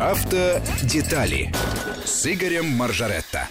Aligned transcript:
Автодетали 0.00 1.52
с 2.06 2.26
Игорем 2.26 2.64
Маржаретто. 2.64 3.46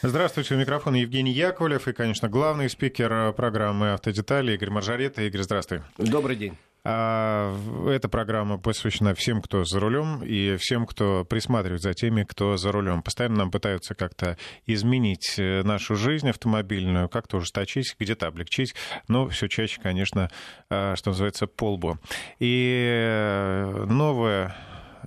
Здравствуйте, 0.00 0.54
у 0.54 0.58
микрофона 0.58 0.94
Евгений 0.94 1.32
Яковлев 1.32 1.88
и, 1.88 1.92
конечно, 1.92 2.28
главный 2.28 2.70
спикер 2.70 3.32
программы 3.32 3.90
«Автодетали» 3.90 4.54
Игорь 4.54 4.70
Маржаретто. 4.70 5.22
Игорь, 5.22 5.42
здравствуй. 5.42 5.80
Добрый 5.98 6.36
день. 6.36 6.56
А, 6.84 7.56
эта 7.88 8.08
программа 8.08 8.58
посвящена 8.58 9.16
всем, 9.16 9.42
кто 9.42 9.64
за 9.64 9.80
рулем, 9.80 10.22
и 10.22 10.54
всем, 10.58 10.86
кто 10.86 11.24
присматривает 11.24 11.82
за 11.82 11.92
теми, 11.92 12.22
кто 12.22 12.56
за 12.56 12.70
рулем. 12.70 13.02
Постоянно 13.02 13.38
нам 13.38 13.50
пытаются 13.50 13.96
как-то 13.96 14.38
изменить 14.66 15.34
э, 15.38 15.64
нашу 15.64 15.96
жизнь 15.96 16.30
автомобильную, 16.30 17.08
как-то 17.08 17.38
ужесточить, 17.38 17.96
где-то 17.98 18.28
облегчить, 18.28 18.76
но 19.08 19.28
все 19.28 19.48
чаще, 19.48 19.80
конечно, 19.80 20.30
а, 20.70 20.94
что 20.94 21.10
называется, 21.10 21.48
полбу. 21.48 21.98
И 22.38 22.84
э, 22.86 23.86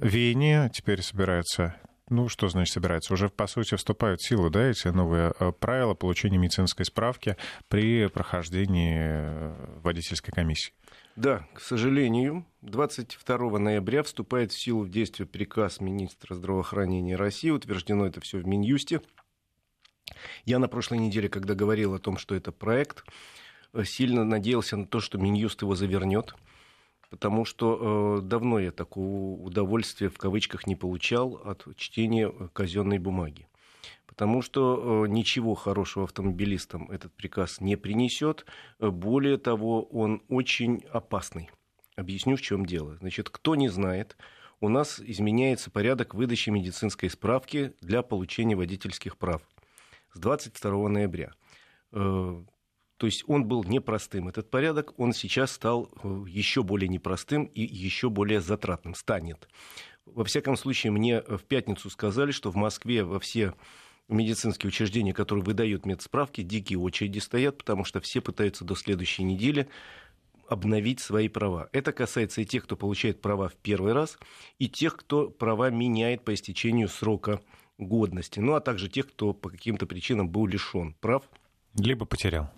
веяние 0.02 0.70
теперь 0.74 1.02
собирается 1.02 1.76
ну, 2.08 2.30
что 2.30 2.50
значит 2.50 2.72
собирается? 2.72 3.14
Уже, 3.14 3.30
по 3.30 3.48
сути, 3.48 3.74
вступают 3.76 4.22
в 4.22 4.28
силу, 4.28 4.52
да, 4.52 4.66
эти 4.66 4.90
новые 4.90 5.34
э, 5.40 5.52
правила 5.52 5.96
получения 5.96 6.38
медицинской 6.38 6.86
справки 6.86 7.36
при 7.68 8.08
прохождении 8.10 9.80
водительской 9.82 10.32
комиссии? 10.32 10.72
Да, 11.16 11.48
к 11.54 11.62
сожалению, 11.62 12.46
22 12.62 13.58
ноября 13.58 14.04
вступает 14.04 14.52
в 14.52 14.60
силу 14.60 14.84
в 14.84 14.90
действие 14.90 15.26
приказ 15.26 15.80
министра 15.80 16.36
здравоохранения 16.36 17.16
России. 17.16 17.50
Утверждено 17.50 18.06
это 18.06 18.22
все 18.22 18.38
в 18.38 18.46
Минюсте. 18.46 19.02
Я 20.44 20.60
на 20.60 20.68
прошлой 20.68 21.00
неделе, 21.00 21.28
когда 21.28 21.56
говорил 21.56 21.96
о 21.96 22.00
том, 22.00 22.18
что 22.18 22.36
это 22.36 22.52
проект, 22.52 23.04
э, 23.74 23.84
сильно 23.84 24.24
надеялся 24.24 24.78
на 24.78 24.86
то, 24.86 25.00
что 25.00 25.18
Минюст 25.18 25.64
его 25.64 25.74
завернет, 25.74 26.36
потому 27.10 27.46
что 27.46 28.20
э, 28.20 28.22
давно 28.22 28.60
я 28.60 28.72
такого 28.72 29.42
удовольствия 29.42 30.10
в 30.10 30.18
кавычках 30.18 30.68
не 30.68 30.76
получал 30.76 31.42
от 31.44 31.68
чтения 31.76 32.32
казенной 32.54 33.00
бумаги 33.00 33.48
потому 34.06 34.42
что 34.42 35.04
э, 35.06 35.10
ничего 35.10 35.56
хорошего 35.56 36.06
автомобилистам 36.06 36.90
этот 36.90 37.12
приказ 37.14 37.60
не 37.60 37.76
принесет. 37.76 38.46
Более 38.80 39.38
того, 39.38 39.84
он 39.84 40.22
очень 40.30 40.86
опасный. 40.90 41.50
Объясню, 41.98 42.38
в 42.38 42.42
чем 42.42 42.66
дело. 42.66 42.96
Значит, 42.98 43.30
кто 43.30 43.56
не 43.56 43.68
знает, 43.68 44.16
у 44.62 44.70
нас 44.70 45.00
изменяется 45.00 45.70
порядок 45.70 46.14
выдачи 46.14 46.50
медицинской 46.50 47.10
справки 47.10 47.74
для 47.82 48.02
получения 48.02 48.56
водительских 48.56 49.18
прав 49.18 49.42
с 50.14 50.20
22 50.20 50.90
ноября. 50.90 51.34
Э, 51.92 52.42
то 52.98 53.06
есть 53.06 53.24
он 53.28 53.46
был 53.46 53.64
непростым. 53.64 54.30
Этот 54.30 54.50
порядок, 54.50 54.98
он 54.98 55.14
сейчас 55.14 55.52
стал 55.52 55.90
еще 56.28 56.64
более 56.64 56.88
непростым 56.88 57.46
и 57.46 57.62
еще 57.62 58.10
более 58.10 58.42
затратным. 58.42 58.96
Станет. 58.96 59.50
Во 60.06 60.24
всяком 60.24 60.56
случае, 60.56 60.92
мне 60.92 61.22
в 61.22 61.44
пятницу 61.44 61.90
сказали, 61.90 62.32
что 62.32 62.52
в 62.52 62.56
Москве 62.56 63.04
во 63.04 63.20
все 63.20 63.54
медицинские 64.08 64.70
учреждения, 64.70 65.14
которые 65.14 65.44
выдают 65.44 65.86
медсправки, 65.86 66.42
дикие 66.42 66.80
очереди 66.80 67.20
стоят, 67.20 67.58
потому 67.58 67.84
что 67.86 68.00
все 68.00 68.22
пытаются 68.22 68.64
до 68.64 68.76
следующей 68.76 69.24
недели 69.24 69.68
обновить 70.48 71.00
свои 71.00 71.28
права. 71.28 71.70
Это 71.72 71.92
касается 71.92 72.42
и 72.42 72.46
тех, 72.46 72.66
кто 72.66 72.76
получает 72.76 73.20
права 73.20 73.50
в 73.50 73.56
первый 73.56 73.94
раз, 73.94 74.20
и 74.60 74.70
тех, 74.70 74.96
кто 74.96 75.30
права 75.30 75.72
меняет 75.72 76.24
по 76.24 76.34
истечению 76.34 76.88
срока 76.88 77.42
годности, 77.80 78.40
ну 78.40 78.54
а 78.54 78.62
также 78.62 78.88
тех, 78.88 79.08
кто 79.08 79.34
по 79.34 79.50
каким-то 79.50 79.88
причинам 79.88 80.30
был 80.30 80.46
лишен 80.46 80.94
прав. 81.02 81.24
Либо 81.74 82.06
потерял. 82.06 82.52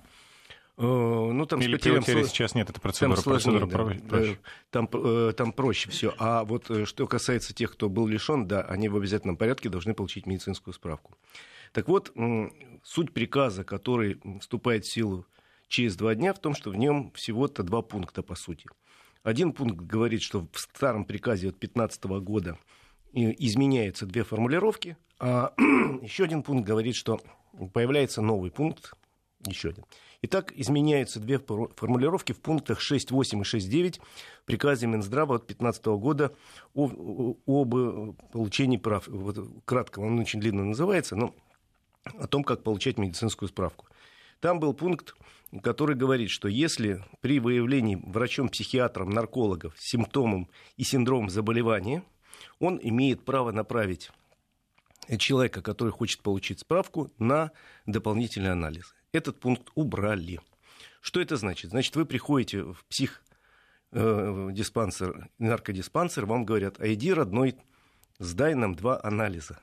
Э, 0.78 0.82
ну, 0.84 1.46
там 1.48 1.60
Или 1.60 1.78
при 1.78 1.92
утере 1.92 2.24
сейчас 2.26 2.54
нет 2.54 2.70
этой 2.70 2.80
процедуры. 2.80 3.16
Там 3.16 3.24
сложнее, 3.24 3.60
процедура 3.60 3.96
да. 3.96 4.08
проще. 4.08 4.40
Там, 4.70 4.90
э, 4.94 5.34
там 5.36 5.52
проще 5.52 5.90
все. 5.90 6.14
А 6.20 6.44
вот 6.44 6.70
э, 6.70 6.86
что 6.86 7.08
касается 7.08 7.54
тех, 7.54 7.72
кто 7.72 7.90
был 7.90 8.06
лишен, 8.06 8.48
да, 8.48 8.62
они 8.62 8.88
в 8.88 8.96
обязательном 8.96 9.38
порядке 9.38 9.70
должны 9.70 9.96
получить 9.96 10.28
медицинскую 10.28 10.74
справку. 10.76 11.18
Так 11.74 11.88
вот, 11.88 12.14
суть 12.84 13.14
приказа, 13.14 13.64
который 13.64 14.22
вступает 14.40 14.86
в 14.86 14.92
силу 14.92 15.26
через 15.68 15.96
два 15.98 16.16
дня, 16.16 16.34
в 16.34 16.40
том, 16.40 16.56
что 16.56 16.70
в 16.70 16.76
нем 16.76 17.12
всего-то 17.12 17.64
два 17.64 17.82
пункта, 17.82 18.24
по 18.24 18.36
сути. 18.36 18.70
Один 19.24 19.52
пункт 19.52 19.76
говорит, 19.76 20.22
что 20.22 20.48
в 20.52 20.60
старом 20.60 21.04
приказе 21.04 21.50
от 21.50 21.60
2015 21.60 22.04
года 22.22 22.58
изменяются 23.12 24.06
две 24.06 24.24
формулировки, 24.24 24.96
а 25.20 25.54
еще 26.02 26.24
один 26.24 26.42
пункт 26.42 26.66
говорит, 26.66 26.96
что 26.96 27.20
появляется 27.74 28.22
новый 28.22 28.50
пункт, 28.50 28.94
еще 29.46 29.70
один. 29.70 29.84
Итак, 30.24 30.52
изменяются 30.56 31.20
две 31.20 31.38
формулировки 31.38 32.32
в 32.32 32.42
пунктах 32.42 32.80
6.8 32.80 33.42
и 33.42 33.58
6.9 33.60 34.02
приказе 34.46 34.88
Минздрава 34.88 35.36
от 35.36 35.42
2015 35.46 35.86
года 35.86 36.34
об, 36.74 37.76
э, 37.76 38.14
получении 38.32 38.78
прав. 38.78 39.08
Вот, 39.08 39.38
кратко, 39.66 40.00
он 40.00 40.18
очень 40.20 40.40
длинно 40.40 40.64
называется, 40.64 41.16
но 41.16 41.36
о 42.04 42.26
том, 42.26 42.44
как 42.44 42.64
получать 42.64 42.98
медицинскую 42.98 43.50
справку. 43.50 43.86
Там 44.40 44.60
был 44.60 44.74
пункт, 44.74 45.16
который 45.62 45.96
говорит, 45.96 46.32
что 46.32 46.48
если 46.48 47.04
при 47.22 47.40
выявлении 47.40 47.96
врачом-психиатром 47.96 49.12
наркологов 49.12 49.76
симптомом 49.78 50.50
и 50.78 50.84
синдромом 50.84 51.30
заболевания, 51.30 52.04
он 52.60 52.80
имеет 52.82 53.24
право 53.24 53.52
направить 53.52 54.12
человека, 55.20 55.62
который 55.62 55.92
хочет 55.92 56.22
получить 56.24 56.60
справку, 56.60 57.12
на 57.20 57.52
дополнительный 57.86 58.52
анализ 58.52 58.97
этот 59.12 59.40
пункт 59.40 59.70
убрали. 59.76 60.40
Что 61.02 61.22
это 61.22 61.38
значит? 61.38 61.72
Значит, 61.72 61.96
вы 61.96 62.06
приходите 62.06 62.64
в 62.64 62.84
псих 62.86 63.24
э, 63.92 64.50
диспансер, 64.52 65.30
наркодиспансер, 65.40 66.26
вам 66.26 66.46
говорят, 66.46 66.80
а 66.80 66.94
иди, 66.94 67.14
родной, 67.14 67.56
сдай 68.20 68.56
нам 68.56 68.76
два 68.76 69.00
анализа. 69.04 69.60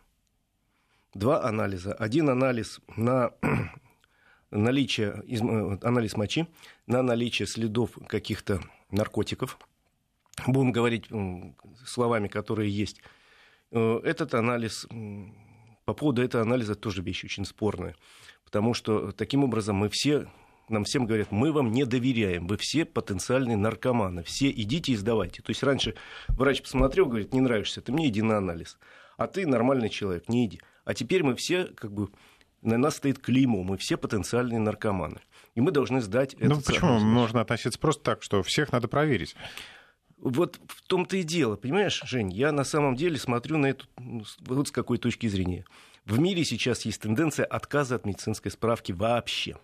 Два 1.13 1.45
анализа. 1.45 1.93
Один 1.95 2.31
анализ 2.31 2.81
на 2.97 3.33
наличие, 4.51 5.23
э, 5.29 5.79
анализ 5.87 6.17
мочи, 6.17 6.47
на 6.87 7.03
наличие 7.03 7.47
следов 7.47 7.91
каких-то 8.09 8.61
наркотиков. 8.91 9.59
Будем 10.47 10.73
говорить 10.73 11.09
словами, 11.87 12.29
которые 12.29 12.71
есть. 12.71 13.03
Э, 13.71 14.01
этот 14.03 14.35
анализ, 14.35 14.87
по 15.85 15.95
поводу 15.95 16.23
этого 16.23 16.43
анализа 16.43 16.75
тоже 16.75 17.03
вещь 17.03 17.25
очень 17.25 17.45
спорная 17.45 17.95
потому 18.55 18.73
что 18.73 19.11
таким 19.11 19.43
образом 19.43 19.75
мы 19.75 19.89
все 19.89 20.29
нам 20.69 20.85
всем 20.85 21.07
говорят, 21.07 21.33
мы 21.33 21.51
вам 21.51 21.73
не 21.73 21.85
доверяем, 21.85 22.47
вы 22.47 22.57
все 22.57 22.85
потенциальные 22.85 23.57
наркоманы, 23.57 24.23
все 24.23 24.49
идите 24.49 24.93
и 24.93 24.97
сдавайте. 24.97 25.43
То 25.43 25.51
есть 25.51 25.65
раньше 25.65 25.97
врач 26.29 26.63
посмотрел, 26.63 27.07
говорит, 27.07 27.35
не 27.35 27.41
нравишься, 27.41 27.81
ты 27.81 27.91
мне 27.91 28.07
иди 28.09 28.23
на 28.23 28.39
анализ, 28.39 28.79
а 29.17 29.27
ты 29.27 29.45
нормальный 29.45 29.89
человек, 29.89 30.29
не 30.29 30.47
иди. 30.47 30.61
А 30.85 30.95
теперь 30.95 31.25
мы 31.25 31.35
все 31.35 31.65
как 31.65 31.93
бы 31.93 32.11
на 32.63 32.79
нас 32.79 32.95
стоит 32.95 33.19
клеймо, 33.19 33.65
мы 33.65 33.77
все 33.77 33.97
потенциальные 33.97 34.61
наркоманы. 34.61 35.19
И 35.57 35.61
мы 35.61 35.73
должны 35.73 36.01
сдать 36.01 36.37
Ну 36.39 36.61
почему 36.61 36.91
анализ. 36.91 37.03
можно 37.03 37.41
относиться 37.41 37.81
просто 37.81 38.05
так, 38.05 38.23
что 38.23 38.45
всех 38.45 38.71
надо 38.71 38.87
проверить? 38.87 39.35
Вот 40.17 40.61
в 40.69 40.81
том-то 40.83 41.17
и 41.17 41.25
дело, 41.25 41.57
понимаешь, 41.57 42.01
Жень, 42.05 42.33
я 42.33 42.53
на 42.53 42.63
самом 42.63 42.95
деле 42.95 43.19
смотрю 43.19 43.59
на 43.59 43.67
это 43.67 43.85
вот 44.47 44.69
с 44.69 44.71
какой 44.71 44.99
точки 44.99 45.27
зрения. 45.27 45.65
В 46.07 46.19
мире 46.19 46.45
сейчас 46.45 46.85
есть 46.85 47.01
тенденция 47.01 47.47
отказа 47.47 47.97
от 47.97 48.05
медицинской 48.05 48.51
справки 48.51 48.93
вообще. 48.93 49.57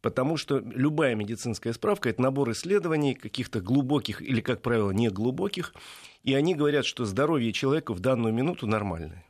Потому 0.00 0.36
что 0.36 0.58
любая 0.58 1.14
медицинская 1.14 1.72
справка– 1.72 2.08
это 2.10 2.22
набор 2.22 2.50
исследований, 2.52 3.14
каких-то 3.14 3.60
глубоких 3.60 4.22
или, 4.22 4.40
как 4.40 4.62
правило, 4.62 4.90
не 4.90 5.10
глубоких. 5.10 5.74
И 6.22 6.34
они 6.34 6.54
говорят, 6.54 6.86
что 6.86 7.04
здоровье 7.04 7.52
человека 7.52 7.92
в 7.92 8.00
данную 8.00 8.32
минуту 8.32 8.66
нормальное. 8.66 9.24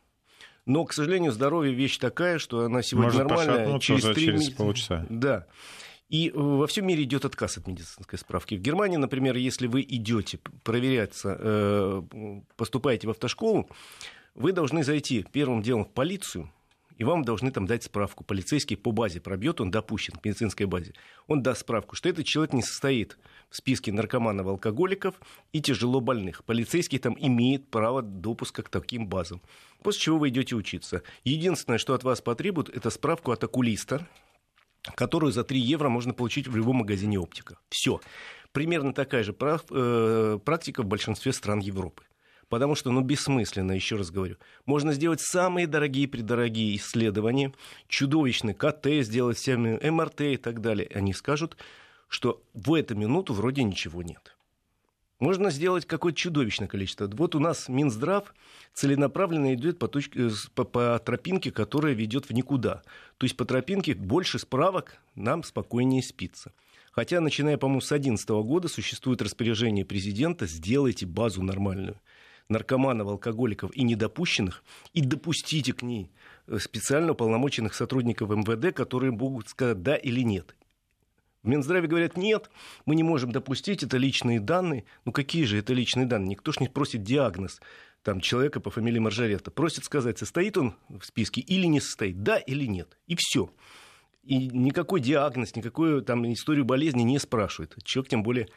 Но, 0.67 0.85
к 0.85 0.93
сожалению, 0.93 1.33
здоровье 1.33 1.75
вещь 1.75 1.99
такая, 1.99 2.39
что 2.39 2.65
она 2.65 2.83
сегодня 2.83 3.13
Может 3.13 3.27
нормальная. 3.27 3.79
Через, 3.81 4.05
3... 4.05 4.15
через 4.15 4.51
полчаса. 4.51 5.07
Да. 5.09 5.47
И 6.09 6.31
во 6.35 6.67
всем 6.67 6.87
мире 6.87 7.05
идет 7.05 7.25
отказ 7.25 7.59
от 7.59 7.67
медицинской 7.67 8.19
справки. 8.19 8.57
В 8.57 8.61
Германии, 8.61 8.97
например, 8.97 9.37
если 9.37 9.67
вы 9.67 9.83
идете 9.83 10.39
проверяться, 10.65 11.37
э, 11.39 12.03
поступаете 12.57 13.07
в 13.07 13.11
автошколу, 13.11 13.69
вы 14.35 14.53
должны 14.53 14.85
зайти 14.85 15.25
первым 15.33 15.63
делом 15.63 15.85
в 15.85 15.91
полицию, 15.91 16.51
и 17.01 17.05
вам 17.05 17.25
должны 17.25 17.51
там 17.51 17.67
дать 17.67 17.83
справку. 17.83 18.25
Полицейский 18.25 18.77
по 18.77 18.93
базе 18.93 19.23
пробьет, 19.23 19.63
он 19.63 19.71
допущен 19.71 20.17
к 20.17 20.25
медицинской 20.25 20.67
базе. 20.67 20.93
Он 21.29 21.43
даст 21.43 21.63
справку, 21.63 21.97
что 21.97 22.11
этот 22.11 22.27
человек 22.27 22.53
не 22.53 22.63
состоит 22.63 23.17
в 23.49 23.57
списке 23.57 23.91
наркоманов, 23.91 24.47
алкоголиков 24.47 25.15
и 25.55 25.63
тяжело 25.63 26.03
больных. 26.03 26.45
Полицейский 26.45 26.99
там 26.99 27.17
имеет 27.19 27.69
право 27.71 28.03
допуска 28.03 28.63
к 28.63 28.69
таким 28.69 29.07
базам. 29.07 29.41
После 29.83 30.03
чего 30.03 30.19
вы 30.19 30.29
идете 30.29 30.55
учиться. 30.55 31.03
Единственное, 31.25 31.79
что 31.79 31.95
от 31.95 32.05
вас 32.05 32.21
потребуют, 32.21 32.69
это 32.69 32.91
справку 32.91 33.33
от 33.33 33.43
окулиста, 33.43 34.07
которую 34.95 35.33
за 35.33 35.43
3 35.43 35.59
евро 35.59 35.89
можно 35.89 36.13
получить 36.13 36.49
в 36.49 36.55
любом 36.55 36.77
магазине 36.77 37.19
оптика. 37.19 37.57
Все. 37.71 38.03
Примерно 38.53 38.93
такая 38.93 39.23
же 39.23 39.35
э, 39.41 40.39
практика 40.45 40.83
в 40.83 40.87
большинстве 40.87 41.33
стран 41.33 41.61
Европы 41.61 42.03
потому 42.51 42.75
что, 42.75 42.91
ну, 42.91 43.01
бессмысленно, 43.01 43.73
еще 43.73 43.97
раз 43.97 44.11
говорю. 44.11 44.37
Можно 44.67 44.93
сделать 44.93 45.21
самые 45.21 45.67
дорогие-предорогие 45.67 46.77
исследования, 46.77 47.55
чудовищный 47.89 48.53
КТ 48.53 48.87
сделать 49.03 49.39
всеми, 49.39 49.79
МРТ 49.89 50.21
и 50.23 50.37
так 50.37 50.61
далее. 50.61 50.91
Они 50.93 51.15
скажут, 51.15 51.57
что 52.09 52.43
в 52.53 52.75
эту 52.75 52.97
минуту 52.97 53.33
вроде 53.33 53.63
ничего 53.63 54.03
нет. 54.03 54.37
Можно 55.21 55.51
сделать 55.51 55.87
какое-то 55.87 56.19
чудовищное 56.19 56.67
количество. 56.67 57.07
Вот 57.07 57.35
у 57.35 57.39
нас 57.39 57.69
Минздрав 57.69 58.35
целенаправленно 58.75 59.55
идет 59.55 59.79
по, 59.79 59.87
точке, 59.87 60.29
э, 60.29 60.31
по, 60.55 60.65
по 60.65 60.99
тропинке, 60.99 61.53
которая 61.53 61.93
ведет 61.93 62.27
в 62.29 62.33
никуда. 62.33 62.83
То 63.19 63.25
есть 63.27 63.37
по 63.37 63.45
тропинке 63.45 63.95
больше 63.95 64.39
справок 64.39 64.97
нам 65.15 65.45
спокойнее 65.45 66.03
спится. 66.03 66.53
Хотя, 66.91 67.21
начиная, 67.21 67.59
по-моему, 67.59 67.83
с 67.83 67.89
2011 67.89 68.29
года 68.31 68.67
существует 68.67 69.23
распоряжение 69.23 69.85
президента 69.85 70.47
«сделайте 70.47 71.07
базу 71.07 71.43
нормальную» 71.43 72.01
наркоманов, 72.51 73.09
алкоголиков 73.09 73.75
и 73.75 73.83
недопущенных, 73.83 74.63
и 74.93 75.01
допустите 75.01 75.73
к 75.73 75.83
ней 75.83 76.11
э, 76.47 76.59
специально 76.59 77.13
уполномоченных 77.13 77.75
сотрудников 77.75 78.31
МВД, 78.31 78.75
которые 78.75 79.13
могут 79.13 79.49
сказать 79.49 79.83
«да» 79.83 79.97
или 79.97 80.21
«нет». 80.21 80.55
В 81.43 81.49
Минздраве 81.49 81.89
говорят, 81.89 82.19
нет, 82.19 82.51
мы 82.85 82.95
не 82.95 83.03
можем 83.03 83.33
допустить, 83.33 83.83
это 83.83 83.97
личные 83.97 84.41
данные. 84.41 84.85
Ну 85.07 85.13
какие 85.13 85.45
же 85.45 85.57
это 85.57 85.73
личные 85.73 86.05
данные? 86.05 86.31
Никто 86.31 86.53
ж 86.53 86.61
не 86.61 86.69
просит 86.69 87.03
диагноз 87.03 87.61
там, 88.03 88.21
человека 88.21 88.61
по 88.61 88.71
фамилии 88.71 88.99
Маржарета. 88.99 89.51
Просит 89.51 89.85
сказать, 89.85 90.19
состоит 90.19 90.59
он 90.59 90.75
в 90.91 91.03
списке 91.03 91.41
или 91.41 91.67
не 91.67 91.81
состоит, 91.81 92.23
да 92.23 92.37
или 92.37 92.67
нет. 92.67 92.99
И 93.07 93.17
все. 93.17 93.51
И 94.23 94.49
никакой 94.49 95.01
диагноз, 95.01 95.57
никакую 95.57 96.03
там 96.03 96.31
историю 96.31 96.67
болезни 96.67 97.03
не 97.03 97.19
спрашивает. 97.19 97.75
Человек, 97.85 98.11
тем 98.11 98.23
более, 98.23 98.49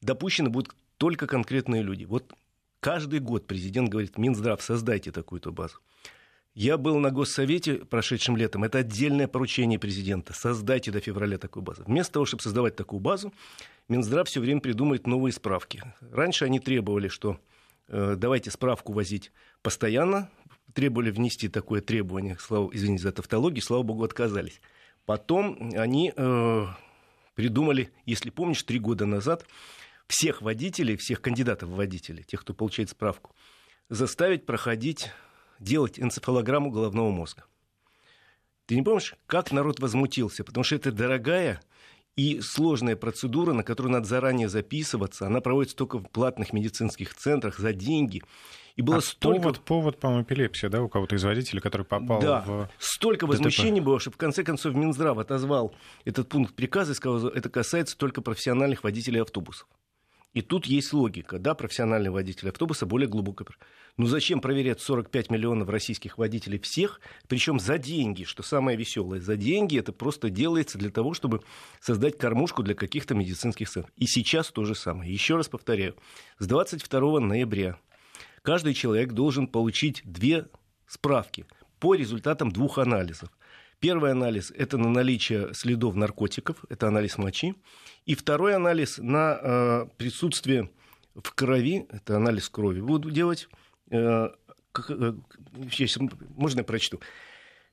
допущены 0.00 0.48
будут 0.48 0.74
только 0.96 1.26
конкретные 1.26 1.82
люди. 1.82 2.04
Вот 2.04 2.32
каждый 2.82 3.20
год 3.20 3.46
президент 3.46 3.88
говорит, 3.88 4.18
Минздрав, 4.18 4.60
создайте 4.60 5.12
такую-то 5.12 5.52
базу. 5.52 5.76
Я 6.52 6.76
был 6.76 6.98
на 6.98 7.10
Госсовете 7.10 7.76
прошедшим 7.76 8.36
летом. 8.36 8.64
Это 8.64 8.78
отдельное 8.78 9.28
поручение 9.28 9.78
президента. 9.78 10.34
Создайте 10.34 10.90
до 10.90 11.00
февраля 11.00 11.38
такую 11.38 11.62
базу. 11.62 11.84
Вместо 11.86 12.14
того, 12.14 12.26
чтобы 12.26 12.42
создавать 12.42 12.76
такую 12.76 13.00
базу, 13.00 13.32
Минздрав 13.88 14.28
все 14.28 14.40
время 14.40 14.60
придумает 14.60 15.06
новые 15.06 15.32
справки. 15.32 15.82
Раньше 16.10 16.44
они 16.44 16.58
требовали, 16.58 17.06
что 17.08 17.38
э, 17.88 18.16
давайте 18.18 18.50
справку 18.50 18.92
возить 18.92 19.32
постоянно. 19.62 20.28
Требовали 20.74 21.10
внести 21.10 21.48
такое 21.48 21.80
требование. 21.82 22.36
Слава, 22.40 22.68
извините 22.72 23.04
за 23.04 23.12
тавтологию, 23.12 23.62
слава 23.62 23.82
богу, 23.84 24.02
отказались. 24.02 24.60
Потом 25.06 25.70
они 25.74 26.12
э, 26.14 26.66
придумали, 27.34 27.92
если 28.06 28.30
помнишь, 28.30 28.62
три 28.64 28.80
года 28.80 29.06
назад 29.06 29.46
всех 30.08 30.42
водителей, 30.42 30.96
всех 30.96 31.20
кандидатов 31.20 31.70
в 31.70 31.74
водители, 31.74 32.22
тех, 32.22 32.40
кто 32.42 32.54
получает 32.54 32.90
справку, 32.90 33.34
заставить 33.88 34.46
проходить 34.46 35.10
делать 35.58 35.98
энцефалограмму 35.98 36.70
головного 36.70 37.10
мозга. 37.10 37.44
Ты 38.66 38.74
не 38.76 38.82
помнишь, 38.82 39.14
как 39.26 39.52
народ 39.52 39.80
возмутился? 39.80 40.44
Потому 40.44 40.64
что 40.64 40.76
это 40.76 40.92
дорогая 40.92 41.60
и 42.16 42.40
сложная 42.40 42.96
процедура, 42.96 43.52
на 43.52 43.64
которую 43.64 43.92
надо 43.92 44.06
заранее 44.06 44.48
записываться. 44.48 45.26
Она 45.26 45.40
проводится 45.40 45.76
только 45.76 45.98
в 45.98 46.08
платных 46.08 46.52
медицинских 46.52 47.14
центрах 47.14 47.58
за 47.58 47.72
деньги. 47.72 48.22
И 48.76 48.82
было 48.82 48.98
а 48.98 49.00
столько... 49.00 49.40
Повод, 49.40 49.60
повод, 49.60 50.00
по-моему, 50.00 50.24
эпилепсия, 50.24 50.70
да, 50.70 50.82
у 50.82 50.88
кого-то 50.88 51.16
из 51.16 51.24
водителей, 51.24 51.60
который 51.60 51.84
попал 51.84 52.20
да. 52.20 52.40
в 52.40 52.68
столько 52.78 53.26
возмущений 53.26 53.80
было, 53.80 54.00
что 54.00 54.10
в 54.10 54.16
конце 54.16 54.44
концов 54.44 54.74
Минздрав 54.74 55.18
отозвал 55.18 55.74
этот 56.04 56.28
пункт 56.28 56.54
приказа 56.54 56.92
и 56.92 56.94
сказал, 56.94 57.28
это 57.28 57.50
касается 57.50 57.96
только 57.96 58.22
профессиональных 58.22 58.84
водителей 58.84 59.20
автобусов. 59.20 59.68
И 60.32 60.40
тут 60.40 60.64
есть 60.66 60.92
логика, 60.94 61.38
да, 61.38 61.54
профессиональный 61.54 62.10
водитель 62.10 62.48
автобуса 62.48 62.86
более 62.86 63.08
глубоко. 63.08 63.44
Ну 63.98 64.06
зачем 64.06 64.40
проверять 64.40 64.80
45 64.80 65.30
миллионов 65.30 65.68
российских 65.68 66.16
водителей 66.16 66.58
всех, 66.58 67.00
причем 67.28 67.60
за 67.60 67.76
деньги, 67.76 68.24
что 68.24 68.42
самое 68.42 68.78
веселое, 68.78 69.20
за 69.20 69.36
деньги 69.36 69.78
это 69.78 69.92
просто 69.92 70.30
делается 70.30 70.78
для 70.78 70.90
того, 70.90 71.12
чтобы 71.12 71.42
создать 71.80 72.16
кормушку 72.16 72.62
для 72.62 72.74
каких-то 72.74 73.14
медицинских 73.14 73.68
центров. 73.68 73.92
И 73.96 74.06
сейчас 74.06 74.50
то 74.50 74.64
же 74.64 74.74
самое. 74.74 75.12
Еще 75.12 75.36
раз 75.36 75.48
повторяю, 75.48 75.96
с 76.38 76.46
22 76.46 77.20
ноября 77.20 77.76
каждый 78.42 78.72
человек 78.72 79.12
должен 79.12 79.46
получить 79.46 80.00
две 80.04 80.46
справки 80.86 81.44
по 81.78 81.94
результатам 81.94 82.50
двух 82.50 82.78
анализов. 82.78 83.28
Первый 83.82 84.12
анализ– 84.12 84.52
это 84.56 84.78
на 84.78 84.88
наличие 84.88 85.52
следов 85.54 85.96
наркотиков, 85.96 86.64
это 86.68 86.86
анализ 86.86 87.18
мочи. 87.18 87.56
И 88.06 88.14
второй 88.14 88.54
анализ 88.54 88.98
на 88.98 89.36
э, 89.42 89.86
присутствие 89.96 90.70
в 91.16 91.34
крови, 91.34 91.88
это 91.90 92.14
анализ 92.14 92.48
крови 92.48 92.80
буду 92.80 93.10
делать. 93.10 93.48
Э, 93.90 94.28
э, 94.88 95.12
сейчас, 95.72 95.98
можно 96.36 96.60
я 96.60 96.64
прочту? 96.64 97.00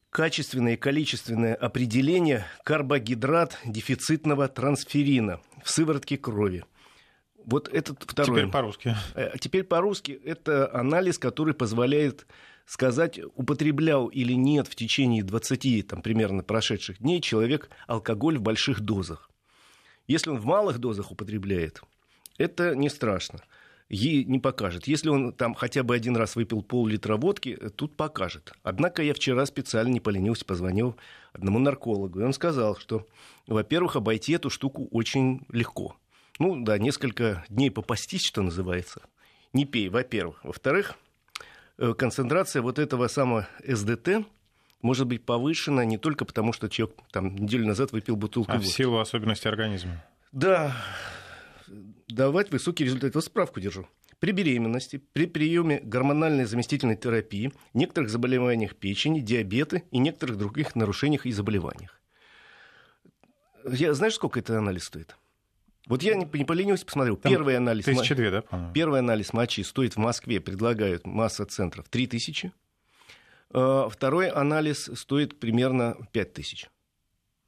Качественное 0.09 0.73
и 0.73 0.77
количественное 0.77 1.53
определение 1.53 2.43
карбогидрат 2.63 3.59
дефицитного 3.63 4.47
трансферина 4.47 5.39
в 5.63 5.69
сыворотке 5.69 6.17
крови. 6.17 6.65
Вот 7.45 7.69
этот 7.71 8.01
второй. 8.01 8.39
Теперь 8.39 8.51
по-русски. 8.51 8.95
Э, 9.13 9.37
теперь 9.39 9.63
по-русски. 9.63 10.19
Это 10.25 10.73
анализ, 10.73 11.19
который 11.19 11.53
позволяет 11.53 12.25
сказать, 12.69 13.19
употреблял 13.33 14.07
или 14.07 14.33
нет 14.33 14.67
в 14.67 14.75
течение 14.75 15.23
20 15.23 15.87
там, 15.87 16.03
примерно 16.03 16.43
прошедших 16.43 16.99
дней 16.99 17.19
человек 17.19 17.67
алкоголь 17.87 18.37
в 18.37 18.43
больших 18.43 18.81
дозах. 18.81 19.31
Если 20.07 20.29
он 20.29 20.37
в 20.37 20.45
малых 20.45 20.77
дозах 20.77 21.11
употребляет, 21.11 21.81
это 22.37 22.75
не 22.75 22.89
страшно. 22.89 23.41
Ей 23.89 24.23
не 24.23 24.37
покажет. 24.37 24.87
Если 24.87 25.09
он 25.09 25.33
там 25.33 25.55
хотя 25.55 25.81
бы 25.81 25.95
один 25.95 26.15
раз 26.15 26.35
выпил 26.35 26.61
пол-литра 26.61 27.17
водки, 27.17 27.55
тут 27.75 27.97
покажет. 27.97 28.53
Однако 28.61 29.01
я 29.01 29.15
вчера 29.15 29.47
специально 29.47 29.91
не 29.91 29.99
поленился, 29.99 30.45
позвонил 30.45 30.95
одному 31.33 31.57
наркологу, 31.57 32.19
и 32.19 32.23
он 32.23 32.33
сказал, 32.33 32.77
что, 32.77 33.07
во-первых, 33.47 33.95
обойти 33.95 34.33
эту 34.33 34.51
штуку 34.51 34.87
очень 34.91 35.41
легко. 35.49 35.95
Ну, 36.37 36.63
да, 36.63 36.77
несколько 36.77 37.43
дней 37.49 37.71
попастись, 37.71 38.25
что 38.25 38.43
называется. 38.43 39.01
Не 39.53 39.65
пей, 39.65 39.89
во-первых. 39.89 40.43
Во-вторых, 40.43 40.95
концентрация 41.97 42.61
вот 42.61 42.79
этого 42.79 43.07
самого 43.07 43.47
СДТ 43.65 44.25
может 44.81 45.07
быть 45.07 45.25
повышена 45.25 45.85
не 45.85 45.97
только 45.97 46.25
потому, 46.25 46.53
что 46.53 46.69
человек 46.69 46.97
там, 47.11 47.35
неделю 47.35 47.67
назад 47.67 47.91
выпил 47.91 48.15
бутылку 48.15 48.51
а 48.51 48.55
водки. 48.55 48.69
в 48.69 48.73
силу 48.73 48.99
особенностей 48.99 49.49
организма. 49.49 50.03
Да, 50.31 50.75
давать 52.07 52.51
высокий 52.51 52.85
результат. 52.85 53.15
Вот 53.15 53.23
справку 53.23 53.59
держу. 53.59 53.87
При 54.19 54.31
беременности, 54.31 55.01
при 55.13 55.27
приеме 55.27 55.79
гормональной 55.81 56.43
заместительной 56.45 56.97
терапии, 56.97 57.53
некоторых 57.73 58.09
заболеваниях 58.09 58.75
печени, 58.75 59.21
диабеты 59.21 59.83
и 59.91 59.97
некоторых 59.97 60.37
других 60.37 60.75
нарушениях 60.75 61.25
и 61.25 61.31
заболеваниях. 61.31 62.01
Я, 63.65 63.93
знаешь, 63.93 64.15
сколько 64.15 64.39
этот 64.39 64.57
анализ 64.57 64.85
стоит? 64.85 65.15
Вот 65.89 66.03
я 66.03 66.13
не, 66.15 66.29
не 66.31 66.45
поленился, 66.45 66.85
посмотрел. 66.85 67.17
Там 67.17 67.31
первый 67.31 67.57
анализ... 67.57 67.83
Тысячи 67.83 68.13
две, 68.13 68.29
да, 68.29 68.43
по-моему? 68.43 68.73
Первый 68.73 68.99
анализ 68.99 69.33
мочи 69.33 69.63
стоит 69.63 69.95
в 69.95 69.97
Москве, 69.97 70.39
предлагают 70.39 71.05
масса 71.07 71.45
центров, 71.45 71.89
три 71.89 72.05
тысячи. 72.05 72.53
А, 73.51 73.89
второй 73.89 74.29
анализ 74.29 74.89
стоит 74.93 75.39
примерно 75.39 75.97
пять 76.11 76.33
тысяч. 76.33 76.67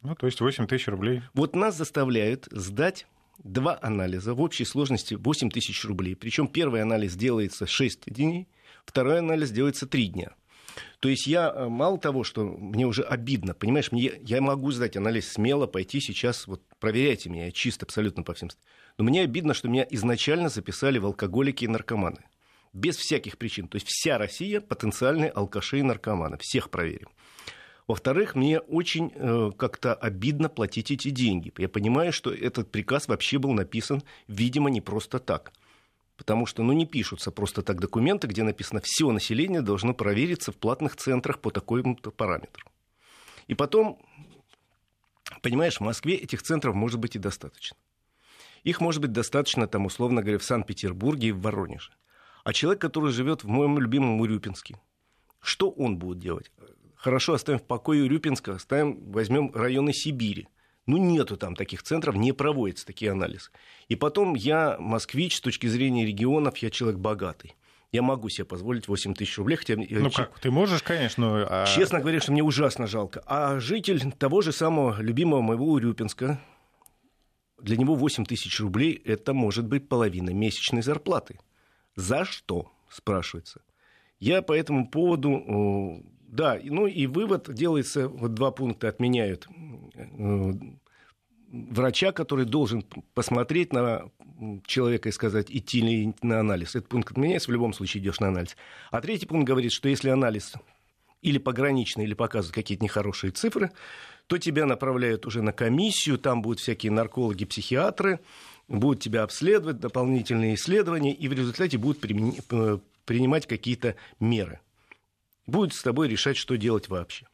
Ну, 0.01 0.15
то 0.15 0.25
есть 0.25 0.41
8 0.41 0.65
тысяч 0.65 0.87
рублей. 0.87 1.21
Вот 1.35 1.55
нас 1.55 1.77
заставляют 1.77 2.47
сдать 2.49 3.05
два 3.43 3.77
анализа 3.79 4.33
в 4.33 4.41
общей 4.41 4.65
сложности 4.65 5.13
8 5.13 5.51
тысяч 5.51 5.85
рублей. 5.85 6.15
Причем 6.15 6.47
первый 6.47 6.81
анализ 6.81 7.13
делается 7.13 7.67
6 7.67 8.11
дней, 8.11 8.47
второй 8.83 9.19
анализ 9.19 9.51
делается 9.51 9.85
3 9.85 10.07
дня. 10.07 10.31
То 10.99 11.09
есть 11.09 11.27
я 11.27 11.51
э, 11.53 11.67
мало 11.67 11.99
того, 11.99 12.23
что 12.23 12.45
мне 12.45 12.87
уже 12.87 13.03
обидно, 13.03 13.53
понимаешь, 13.53 13.91
мне, 13.91 14.13
я 14.21 14.41
могу 14.41 14.71
сдать 14.71 14.97
анализ 14.97 15.31
смело, 15.31 15.67
пойти 15.67 15.99
сейчас, 15.99 16.47
вот 16.47 16.63
проверяйте 16.81 17.29
меня, 17.29 17.45
я 17.45 17.51
чист 17.51 17.81
абсолютно 17.83 18.23
по 18.23 18.33
всем. 18.33 18.49
Но 18.97 19.05
мне 19.05 19.21
обидно, 19.21 19.53
что 19.53 19.69
меня 19.69 19.87
изначально 19.89 20.49
записали 20.49 20.97
в 20.97 21.05
алкоголики 21.05 21.63
и 21.63 21.67
наркоманы. 21.69 22.25
Без 22.73 22.97
всяких 22.97 23.37
причин. 23.37 23.67
То 23.67 23.77
есть 23.77 23.87
вся 23.87 24.17
Россия 24.17 24.59
потенциальные 24.59 25.29
алкаши 25.29 25.79
и 25.79 25.83
наркоманы. 25.83 26.37
Всех 26.39 26.69
проверим. 26.69 27.07
Во-вторых, 27.87 28.35
мне 28.35 28.59
очень 28.59 29.11
э, 29.13 29.51
как-то 29.57 29.93
обидно 29.93 30.49
платить 30.49 30.91
эти 30.91 31.09
деньги. 31.09 31.51
Я 31.57 31.67
понимаю, 31.67 32.13
что 32.13 32.33
этот 32.33 32.71
приказ 32.71 33.07
вообще 33.07 33.37
был 33.37 33.51
написан, 33.51 34.03
видимо, 34.27 34.69
не 34.69 34.81
просто 34.81 35.19
так. 35.19 35.51
Потому 36.15 36.45
что 36.45 36.63
ну, 36.63 36.71
не 36.73 36.85
пишутся 36.85 37.31
просто 37.31 37.63
так 37.63 37.79
документы, 37.79 38.27
где 38.27 38.43
написано 38.43 38.81
все 38.83 39.11
население 39.11 39.61
должно 39.61 39.93
провериться 39.93 40.51
в 40.51 40.55
платных 40.55 40.95
центрах 40.95 41.39
по 41.39 41.51
такому-то 41.51 42.11
параметру. 42.11 42.65
И 43.47 43.55
потом, 43.55 43.99
понимаешь, 45.41 45.77
в 45.77 45.81
Москве 45.81 46.15
этих 46.15 46.41
центров 46.41 46.75
может 46.75 46.99
быть 46.99 47.15
и 47.15 47.19
достаточно. 47.19 47.77
Их 48.63 48.81
может 48.81 49.01
быть 49.01 49.11
достаточно, 49.11 49.67
там, 49.67 49.85
условно 49.85 50.21
говоря, 50.21 50.37
в 50.37 50.43
Санкт-Петербурге 50.43 51.29
и 51.29 51.31
в 51.31 51.41
Воронеже. 51.41 51.91
А 52.43 52.53
человек, 52.53 52.81
который 52.81 53.11
живет 53.11 53.43
в 53.43 53.47
моем 53.47 53.79
любимом 53.79 54.19
Урюпинске, 54.21 54.79
что 55.39 55.69
он 55.69 55.97
будет 55.97 56.19
делать? 56.19 56.51
Хорошо, 56.95 57.33
оставим 57.33 57.59
в 57.59 57.63
покое 57.63 58.03
Урюпинска, 58.03 58.53
оставим, 58.53 59.11
возьмем 59.11 59.51
районы 59.53 59.93
Сибири– 59.93 60.47
ну, 60.87 60.97
нету 60.97 61.37
там 61.37 61.55
таких 61.55 61.83
центров, 61.83 62.15
не 62.15 62.31
проводятся 62.31 62.85
такие 62.85 63.11
анализы. 63.11 63.51
И 63.87 63.95
потом 63.95 64.35
я 64.35 64.77
москвич, 64.79 65.37
с 65.37 65.41
точки 65.41 65.67
зрения 65.67 66.05
регионов, 66.05 66.57
я 66.57 66.69
человек 66.69 66.99
богатый. 66.99 67.55
Я 67.91 68.01
могу 68.01 68.29
себе 68.29 68.45
позволить 68.45 68.87
8 68.87 69.13
тысяч 69.15 69.37
рублей, 69.37 69.57
хотя... 69.57 69.75
Ну 69.75 70.09
как, 70.11 70.39
ты 70.39 70.49
можешь, 70.49 70.81
конечно. 70.81 71.45
А... 71.49 71.65
Честно 71.65 71.99
говоря, 71.99 72.21
что 72.21 72.31
мне 72.31 72.41
ужасно 72.41 72.87
жалко. 72.87 73.21
А 73.25 73.59
житель 73.59 74.11
того 74.13 74.41
же 74.41 74.53
самого 74.53 75.01
любимого 75.01 75.41
моего 75.41 75.69
Урюпинска, 75.71 76.39
для 77.61 77.75
него 77.75 77.95
8 77.95 78.25
тысяч 78.25 78.59
рублей– 78.61 78.93
это 79.05 79.33
может 79.33 79.65
быть 79.67 79.89
половина 79.89 80.29
месячной 80.29 80.81
зарплаты. 80.81 81.37
За 81.95 82.23
что, 82.23 82.71
спрашивается. 82.89 83.61
Я 84.19 84.41
по 84.41 84.53
этому 84.53 84.89
поводу, 84.89 86.01
да, 86.27 86.57
ну 86.63 86.87
и 86.87 87.07
вывод 87.07 87.53
делается, 87.53 88.07
вот 88.07 88.33
два 88.33 88.51
пункта 88.51 88.87
отменяют 88.87 89.47
э, 89.95 90.53
врача, 91.51 92.11
который 92.11 92.45
должен 92.45 92.83
посмотреть 93.13 93.73
на 93.73 94.09
человека 94.65 95.09
и 95.09 95.11
сказать, 95.11 95.47
идти 95.49 95.81
ли 95.81 96.13
на 96.21 96.39
анализ. 96.39 96.75
Этот 96.75 96.89
пункт 96.89 97.11
отменяется, 97.11 97.49
в 97.49 97.53
любом 97.53 97.73
случае 97.73 98.01
идешь 98.01 98.19
на 98.19 98.29
анализ. 98.29 98.55
А 98.89 99.01
третий 99.01 99.25
пункт 99.25 99.47
говорит, 99.47 99.71
что 99.71 99.89
если 99.89 100.09
анализ 100.09 100.53
или 101.21 101.37
пограничный, 101.37 102.05
или 102.05 102.13
показывает 102.15 102.55
какие-то 102.55 102.83
нехорошие 102.83 103.31
цифры, 103.31 103.71
то 104.25 104.37
тебя 104.37 104.65
направляют 104.65 105.25
уже 105.25 105.41
на 105.41 105.51
комиссию, 105.51 106.17
там 106.17 106.41
будут 106.41 106.59
всякие 106.59 106.91
наркологи, 106.91 107.45
психиатры, 107.45 108.19
будут 108.67 109.03
тебя 109.03 109.23
обследовать, 109.23 109.79
дополнительные 109.79 110.55
исследования, 110.55 111.13
и 111.13 111.27
в 111.27 111.33
результате 111.33 111.77
будут 111.77 111.99
принимать 113.05 113.45
какие-то 113.45 113.95
меры. 114.19 114.61
Будут 115.45 115.73
с 115.73 115.83
тобой 115.83 116.07
решать, 116.07 116.37
что 116.37 116.55
делать 116.55 116.87
вообще. 116.87 117.27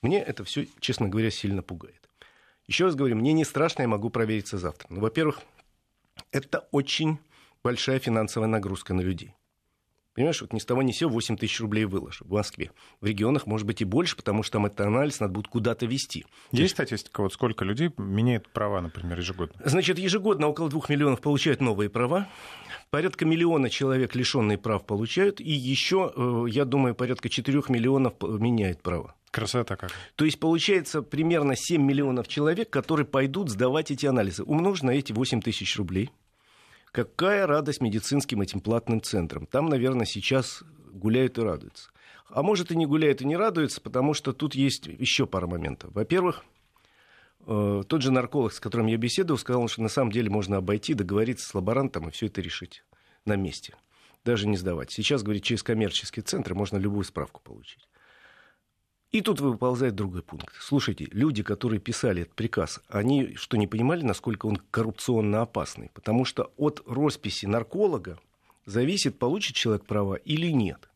Мне 0.00 0.22
это 0.22 0.44
все, 0.44 0.66
честно 0.78 1.08
говоря, 1.08 1.30
сильно 1.30 1.62
пугает. 1.62 1.99
Еще 2.70 2.84
раз 2.84 2.94
говорю, 2.94 3.16
мне 3.16 3.32
не 3.32 3.44
страшно, 3.44 3.82
я 3.82 3.88
могу 3.88 4.10
провериться 4.10 4.56
завтра. 4.56 4.86
Ну, 4.90 5.00
во-первых, 5.00 5.40
это 6.30 6.68
очень 6.70 7.18
большая 7.64 7.98
финансовая 7.98 8.46
нагрузка 8.46 8.94
на 8.94 9.00
людей. 9.00 9.34
Понимаешь, 10.14 10.40
вот 10.40 10.52
ни 10.52 10.60
с 10.60 10.64
того 10.64 10.80
ни 10.82 10.92
с 10.92 10.98
сего 10.98 11.10
8 11.10 11.36
тысяч 11.36 11.60
рублей 11.60 11.84
выложу 11.84 12.24
в 12.24 12.30
Москве. 12.30 12.70
В 13.00 13.06
регионах 13.06 13.46
может 13.46 13.66
быть 13.66 13.80
и 13.80 13.84
больше, 13.84 14.16
потому 14.16 14.44
что 14.44 14.52
там 14.52 14.66
этот 14.66 14.82
анализ 14.82 15.18
надо 15.18 15.32
будет 15.32 15.48
куда-то 15.48 15.86
вести. 15.86 16.24
Есть 16.52 16.74
статистика, 16.74 17.22
вот 17.22 17.32
сколько 17.32 17.64
людей 17.64 17.90
меняет 17.96 18.48
права, 18.50 18.80
например, 18.80 19.18
ежегодно? 19.18 19.60
Значит, 19.64 19.98
ежегодно 19.98 20.46
около 20.46 20.70
двух 20.70 20.88
миллионов 20.88 21.20
получают 21.20 21.60
новые 21.60 21.90
права. 21.90 22.28
Порядка 22.90 23.24
миллиона 23.24 23.70
человек 23.70 24.16
лишенные 24.16 24.58
прав 24.58 24.84
получают. 24.84 25.40
И 25.40 25.50
еще, 25.52 26.12
э, 26.14 26.44
я 26.48 26.64
думаю, 26.64 26.96
порядка 26.96 27.28
4 27.28 27.62
миллионов 27.68 28.14
меняют 28.20 28.82
права. 28.82 29.14
Красота 29.30 29.76
как. 29.76 29.92
То 30.16 30.24
есть 30.24 30.40
получается 30.40 31.02
примерно 31.02 31.54
7 31.54 31.80
миллионов 31.80 32.26
человек, 32.26 32.68
которые 32.68 33.06
пойдут 33.06 33.48
сдавать 33.48 33.92
эти 33.92 34.06
анализы. 34.06 34.42
Умножь 34.42 34.82
на 34.82 34.90
эти 34.90 35.12
8 35.12 35.40
тысяч 35.40 35.76
рублей. 35.76 36.10
Какая 36.90 37.46
радость 37.46 37.80
медицинским 37.80 38.40
этим 38.40 38.60
платным 38.60 39.00
центрам. 39.00 39.46
Там, 39.46 39.68
наверное, 39.68 40.06
сейчас 40.06 40.64
гуляют 40.92 41.38
и 41.38 41.42
радуются. 41.42 41.90
А 42.28 42.42
может 42.42 42.72
и 42.72 42.76
не 42.76 42.86
гуляют 42.86 43.22
и 43.22 43.24
не 43.24 43.36
радуются, 43.36 43.80
потому 43.80 44.14
что 44.14 44.32
тут 44.32 44.56
есть 44.56 44.86
еще 44.86 45.26
пара 45.26 45.46
моментов. 45.46 45.92
Во-первых, 45.94 46.44
тот 47.46 48.02
же 48.02 48.10
нарколог, 48.10 48.52
с 48.52 48.60
которым 48.60 48.86
я 48.86 48.96
беседовал, 48.96 49.38
сказал, 49.38 49.68
что 49.68 49.82
на 49.82 49.88
самом 49.88 50.12
деле 50.12 50.30
можно 50.30 50.58
обойти, 50.58 50.94
договориться 50.94 51.46
с 51.46 51.54
лаборантом 51.54 52.08
и 52.08 52.10
все 52.12 52.26
это 52.26 52.40
решить 52.40 52.84
на 53.24 53.36
месте. 53.36 53.74
Даже 54.24 54.46
не 54.46 54.56
сдавать. 54.56 54.90
Сейчас, 54.90 55.22
говорит, 55.22 55.44
через 55.44 55.62
коммерческие 55.62 56.22
центры 56.22 56.54
можно 56.54 56.76
любую 56.76 57.04
справку 57.04 57.40
получить. 57.42 57.88
И 59.10 59.22
тут 59.22 59.40
выползает 59.40 59.96
другой 59.96 60.22
пункт. 60.22 60.54
Слушайте, 60.60 61.08
люди, 61.10 61.42
которые 61.42 61.80
писали 61.80 62.22
этот 62.22 62.34
приказ, 62.34 62.80
они 62.88 63.34
что, 63.34 63.56
не 63.56 63.66
понимали, 63.66 64.02
насколько 64.02 64.46
он 64.46 64.56
коррупционно 64.70 65.42
опасный? 65.42 65.90
Потому 65.94 66.24
что 66.24 66.52
от 66.56 66.82
росписи 66.86 67.46
нарколога 67.46 68.20
зависит, 68.66 69.18
получит 69.18 69.56
человек 69.56 69.84
права 69.84 70.14
или 70.14 70.52
нет. 70.52 70.89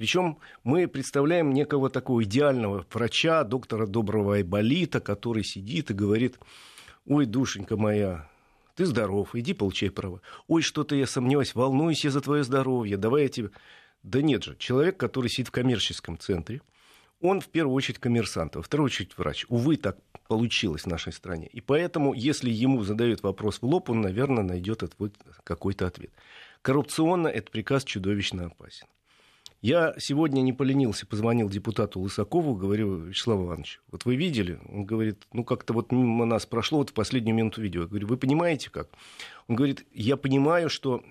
Причем 0.00 0.38
мы 0.64 0.88
представляем 0.88 1.52
некого 1.52 1.90
такого 1.90 2.24
идеального 2.24 2.86
врача, 2.90 3.44
доктора 3.44 3.86
доброго 3.86 4.36
айболита, 4.36 4.98
который 4.98 5.44
сидит 5.44 5.90
и 5.90 5.94
говорит, 5.94 6.38
ой, 7.04 7.26
душенька 7.26 7.76
моя, 7.76 8.26
ты 8.76 8.86
здоров, 8.86 9.34
иди 9.34 9.52
получай 9.52 9.90
право. 9.90 10.22
Ой, 10.48 10.62
что-то 10.62 10.94
я 10.94 11.06
сомневаюсь, 11.06 11.54
волнуюсь 11.54 12.02
я 12.02 12.10
за 12.10 12.22
твое 12.22 12.44
здоровье, 12.44 12.96
давай 12.96 13.24
я 13.24 13.28
тебе... 13.28 13.50
Да 14.02 14.22
нет 14.22 14.42
же, 14.42 14.56
человек, 14.56 14.96
который 14.96 15.28
сидит 15.28 15.48
в 15.48 15.50
коммерческом 15.50 16.18
центре, 16.18 16.62
он 17.20 17.42
в 17.42 17.48
первую 17.48 17.74
очередь 17.74 17.98
коммерсант, 17.98 18.56
во 18.56 18.62
вторую 18.62 18.86
очередь 18.86 19.18
врач. 19.18 19.44
Увы, 19.50 19.76
так 19.76 19.98
получилось 20.28 20.84
в 20.84 20.86
нашей 20.86 21.12
стране. 21.12 21.46
И 21.48 21.60
поэтому, 21.60 22.14
если 22.14 22.48
ему 22.48 22.84
задают 22.84 23.22
вопрос 23.22 23.58
в 23.58 23.66
лоб, 23.66 23.90
он, 23.90 24.00
наверное, 24.00 24.44
найдет 24.44 24.82
какой-то 25.44 25.86
ответ. 25.86 26.10
Коррупционно 26.62 27.28
этот 27.28 27.50
приказ 27.50 27.84
чудовищно 27.84 28.46
опасен. 28.46 28.86
Я 29.62 29.94
сегодня 29.98 30.40
не 30.40 30.54
поленился, 30.54 31.06
позвонил 31.06 31.50
депутату 31.50 32.00
Лысакову, 32.00 32.54
говорю, 32.54 32.96
Вячеслав 32.96 33.40
Иванович, 33.40 33.80
вот 33.90 34.06
вы 34.06 34.16
видели? 34.16 34.58
Он 34.70 34.84
говорит, 34.84 35.26
ну 35.34 35.44
как-то 35.44 35.74
вот 35.74 35.92
мимо 35.92 36.24
нас 36.24 36.46
прошло 36.46 36.78
вот 36.78 36.90
в 36.90 36.94
последнюю 36.94 37.36
минуту 37.36 37.60
видео. 37.60 37.82
Я 37.82 37.86
говорю, 37.86 38.06
вы 38.06 38.16
понимаете 38.16 38.70
как? 38.70 38.88
Он 39.48 39.56
говорит, 39.56 39.84
я 39.92 40.16
понимаю, 40.16 40.70
что 40.70 41.04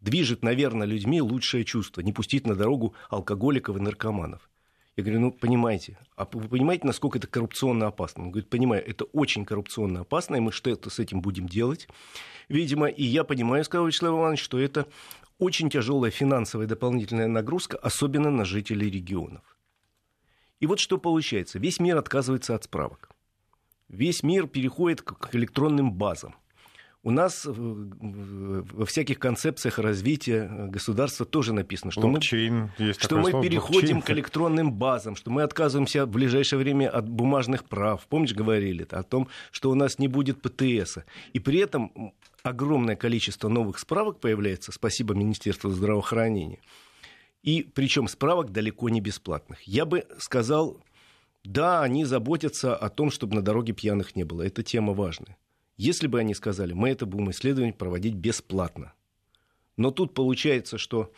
движет, 0.00 0.44
наверное, 0.44 0.86
людьми 0.86 1.20
лучшее 1.20 1.64
чувство, 1.64 2.00
не 2.00 2.12
пустить 2.12 2.46
на 2.46 2.54
дорогу 2.54 2.94
алкоголиков 3.10 3.76
и 3.76 3.80
наркоманов. 3.80 4.48
Я 4.96 5.02
говорю, 5.02 5.20
ну, 5.20 5.30
понимаете, 5.30 5.98
а 6.16 6.26
вы 6.32 6.48
понимаете, 6.48 6.86
насколько 6.86 7.18
это 7.18 7.26
коррупционно 7.26 7.86
опасно? 7.88 8.24
Он 8.24 8.30
говорит, 8.30 8.48
понимаю, 8.48 8.82
это 8.86 9.04
очень 9.04 9.44
коррупционно 9.44 10.00
опасно, 10.00 10.36
и 10.36 10.40
мы 10.40 10.52
что-то 10.52 10.88
с 10.88 10.98
этим 10.98 11.20
будем 11.20 11.46
делать, 11.46 11.86
видимо. 12.48 12.88
И 12.88 13.04
я 13.04 13.22
понимаю, 13.24 13.62
сказал 13.64 13.86
Вячеслав 13.86 14.14
Иванович, 14.14 14.40
что 14.40 14.58
это 14.58 14.86
очень 15.38 15.68
тяжелая 15.68 16.10
финансовая 16.10 16.66
дополнительная 16.66 17.26
нагрузка, 17.26 17.76
особенно 17.76 18.30
на 18.30 18.46
жителей 18.46 18.90
регионов. 18.90 19.42
И 20.60 20.66
вот 20.66 20.80
что 20.80 20.96
получается. 20.96 21.58
Весь 21.58 21.78
мир 21.78 21.98
отказывается 21.98 22.54
от 22.54 22.64
справок. 22.64 23.10
Весь 23.88 24.22
мир 24.22 24.46
переходит 24.46 25.02
к 25.02 25.34
электронным 25.34 25.92
базам. 25.92 26.34
У 27.06 27.12
нас 27.12 27.46
во 27.46 28.84
всяких 28.84 29.20
концепциях 29.20 29.78
развития 29.78 30.48
государства 30.66 31.24
тоже 31.24 31.52
написано, 31.52 31.92
что 31.92 32.00
блокчейн, 32.00 32.72
мы, 32.76 32.84
есть 32.84 33.00
что 33.00 33.18
мы 33.18 33.30
слово, 33.30 33.44
переходим 33.44 33.80
блокчейн. 33.80 34.02
к 34.02 34.10
электронным 34.10 34.72
базам, 34.72 35.14
что 35.14 35.30
мы 35.30 35.44
отказываемся 35.44 36.04
в 36.04 36.10
ближайшее 36.10 36.58
время 36.58 36.90
от 36.90 37.08
бумажных 37.08 37.62
прав. 37.62 38.04
Помнишь, 38.08 38.34
говорили 38.34 38.84
о 38.90 39.04
том, 39.04 39.28
что 39.52 39.70
у 39.70 39.76
нас 39.76 40.00
не 40.00 40.08
будет 40.08 40.42
ПТС. 40.42 40.98
И 41.32 41.38
при 41.38 41.60
этом 41.60 42.12
огромное 42.42 42.96
количество 42.96 43.46
новых 43.46 43.78
справок 43.78 44.18
появляется, 44.18 44.72
спасибо 44.72 45.14
Министерству 45.14 45.70
здравоохранения. 45.70 46.58
И 47.44 47.62
причем 47.72 48.08
справок 48.08 48.50
далеко 48.50 48.88
не 48.88 49.00
бесплатных. 49.00 49.62
Я 49.62 49.84
бы 49.84 50.06
сказал, 50.18 50.82
да, 51.44 51.82
они 51.82 52.04
заботятся 52.04 52.74
о 52.74 52.88
том, 52.88 53.12
чтобы 53.12 53.36
на 53.36 53.42
дороге 53.42 53.74
пьяных 53.74 54.16
не 54.16 54.24
было. 54.24 54.42
Это 54.42 54.64
тема 54.64 54.92
важная. 54.92 55.36
Если 55.76 56.06
бы 56.06 56.20
они 56.20 56.34
сказали, 56.34 56.72
мы 56.72 56.90
это 56.90 57.06
будем 57.06 57.30
исследование 57.30 57.74
проводить 57.74 58.14
бесплатно. 58.14 58.92
Но 59.76 59.90
тут 59.90 60.14
получается, 60.14 60.78
что 60.78 61.12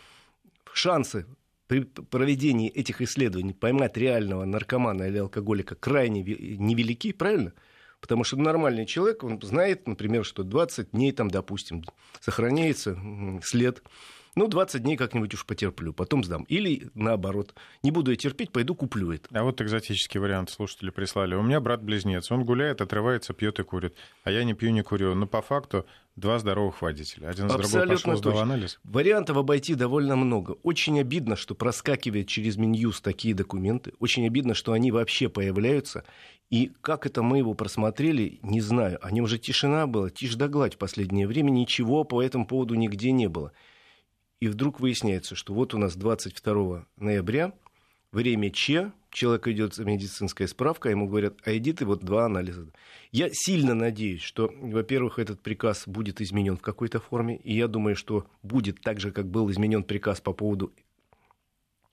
шансы 0.72 1.26
при 1.68 1.82
проведении 1.82 2.68
этих 2.68 3.00
исследований 3.00 3.52
поймать 3.52 3.96
реального 3.96 4.44
наркомана 4.44 5.04
или 5.04 5.18
алкоголика 5.18 5.74
крайне 5.74 6.22
невелики, 6.22 7.12
правильно? 7.12 7.52
Потому 8.00 8.24
что 8.24 8.36
нормальный 8.36 8.86
человек, 8.86 9.22
он 9.22 9.40
знает, 9.42 9.86
например, 9.86 10.24
что 10.24 10.44
20 10.44 10.92
дней 10.92 11.12
там, 11.12 11.30
допустим, 11.30 11.84
сохраняется 12.20 12.98
след 13.42 13.82
ну, 14.38 14.46
20 14.46 14.82
дней 14.82 14.96
как-нибудь 14.96 15.34
уж 15.34 15.44
потерплю, 15.44 15.92
потом 15.92 16.22
сдам. 16.22 16.44
Или 16.44 16.90
наоборот, 16.94 17.54
не 17.82 17.90
буду 17.90 18.12
я 18.12 18.16
терпеть, 18.16 18.52
пойду 18.52 18.74
куплю 18.74 19.12
это. 19.12 19.28
А 19.32 19.42
вот 19.42 19.60
экзотический 19.60 20.20
вариант 20.20 20.50
слушатели 20.50 20.90
прислали. 20.90 21.34
У 21.34 21.42
меня 21.42 21.60
брат-близнец, 21.60 22.30
он 22.30 22.44
гуляет, 22.44 22.80
отрывается, 22.80 23.32
пьет 23.32 23.58
и 23.58 23.64
курит. 23.64 23.96
А 24.22 24.30
я 24.30 24.44
не 24.44 24.54
пью, 24.54 24.70
не 24.70 24.82
курю. 24.82 25.14
Но 25.14 25.26
по 25.26 25.42
факту 25.42 25.86
два 26.14 26.38
здоровых 26.38 26.82
водителя. 26.82 27.28
Один 27.28 27.48
за 27.48 27.58
другой 27.58 27.88
пошел, 27.88 28.16
сдал 28.16 28.38
анализ. 28.38 28.78
Вариантов 28.84 29.36
обойти 29.36 29.74
довольно 29.74 30.14
много. 30.14 30.52
Очень 30.62 31.00
обидно, 31.00 31.34
что 31.34 31.54
проскакивает 31.54 32.28
через 32.28 32.56
Минюст 32.56 33.02
такие 33.02 33.34
документы. 33.34 33.94
Очень 33.98 34.26
обидно, 34.26 34.54
что 34.54 34.72
они 34.72 34.92
вообще 34.92 35.28
появляются. 35.28 36.04
И 36.50 36.70
как 36.80 37.06
это 37.06 37.22
мы 37.22 37.38
его 37.38 37.54
просмотрели, 37.54 38.38
не 38.42 38.60
знаю. 38.60 38.98
О 39.04 39.10
нем 39.10 39.26
же 39.26 39.38
тишина 39.38 39.86
была, 39.86 40.10
тишь 40.10 40.36
да 40.36 40.48
гладь 40.48 40.74
в 40.74 40.78
последнее 40.78 41.26
время. 41.26 41.50
Ничего 41.50 42.04
по 42.04 42.22
этому 42.22 42.46
поводу 42.46 42.74
нигде 42.74 43.10
не 43.10 43.28
было. 43.28 43.52
И 44.40 44.48
вдруг 44.48 44.80
выясняется, 44.80 45.34
что 45.34 45.52
вот 45.52 45.74
у 45.74 45.78
нас 45.78 45.96
22 45.96 46.86
ноября, 46.96 47.52
время 48.12 48.50
Че, 48.50 48.92
человек 49.10 49.48
идет 49.48 49.74
за 49.74 49.84
медицинская 49.84 50.46
справка, 50.46 50.90
ему 50.90 51.08
говорят, 51.08 51.34
а 51.44 51.56
иди 51.56 51.72
ты 51.72 51.84
вот 51.84 52.04
два 52.04 52.26
анализа. 52.26 52.68
Я 53.10 53.30
сильно 53.32 53.74
надеюсь, 53.74 54.22
что, 54.22 54.52
во-первых, 54.60 55.18
этот 55.18 55.40
приказ 55.40 55.84
будет 55.86 56.20
изменен 56.20 56.56
в 56.56 56.62
какой-то 56.62 57.00
форме, 57.00 57.36
и 57.36 57.54
я 57.54 57.66
думаю, 57.66 57.96
что 57.96 58.26
будет 58.42 58.80
так 58.80 59.00
же, 59.00 59.10
как 59.10 59.26
был 59.26 59.50
изменен 59.50 59.82
приказ 59.82 60.20
по 60.20 60.32
поводу 60.32 60.72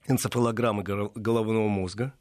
энцефалограммы 0.08 0.84
головного 0.84 1.68
мозга. 1.68 2.14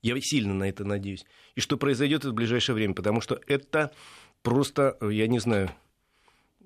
Я 0.00 0.18
сильно 0.20 0.54
на 0.54 0.64
это 0.64 0.84
надеюсь. 0.84 1.26
И 1.54 1.60
что 1.60 1.76
произойдет 1.76 2.24
в 2.24 2.32
ближайшее 2.32 2.74
время, 2.74 2.94
потому 2.94 3.20
что 3.20 3.38
это 3.46 3.92
просто, 4.42 4.96
я 5.02 5.26
не 5.26 5.38
знаю, 5.38 5.70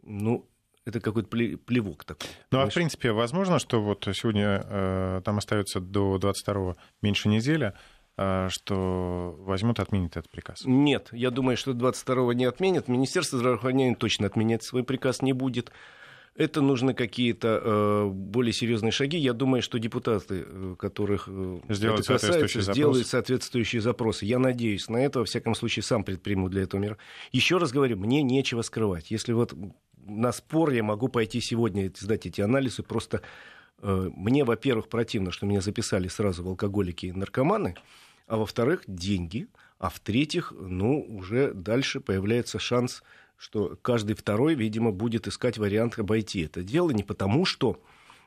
ну, 0.03 0.47
это 0.87 1.01
какой-то 1.01 1.29
плевок 1.29 2.05
такой. 2.05 2.29
Ну, 2.51 2.61
а 2.61 2.69
в 2.69 2.75
принципе, 2.75 3.13
возможно, 3.13 3.59
что 3.59 3.83
вот 3.83 4.07
сегодня 4.13 4.63
э, 4.65 5.23
там 5.25 5.39
остается 5.39 5.81
до 5.81 6.17
22-го 6.17 6.77
меньше 7.03 7.29
недели, 7.29 7.73
а, 8.17 8.49
что 8.49 9.35
возьмут, 9.41 9.81
отменят 9.81 10.17
этот 10.17 10.31
приказ? 10.31 10.63
Нет, 10.65 11.09
я 11.13 11.31
думаю, 11.31 11.57
что 11.57 11.73
22-го 11.73 12.33
не 12.33 12.45
отменят. 12.45 12.87
Министерство 12.87 13.39
здравоохранения 13.39 13.97
точно 13.97 14.27
отменять 14.27 14.63
свой 14.63 14.85
приказ 14.85 15.21
не 15.21 15.33
будет. 15.33 15.73
Это 16.37 16.61
нужны 16.61 16.95
какие-то 16.95 17.61
э, 17.63 18.07
более 18.09 18.53
серьезные 18.53 18.91
шаги. 18.91 19.17
Я 19.19 19.33
думаю, 19.33 19.63
что 19.63 19.79
депутаты, 19.79 20.45
э, 20.47 20.77
которых 20.77 21.29
э, 21.29 21.61
сделают 21.69 22.01
это 22.01 22.15
касается, 22.15 22.27
соответствующие 22.27 22.63
сделают 22.75 22.97
запросы. 22.97 23.11
соответствующие 23.11 23.83
запросы. 23.83 24.27
Я 24.27 24.39
надеюсь 24.41 24.89
на 24.89 24.97
это, 24.97 25.21
во 25.21 25.25
всяком 25.27 25.55
случае, 25.55 25.85
сам 25.85 26.03
предприму 26.03 26.49
для 26.49 26.63
этого 26.63 26.81
мира. 26.81 26.99
Еще 27.31 27.59
раз 27.59 27.71
говорю, 27.71 27.99
мне 27.99 28.23
нечего 28.23 28.63
скрывать. 28.63 29.13
Если 29.13 29.33
вот 29.33 29.55
на 30.07 30.33
спор 30.33 30.71
я 30.71 30.83
могу 30.83 31.09
пойти 31.09 31.41
сегодня 31.41 31.91
сдать 31.97 32.27
эти 32.27 32.41
анализы, 32.41 32.83
просто 32.83 33.23
э, 33.83 34.11
мне, 34.15 34.45
во-первых, 34.45 34.89
противно, 34.89 35.31
что 35.31 35.47
меня 35.47 35.61
записали 35.61 36.09
сразу 36.09 36.43
в 36.43 36.49
алкоголики 36.49 37.07
и 37.07 37.13
наркоманы, 37.13 37.77
а 38.27 38.37
во-вторых, 38.37 38.83
деньги, 38.87 39.49
а 39.79 39.91
в-третьих, 39.91 40.53
ну, 40.57 41.01
уже 41.09 41.53
дальше 41.53 42.01
появляется 42.01 42.59
шанс 42.59 43.03
что 43.37 43.77
каждый 43.83 44.15
второй, 44.17 44.55
видимо, 44.55 44.91
будет 44.93 45.27
искать 45.27 45.59
вариант 45.59 45.99
обойти 45.99 46.43
это 46.45 46.63
дело. 46.63 46.91
Не 46.91 47.03
потому, 47.03 47.45
что 47.45 47.81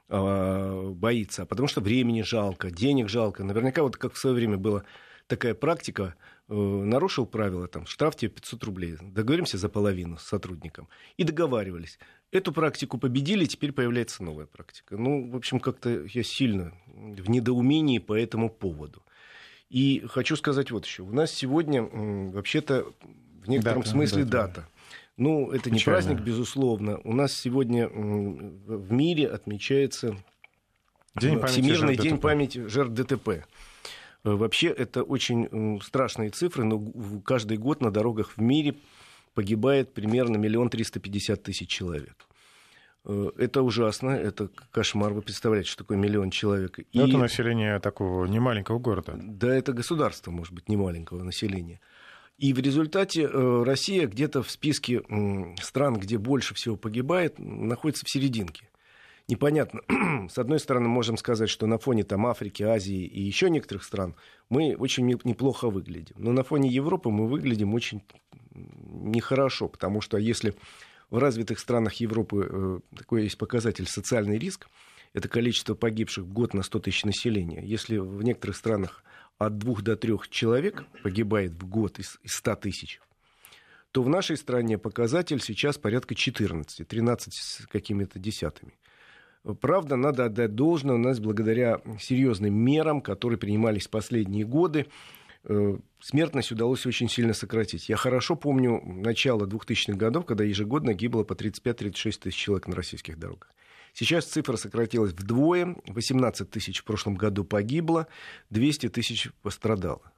э, 0.10 0.92
боится, 0.94 1.44
а 1.44 1.46
потому 1.46 1.68
что 1.68 1.82
времени 1.82 2.22
жалко, 2.22 2.70
денег 2.70 3.10
жалко. 3.10 3.44
Наверняка 3.44 3.84
вот 3.84 3.98
как 3.98 4.14
в 4.14 4.18
свое 4.18 4.36
время 4.36 4.58
была 4.58 4.84
такая 5.28 5.54
практика, 5.54 6.16
э, 6.50 6.54
нарушил 6.54 7.26
правила, 7.26 7.68
там, 7.68 7.86
штраф 7.86 8.16
тебе 8.16 8.30
500 8.32 8.64
рублей, 8.64 8.98
договоримся 9.02 9.58
за 9.58 9.70
половину 9.70 10.18
с 10.18 10.24
сотрудником. 10.24 10.88
И 11.18 11.24
договаривались. 11.24 12.00
Эту 12.32 12.52
практику 12.52 12.98
победили, 12.98 13.46
теперь 13.46 13.72
появляется 13.72 14.24
новая 14.24 14.46
практика. 14.46 14.98
Ну, 14.98 15.30
в 15.30 15.36
общем, 15.36 15.60
как-то 15.60 16.06
я 16.06 16.24
сильно 16.24 16.74
в 16.88 17.30
недоумении 17.30 18.00
по 18.00 18.18
этому 18.18 18.50
поводу. 18.50 19.04
И 19.70 20.04
хочу 20.08 20.36
сказать 20.38 20.72
вот 20.72 20.86
еще. 20.86 21.04
У 21.04 21.12
нас 21.12 21.32
сегодня 21.32 21.84
вообще-то 21.84 22.86
в 23.44 23.50
некотором 23.50 23.82
Дата, 23.82 23.90
смысле 23.92 24.24
дата. 24.24 24.48
дата. 24.48 24.70
Ну, 25.18 25.52
это 25.52 25.70
не 25.72 25.80
Печально. 25.80 26.02
праздник, 26.02 26.26
безусловно. 26.26 27.00
У 27.04 27.14
нас 27.14 27.34
сегодня 27.34 27.88
в 27.90 28.92
мире 28.92 29.28
отмечается 29.28 30.16
День 31.16 31.40
памяти 31.40 31.52
Всемирный 31.54 31.88
жертв 31.96 32.04
день 32.04 32.14
ДТП. 32.16 32.22
памяти 32.22 32.68
жертв 32.68 32.94
ДТП. 32.94 33.30
Э, 34.24 34.32
Вообще, 34.32 34.68
это 34.68 35.04
очень 35.04 35.80
страшные 35.82 36.30
цифры, 36.30 36.64
но 36.64 36.80
каждый 37.26 37.58
год 37.58 37.82
на 37.82 37.92
дорогах 37.92 38.32
в 38.38 38.42
мире 38.42 38.76
погибает 39.34 39.94
примерно 39.94 40.38
миллион 40.38 40.70
триста 40.70 41.00
пятьдесят 41.00 41.44
тысяч 41.44 41.70
человек. 41.70 42.16
Э, 43.06 43.30
Это 43.38 43.62
ужасно, 43.62 44.10
это 44.12 44.50
кошмар. 44.72 45.14
Вы 45.14 45.22
представляете, 45.22 45.70
что 45.70 45.84
такое 45.84 45.98
миллион 45.98 46.30
человек. 46.32 46.78
Ну, 46.94 47.06
И- 47.06 47.10
Это 47.10 47.18
население 47.18 47.80
такого 47.80 48.26
немаленького 48.26 48.80
города. 48.80 49.14
да, 49.18 49.54
это 49.56 49.74
государство, 49.74 50.32
может 50.32 50.54
быть, 50.54 50.68
немаленького 50.70 51.24
населения. 51.24 51.80
И 52.38 52.54
в 52.54 52.60
результате 52.60 53.24
э, 53.24 53.64
Россия 53.64 54.08
где-то 54.08 54.44
в 54.44 54.52
списке 54.52 55.02
стран, 55.62 55.96
где 55.96 56.18
больше 56.20 56.54
всего 56.54 56.76
погибает, 56.76 57.40
находится 57.40 58.06
в 58.06 58.10
серединке. 58.12 58.70
Непонятно. 59.28 59.82
С 60.30 60.38
одной 60.38 60.60
стороны, 60.60 60.88
можем 60.88 61.18
сказать, 61.18 61.50
что 61.50 61.68
на 61.68 61.78
фоне 61.78 62.04
там, 62.04 62.26
Африки, 62.26 62.64
Азии 62.64 63.06
и 63.06 63.22
еще 63.22 63.50
некоторых 63.50 63.84
стран 63.84 64.16
мы 64.50 64.76
очень 64.76 65.06
не- 65.06 65.20
неплохо 65.26 65.70
выглядим. 65.70 66.16
Но 66.18 66.32
на 66.32 66.44
фоне 66.44 66.70
Европы 66.70 67.10
мы 67.10 67.28
выглядим 67.28 67.74
очень 67.74 68.04
нехорошо, 68.54 69.68
потому 69.68 70.00
что 70.02 70.18
если 70.18 70.56
в 71.10 71.18
развитых 71.18 71.60
странах 71.60 71.96
Европы 71.96 72.48
э, 72.50 72.80
такой 72.96 73.24
есть 73.24 73.38
показатель 73.38 73.88
социальный 73.88 74.38
риск, 74.38 74.70
это 75.14 75.28
количество 75.28 75.76
погибших 75.76 76.26
в 76.26 76.32
год 76.32 76.54
на 76.54 76.64
100 76.64 76.80
тысяч 76.80 77.04
населения. 77.04 77.62
Если 77.64 77.98
в 77.98 78.24
некоторых 78.24 78.56
странах 78.56 79.04
от 79.38 79.58
двух 79.58 79.82
до 79.82 79.96
трех 79.96 80.30
человек 80.30 80.86
погибает 81.04 81.52
в 81.52 81.68
год 81.68 82.00
из 82.00 82.18
100 82.26 82.56
тысяч, 82.56 83.02
то 83.92 84.04
в 84.04 84.10
нашей 84.10 84.38
стране 84.38 84.78
показатель 84.78 85.42
сейчас 85.42 85.78
порядка 85.78 86.16
14, 86.16 86.88
13 86.88 87.34
с 87.34 87.68
какими-то 87.68 88.20
десятыми. 88.20 88.74
Правда, 89.62 89.96
надо 89.96 90.26
отдать 90.26 90.56
должное, 90.56 90.96
у 90.96 91.00
нас 91.00 91.20
благодаря 91.20 91.82
серьезным 92.00 92.54
мерам, 92.54 93.02
которые 93.02 93.38
принимались 93.38 93.88
последние 93.88 94.46
годы, 94.46 94.88
э, 95.46 95.78
смертность 96.00 96.52
удалось 96.52 96.86
очень 96.86 97.10
сильно 97.10 97.34
сократить. 97.34 97.88
Я 97.88 97.96
хорошо 97.96 98.36
помню 98.36 98.82
начало 98.84 99.46
2000-х 99.46 99.98
годов, 99.98 100.26
когда 100.26 100.44
ежегодно 100.44 100.94
гибло 100.94 101.24
по 101.24 101.34
35-36 101.34 102.20
тысяч 102.20 102.36
человек 102.36 102.68
на 102.68 102.76
российских 102.76 103.18
дорогах. 103.18 103.52
Сейчас 103.94 104.26
цифра 104.26 104.58
сократилась 104.58 105.14
вдвое, 105.14 105.76
18 105.88 106.50
тысяч 106.50 106.82
в 106.82 106.84
прошлом 106.84 107.16
году 107.16 107.44
погибло, 107.44 108.08
200 108.50 108.90
тысяч 108.90 109.30
пострадало. 109.42 110.12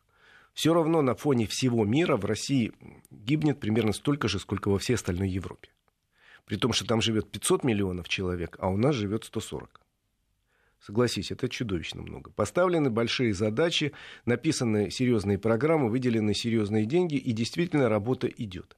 Все 0.54 0.74
равно 0.74 1.02
на 1.02 1.16
фоне 1.16 1.48
всего 1.48 1.86
мира 1.86 2.18
в 2.18 2.26
России 2.26 2.74
гибнет 3.12 3.60
примерно 3.60 3.94
столько 3.94 4.28
же, 4.28 4.40
сколько 4.40 4.70
во 4.70 4.80
всей 4.80 4.96
остальной 4.96 5.30
Европе. 5.30 5.70
При 6.50 6.58
том, 6.58 6.74
что 6.74 6.84
там 6.88 7.00
живет 7.00 7.30
500 7.30 7.64
миллионов 7.64 8.10
человек, 8.10 8.58
а 8.60 8.70
у 8.70 8.76
нас 8.76 8.96
живет 8.96 9.24
140. 9.24 9.80
Согласись, 10.82 11.32
это 11.32 11.48
чудовищно 11.48 12.02
много. 12.02 12.32
Поставлены 12.32 12.90
большие 12.90 13.36
задачи, 13.36 13.92
написаны 14.26 14.90
серьезные 14.90 15.38
программы, 15.38 15.90
выделены 15.90 16.34
серьезные 16.34 16.88
деньги, 16.88 17.18
и 17.18 17.34
действительно 17.34 17.88
работа 17.88 18.26
идет. 18.26 18.76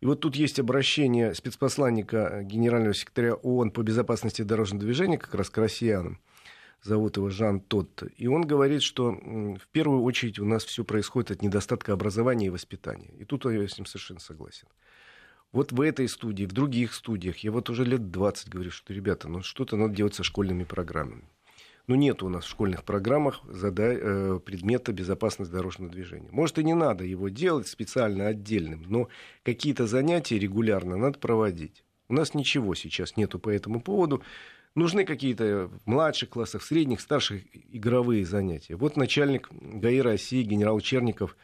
И 0.00 0.06
вот 0.06 0.20
тут 0.20 0.36
есть 0.36 0.60
обращение 0.60 1.34
спецпосланника 1.34 2.42
генерального 2.44 2.94
секретаря 2.94 3.34
ООН 3.34 3.72
по 3.72 3.82
безопасности 3.82 4.42
дорожного 4.42 4.84
движения, 4.84 5.18
как 5.18 5.34
раз 5.34 5.50
к 5.50 5.58
россиянам. 5.58 6.20
Зовут 6.80 7.16
его 7.16 7.28
Жан 7.28 7.58
Тотт. 7.58 8.04
И 8.18 8.28
он 8.28 8.42
говорит, 8.42 8.82
что 8.82 9.10
в 9.10 9.66
первую 9.72 10.02
очередь 10.02 10.38
у 10.38 10.44
нас 10.44 10.64
все 10.64 10.84
происходит 10.84 11.32
от 11.32 11.42
недостатка 11.42 11.92
образования 11.92 12.46
и 12.46 12.50
воспитания. 12.50 13.10
И 13.18 13.24
тут 13.24 13.46
я 13.46 13.66
с 13.66 13.76
ним 13.76 13.86
совершенно 13.86 14.20
согласен. 14.20 14.68
Вот 15.52 15.72
в 15.72 15.80
этой 15.80 16.08
студии, 16.08 16.44
в 16.44 16.52
других 16.52 16.94
студиях, 16.94 17.38
я 17.38 17.50
вот 17.50 17.70
уже 17.70 17.84
лет 17.84 18.10
20 18.10 18.48
говорю, 18.48 18.70
что, 18.70 18.92
ребята, 18.94 19.28
ну 19.28 19.42
что-то 19.42 19.76
надо 19.76 19.94
делать 19.94 20.14
со 20.14 20.22
школьными 20.22 20.64
программами. 20.64 21.24
Ну, 21.88 21.96
нет 21.96 22.22
у 22.22 22.28
нас 22.28 22.44
в 22.44 22.48
школьных 22.48 22.84
программах 22.84 23.40
зада- 23.48 23.98
э, 24.00 24.38
предмета 24.44 24.92
безопасность 24.92 25.50
дорожного 25.50 25.90
движения. 25.90 26.28
Может, 26.30 26.60
и 26.60 26.64
не 26.64 26.74
надо 26.74 27.04
его 27.04 27.28
делать 27.28 27.66
специально 27.66 28.28
отдельным, 28.28 28.84
но 28.86 29.08
какие-то 29.42 29.88
занятия 29.88 30.38
регулярно 30.38 30.96
надо 30.96 31.18
проводить. 31.18 31.82
У 32.08 32.14
нас 32.14 32.32
ничего 32.34 32.76
сейчас 32.76 33.16
нету 33.16 33.40
по 33.40 33.48
этому 33.48 33.80
поводу. 33.80 34.22
Нужны 34.76 35.04
какие-то 35.04 35.68
в 35.84 35.90
младших 35.90 36.28
классах, 36.28 36.62
в 36.62 36.64
средних, 36.64 37.00
старших 37.00 37.42
игровые 37.72 38.24
занятия. 38.24 38.76
Вот 38.76 38.96
начальник 38.96 39.48
ГАИ 39.50 39.98
России 39.98 40.44
генерал 40.44 40.78
Черников 40.78 41.36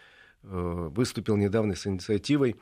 э, 0.44 0.48
выступил 0.48 1.36
недавно 1.36 1.74
с 1.74 1.88
инициативой 1.88 2.54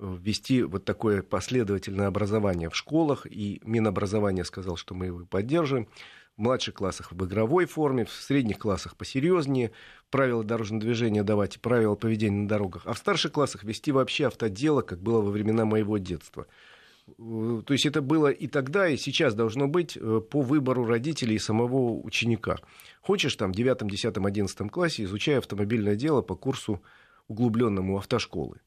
ввести 0.00 0.62
вот 0.62 0.84
такое 0.84 1.22
последовательное 1.22 2.06
образование 2.06 2.70
в 2.70 2.76
школах, 2.76 3.26
и 3.26 3.60
Минобразование 3.64 4.44
сказал, 4.44 4.76
что 4.76 4.94
мы 4.94 5.06
его 5.06 5.26
поддерживаем. 5.26 5.88
В 6.36 6.42
младших 6.42 6.74
классах 6.74 7.12
в 7.12 7.26
игровой 7.26 7.66
форме, 7.66 8.06
в 8.06 8.12
средних 8.12 8.58
классах 8.58 8.96
посерьезнее, 8.96 9.72
правила 10.10 10.42
дорожного 10.42 10.80
движения 10.80 11.22
давать, 11.22 11.56
и 11.56 11.58
правила 11.58 11.96
поведения 11.96 12.42
на 12.42 12.48
дорогах. 12.48 12.82
А 12.86 12.94
в 12.94 12.98
старших 12.98 13.32
классах 13.32 13.62
вести 13.64 13.92
вообще 13.92 14.28
автодело, 14.28 14.80
как 14.80 15.00
было 15.00 15.20
во 15.20 15.30
времена 15.30 15.64
моего 15.66 15.98
детства. 15.98 16.46
Э, 17.18 17.62
То 17.66 17.72
есть 17.72 17.84
это 17.84 18.00
было 18.00 18.28
и 18.28 18.46
тогда, 18.46 18.88
и 18.88 18.96
сейчас 18.96 19.34
должно 19.34 19.68
быть 19.68 19.98
э, 20.00 20.20
по 20.30 20.40
выбору 20.40 20.86
родителей 20.86 21.34
и 21.34 21.38
самого 21.38 22.00
ученика. 22.00 22.56
Хочешь 23.02 23.34
там 23.36 23.52
в 23.52 23.56
9, 23.56 23.86
10, 23.86 24.16
11 24.16 24.70
классе, 24.70 25.04
изучай 25.04 25.38
автомобильное 25.38 25.96
дело 25.96 26.22
по 26.22 26.36
курсу 26.36 26.80
углубленному 27.28 27.98
автошколы. 27.98 28.60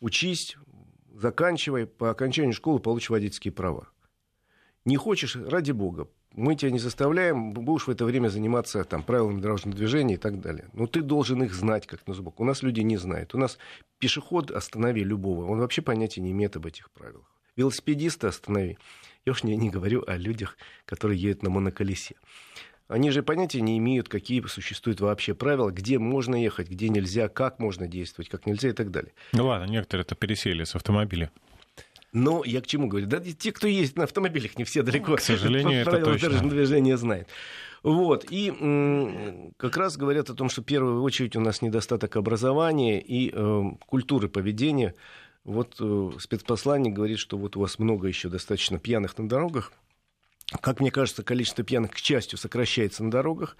Учись, 0.00 0.56
заканчивай, 1.18 1.86
по 1.86 2.10
окончанию 2.10 2.52
школы 2.52 2.78
получишь 2.78 3.10
водительские 3.10 3.52
права. 3.52 3.88
Не 4.84 4.96
хочешь, 4.96 5.36
ради 5.36 5.72
бога, 5.72 6.08
мы 6.32 6.54
тебя 6.54 6.70
не 6.70 6.78
заставляем, 6.78 7.52
будешь 7.52 7.86
в 7.86 7.90
это 7.90 8.04
время 8.04 8.28
заниматься 8.28 8.84
там, 8.84 9.02
правилами 9.02 9.40
дорожного 9.40 9.76
движения 9.76 10.14
и 10.14 10.18
так 10.18 10.40
далее. 10.40 10.68
Но 10.72 10.86
ты 10.86 11.02
должен 11.02 11.42
их 11.42 11.52
знать 11.52 11.86
как 11.86 12.06
на 12.06 12.14
зубок. 12.14 12.40
У 12.40 12.44
нас 12.44 12.62
люди 12.62 12.80
не 12.80 12.96
знают. 12.96 13.34
У 13.34 13.38
нас 13.38 13.58
пешеход 13.98 14.50
останови 14.50 15.02
любого, 15.02 15.46
он 15.46 15.58
вообще 15.58 15.82
понятия 15.82 16.20
не 16.20 16.30
имеет 16.30 16.56
об 16.56 16.66
этих 16.66 16.90
правилах. 16.90 17.26
Велосипедиста 17.56 18.28
останови. 18.28 18.78
Я 19.26 19.32
уж 19.32 19.42
не, 19.42 19.56
не 19.56 19.68
говорю 19.68 20.04
о 20.06 20.16
людях, 20.16 20.56
которые 20.86 21.20
едут 21.20 21.42
на 21.42 21.50
моноколесе. 21.50 22.14
Они 22.88 23.10
же 23.10 23.22
понятия 23.22 23.60
не 23.60 23.76
имеют, 23.78 24.08
какие 24.08 24.40
существуют 24.46 25.00
вообще 25.00 25.34
правила, 25.34 25.70
где 25.70 25.98
можно 25.98 26.34
ехать, 26.34 26.70
где 26.70 26.88
нельзя, 26.88 27.28
как 27.28 27.58
можно 27.58 27.86
действовать, 27.86 28.30
как 28.30 28.46
нельзя 28.46 28.70
и 28.70 28.72
так 28.72 28.90
далее. 28.90 29.12
Ну 29.32 29.46
ладно, 29.46 29.66
некоторые-то 29.66 30.14
пересели 30.14 30.64
с 30.64 30.74
автомобиля. 30.74 31.30
Но 32.14 32.42
я 32.44 32.62
к 32.62 32.66
чему 32.66 32.88
говорю? 32.88 33.06
Да 33.06 33.20
те, 33.20 33.52
кто 33.52 33.66
ездит 33.66 33.98
на 33.98 34.04
автомобилях, 34.04 34.56
не 34.56 34.64
все 34.64 34.82
далеко. 34.82 35.16
К 35.16 35.20
сожалению, 35.20 35.82
это 35.82 35.90
правила 35.90 36.12
точно. 36.12 36.28
дорожного 36.28 36.54
движения 36.54 36.96
знают. 36.96 37.28
Вот. 37.82 38.24
И 38.30 38.48
м, 38.50 39.52
как 39.58 39.76
раз 39.76 39.98
говорят 39.98 40.30
о 40.30 40.34
том, 40.34 40.48
что 40.48 40.62
в 40.62 40.64
первую 40.64 41.02
очередь 41.02 41.36
у 41.36 41.40
нас 41.40 41.60
недостаток 41.60 42.16
образования 42.16 43.00
и 43.00 43.30
э, 43.32 43.62
культуры 43.86 44.28
поведения. 44.28 44.94
Вот 45.44 45.76
э, 45.80 46.10
спецпосланник 46.18 46.94
говорит, 46.94 47.18
что 47.18 47.36
вот 47.36 47.56
у 47.56 47.60
вас 47.60 47.78
много 47.78 48.08
еще 48.08 48.30
достаточно 48.30 48.78
пьяных 48.78 49.18
на 49.18 49.28
дорогах. 49.28 49.72
Как 50.60 50.80
мне 50.80 50.90
кажется, 50.90 51.22
количество 51.22 51.62
пьяных, 51.62 51.90
к 51.92 51.98
счастью, 51.98 52.38
сокращается 52.38 53.04
на 53.04 53.10
дорогах. 53.10 53.56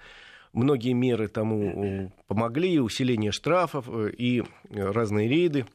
многие 0.53 0.93
меры 0.93 1.27
тому 1.27 2.11
помогли, 2.27 2.79
усиление 2.79 3.31
штрафов 3.31 3.87
и 3.89 4.43
разные 4.69 5.27
рейды. 5.27 5.65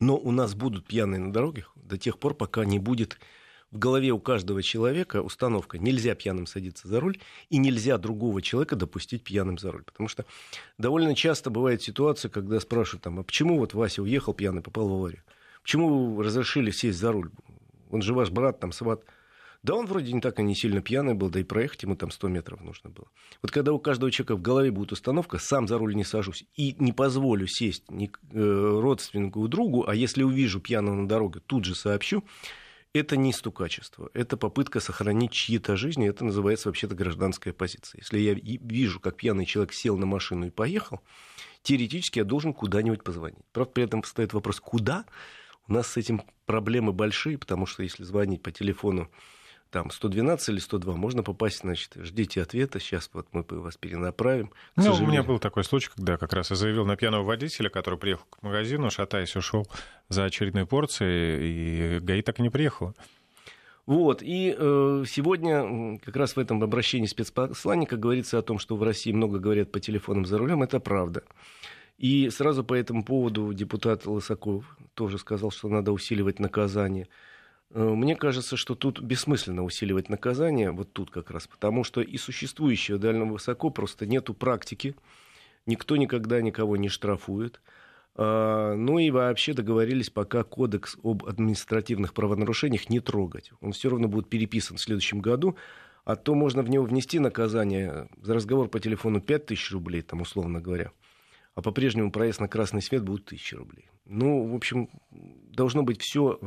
Но 0.00 0.16
у 0.16 0.32
нас 0.32 0.54
будут 0.54 0.86
пьяные 0.86 1.20
на 1.20 1.32
дорогах 1.32 1.72
до 1.76 1.96
тех 1.96 2.18
пор, 2.18 2.34
пока 2.34 2.64
не 2.64 2.78
будет 2.78 3.18
в 3.70 3.78
голове 3.78 4.10
у 4.10 4.18
каждого 4.18 4.62
человека 4.62 5.22
установка 5.22 5.78
нельзя 5.78 6.14
пьяным 6.14 6.46
садиться 6.46 6.88
за 6.88 7.00
руль 7.00 7.18
и 7.48 7.56
нельзя 7.56 7.96
другого 7.98 8.42
человека 8.42 8.76
допустить 8.76 9.24
пьяным 9.24 9.58
за 9.58 9.72
руль. 9.72 9.84
Потому 9.84 10.08
что 10.08 10.26
довольно 10.76 11.14
часто 11.14 11.50
бывает 11.50 11.82
ситуация, 11.82 12.28
когда 12.28 12.60
спрашивают, 12.60 13.04
там, 13.04 13.20
а 13.20 13.22
почему 13.22 13.58
вот 13.58 13.74
Вася 13.74 14.02
уехал 14.02 14.34
пьяный, 14.34 14.60
попал 14.60 14.88
в 14.88 14.92
аварию? 14.92 15.22
Почему 15.62 16.14
вы 16.14 16.24
разрешили 16.24 16.70
сесть 16.70 16.98
за 16.98 17.12
руль? 17.12 17.30
Он 17.90 18.02
же 18.02 18.12
ваш 18.12 18.30
брат, 18.30 18.60
там, 18.60 18.72
сват. 18.72 19.04
Да 19.62 19.76
он 19.76 19.86
вроде 19.86 20.12
не 20.12 20.20
так 20.20 20.40
и 20.40 20.42
не 20.42 20.56
сильно 20.56 20.82
пьяный 20.82 21.14
был, 21.14 21.30
да 21.30 21.38
и 21.38 21.44
проехать 21.44 21.84
ему 21.84 21.94
там 21.94 22.10
100 22.10 22.28
метров 22.28 22.60
нужно 22.62 22.90
было. 22.90 23.06
Вот 23.42 23.52
когда 23.52 23.72
у 23.72 23.78
каждого 23.78 24.10
человека 24.10 24.34
в 24.34 24.42
голове 24.42 24.72
будет 24.72 24.90
установка, 24.90 25.38
сам 25.38 25.68
за 25.68 25.78
руль 25.78 25.94
не 25.94 26.02
сажусь 26.02 26.44
и 26.56 26.74
не 26.80 26.92
позволю 26.92 27.46
сесть 27.46 27.88
ни 27.88 28.10
э, 28.32 28.80
родственнику 28.80 29.46
другу, 29.46 29.84
а 29.86 29.94
если 29.94 30.24
увижу 30.24 30.60
пьяного 30.60 30.96
на 30.96 31.06
дороге, 31.06 31.40
тут 31.46 31.64
же 31.64 31.76
сообщу, 31.76 32.24
это 32.92 33.16
не 33.16 33.32
стукачество, 33.32 34.10
это 34.14 34.36
попытка 34.36 34.80
сохранить 34.80 35.30
чьи-то 35.30 35.76
жизни, 35.76 36.08
это 36.08 36.24
называется 36.24 36.68
вообще-то 36.68 36.94
гражданская 36.94 37.54
позиция. 37.54 38.00
Если 38.00 38.18
я 38.18 38.34
вижу, 38.34 38.98
как 38.98 39.16
пьяный 39.16 39.46
человек 39.46 39.72
сел 39.72 39.96
на 39.96 40.06
машину 40.06 40.46
и 40.46 40.50
поехал, 40.50 41.00
теоретически 41.62 42.18
я 42.18 42.24
должен 42.24 42.52
куда-нибудь 42.52 43.04
позвонить. 43.04 43.44
Правда, 43.52 43.72
при 43.72 43.84
этом 43.84 44.02
стоит 44.02 44.32
вопрос, 44.32 44.60
куда? 44.60 45.04
У 45.68 45.72
нас 45.72 45.86
с 45.86 45.96
этим 45.96 46.22
проблемы 46.46 46.92
большие, 46.92 47.38
потому 47.38 47.64
что 47.64 47.84
если 47.84 48.02
звонить 48.02 48.42
по 48.42 48.50
телефону 48.50 49.08
там 49.72 49.90
112 49.90 50.48
или 50.50 50.58
102, 50.58 50.94
можно 50.94 51.22
попасть, 51.22 51.60
значит, 51.60 51.94
ждите 51.96 52.42
ответа, 52.42 52.78
сейчас 52.78 53.10
вот 53.12 53.26
мы 53.32 53.42
вас 53.48 53.76
перенаправим. 53.78 54.48
К 54.48 54.54
ну, 54.76 54.82
сожалению... 54.82 55.08
у 55.08 55.10
меня 55.10 55.22
был 55.22 55.38
такой 55.38 55.64
случай, 55.64 55.90
когда 55.92 56.18
как 56.18 56.32
раз 56.34 56.50
я 56.50 56.56
заявил 56.56 56.84
на 56.84 56.94
пьяного 56.94 57.24
водителя, 57.24 57.70
который 57.70 57.98
приехал 57.98 58.26
к 58.30 58.42
магазину, 58.42 58.90
шатаясь, 58.90 59.34
ушел 59.34 59.66
за 60.08 60.24
очередной 60.24 60.66
порцией, 60.66 61.96
и 61.96 62.00
ГАИ 62.00 62.22
так 62.22 62.38
и 62.38 62.42
не 62.42 62.50
приехала. 62.50 62.94
Вот, 63.86 64.22
и 64.22 64.54
э, 64.56 65.04
сегодня 65.08 65.98
как 66.04 66.14
раз 66.16 66.36
в 66.36 66.38
этом 66.38 66.62
обращении 66.62 67.06
спецпосланника 67.06 67.96
говорится 67.96 68.38
о 68.38 68.42
том, 68.42 68.58
что 68.58 68.76
в 68.76 68.82
России 68.82 69.10
много 69.10 69.40
говорят 69.40 69.72
по 69.72 69.80
телефонам 69.80 70.26
за 70.26 70.38
рулем, 70.38 70.62
это 70.62 70.78
правда. 70.78 71.24
И 71.98 72.30
сразу 72.30 72.62
по 72.62 72.74
этому 72.74 73.04
поводу 73.04 73.52
депутат 73.52 74.06
Лысаков 74.06 74.76
тоже 74.94 75.18
сказал, 75.18 75.50
что 75.50 75.68
надо 75.68 75.92
усиливать 75.92 76.38
наказание. 76.38 77.08
Э, 77.72 77.82
мне 77.82 78.16
кажется, 78.16 78.56
что 78.56 78.74
тут 78.74 79.00
бессмысленно 79.00 79.64
усиливать 79.64 80.08
наказание, 80.08 80.70
вот 80.70 80.92
тут 80.92 81.10
как 81.10 81.30
раз, 81.30 81.46
потому 81.46 81.84
что 81.84 82.00
и 82.00 82.16
существующего 82.16 82.98
довольно 82.98 83.24
высоко 83.26 83.70
просто 83.70 84.06
нету 84.06 84.34
практики, 84.34 84.94
никто 85.66 85.96
никогда 85.96 86.40
никого 86.42 86.76
не 86.76 86.88
штрафует. 86.88 87.60
А, 88.14 88.74
ну 88.74 88.98
и 88.98 89.10
вообще 89.10 89.54
договорились 89.54 90.10
пока 90.10 90.42
кодекс 90.44 90.98
об 91.02 91.24
административных 91.24 92.12
правонарушениях 92.12 92.90
не 92.90 93.00
трогать. 93.00 93.52
Он 93.60 93.72
все 93.72 93.88
равно 93.88 94.08
будет 94.08 94.28
переписан 94.28 94.76
в 94.76 94.80
следующем 94.80 95.20
году, 95.20 95.56
а 96.04 96.16
то 96.16 96.34
можно 96.34 96.62
в 96.62 96.68
него 96.68 96.84
внести 96.84 97.18
наказание 97.18 98.08
за 98.20 98.34
разговор 98.34 98.68
по 98.68 98.80
телефону 98.80 99.20
5 99.22 99.46
тысяч 99.46 99.72
рублей, 99.72 100.02
там 100.02 100.20
условно 100.20 100.60
говоря, 100.60 100.92
а 101.54 101.62
по-прежнему 101.62 102.10
проезд 102.10 102.40
на 102.40 102.48
красный 102.48 102.82
свет 102.82 103.02
будет 103.02 103.24
1000 103.26 103.56
рублей. 103.56 103.88
Ну, 104.04 104.46
в 104.46 104.54
общем, 104.54 104.90
должно 105.10 105.82
быть 105.82 106.02
все 106.02 106.38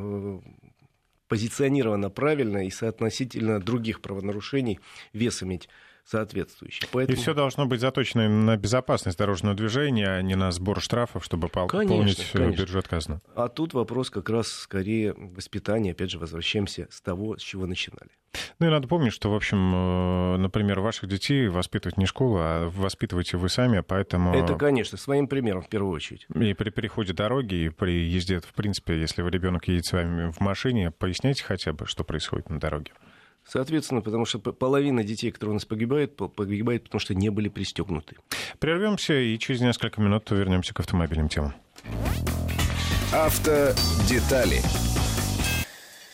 позиционировано 1.27 2.09
правильно 2.09 2.65
и 2.65 2.69
соотносительно 2.69 3.59
других 3.59 4.01
правонарушений 4.01 4.79
вес 5.13 5.43
иметь 5.43 5.69
соответствующий. 6.05 6.87
Поэтому... 6.91 7.17
И 7.17 7.19
все 7.19 7.33
должно 7.33 7.65
быть 7.65 7.81
заточено 7.81 8.29
на 8.29 8.57
безопасность 8.57 9.17
дорожного 9.17 9.55
движения, 9.55 10.09
а 10.09 10.21
не 10.21 10.35
на 10.35 10.51
сбор 10.51 10.79
штрафов, 10.81 11.23
чтобы 11.25 11.49
пополнить 11.49 11.89
конечно, 11.89 12.23
конечно. 12.31 12.61
бюджет 12.61 12.87
казны. 12.87 13.19
А 13.35 13.47
тут 13.49 13.73
вопрос 13.73 14.09
как 14.09 14.29
раз 14.29 14.47
скорее 14.47 15.13
воспитания. 15.17 15.91
Опять 15.91 16.11
же, 16.11 16.19
возвращаемся 16.19 16.87
с 16.91 17.01
того, 17.01 17.37
с 17.37 17.41
чего 17.41 17.65
начинали. 17.65 18.09
Ну 18.59 18.67
и 18.67 18.69
надо 18.69 18.87
помнить, 18.87 19.13
что, 19.13 19.31
в 19.31 19.35
общем, 19.35 19.73
э, 19.73 20.37
например, 20.37 20.79
ваших 20.81 21.07
детей 21.09 21.47
воспитывать 21.47 21.97
не 21.97 22.05
школа, 22.05 22.41
а 22.41 22.69
воспитываете 22.69 23.37
вы 23.37 23.49
сами, 23.49 23.79
поэтому... 23.79 24.35
Это, 24.35 24.55
конечно, 24.55 24.97
своим 24.97 25.27
примером 25.27 25.61
в 25.61 25.69
первую 25.69 25.93
очередь. 25.93 26.27
И 26.35 26.53
при 26.53 26.69
переходе 26.69 27.13
дороги, 27.13 27.55
и 27.55 27.69
при 27.69 27.91
езде, 27.91 28.39
в 28.39 28.53
принципе, 28.53 28.99
если 28.99 29.21
вы 29.21 29.29
ребенок 29.29 29.67
едет 29.67 29.85
с 29.85 29.93
вами 29.93 30.31
в 30.31 30.39
машине, 30.39 30.91
поясняйте 30.91 31.43
хотя 31.43 31.73
бы, 31.73 31.85
что 31.85 32.03
происходит 32.03 32.49
на 32.49 32.59
дороге. 32.59 32.91
Соответственно, 33.47 34.01
потому 34.01 34.25
что 34.25 34.39
половина 34.39 35.03
детей, 35.03 35.31
которые 35.31 35.51
у 35.51 35.53
нас 35.55 35.65
погибают, 35.65 36.15
погибает, 36.15 36.83
потому 36.83 36.99
что 36.99 37.13
не 37.13 37.29
были 37.29 37.47
пристегнуты. 37.47 38.17
Прервемся 38.59 39.13
и 39.13 39.37
через 39.37 39.61
несколько 39.61 40.01
минут 40.01 40.29
вернемся 40.31 40.73
к 40.73 40.79
автомобильным 40.79 41.29
темам. 41.29 41.53
Автодетали. 43.13 44.61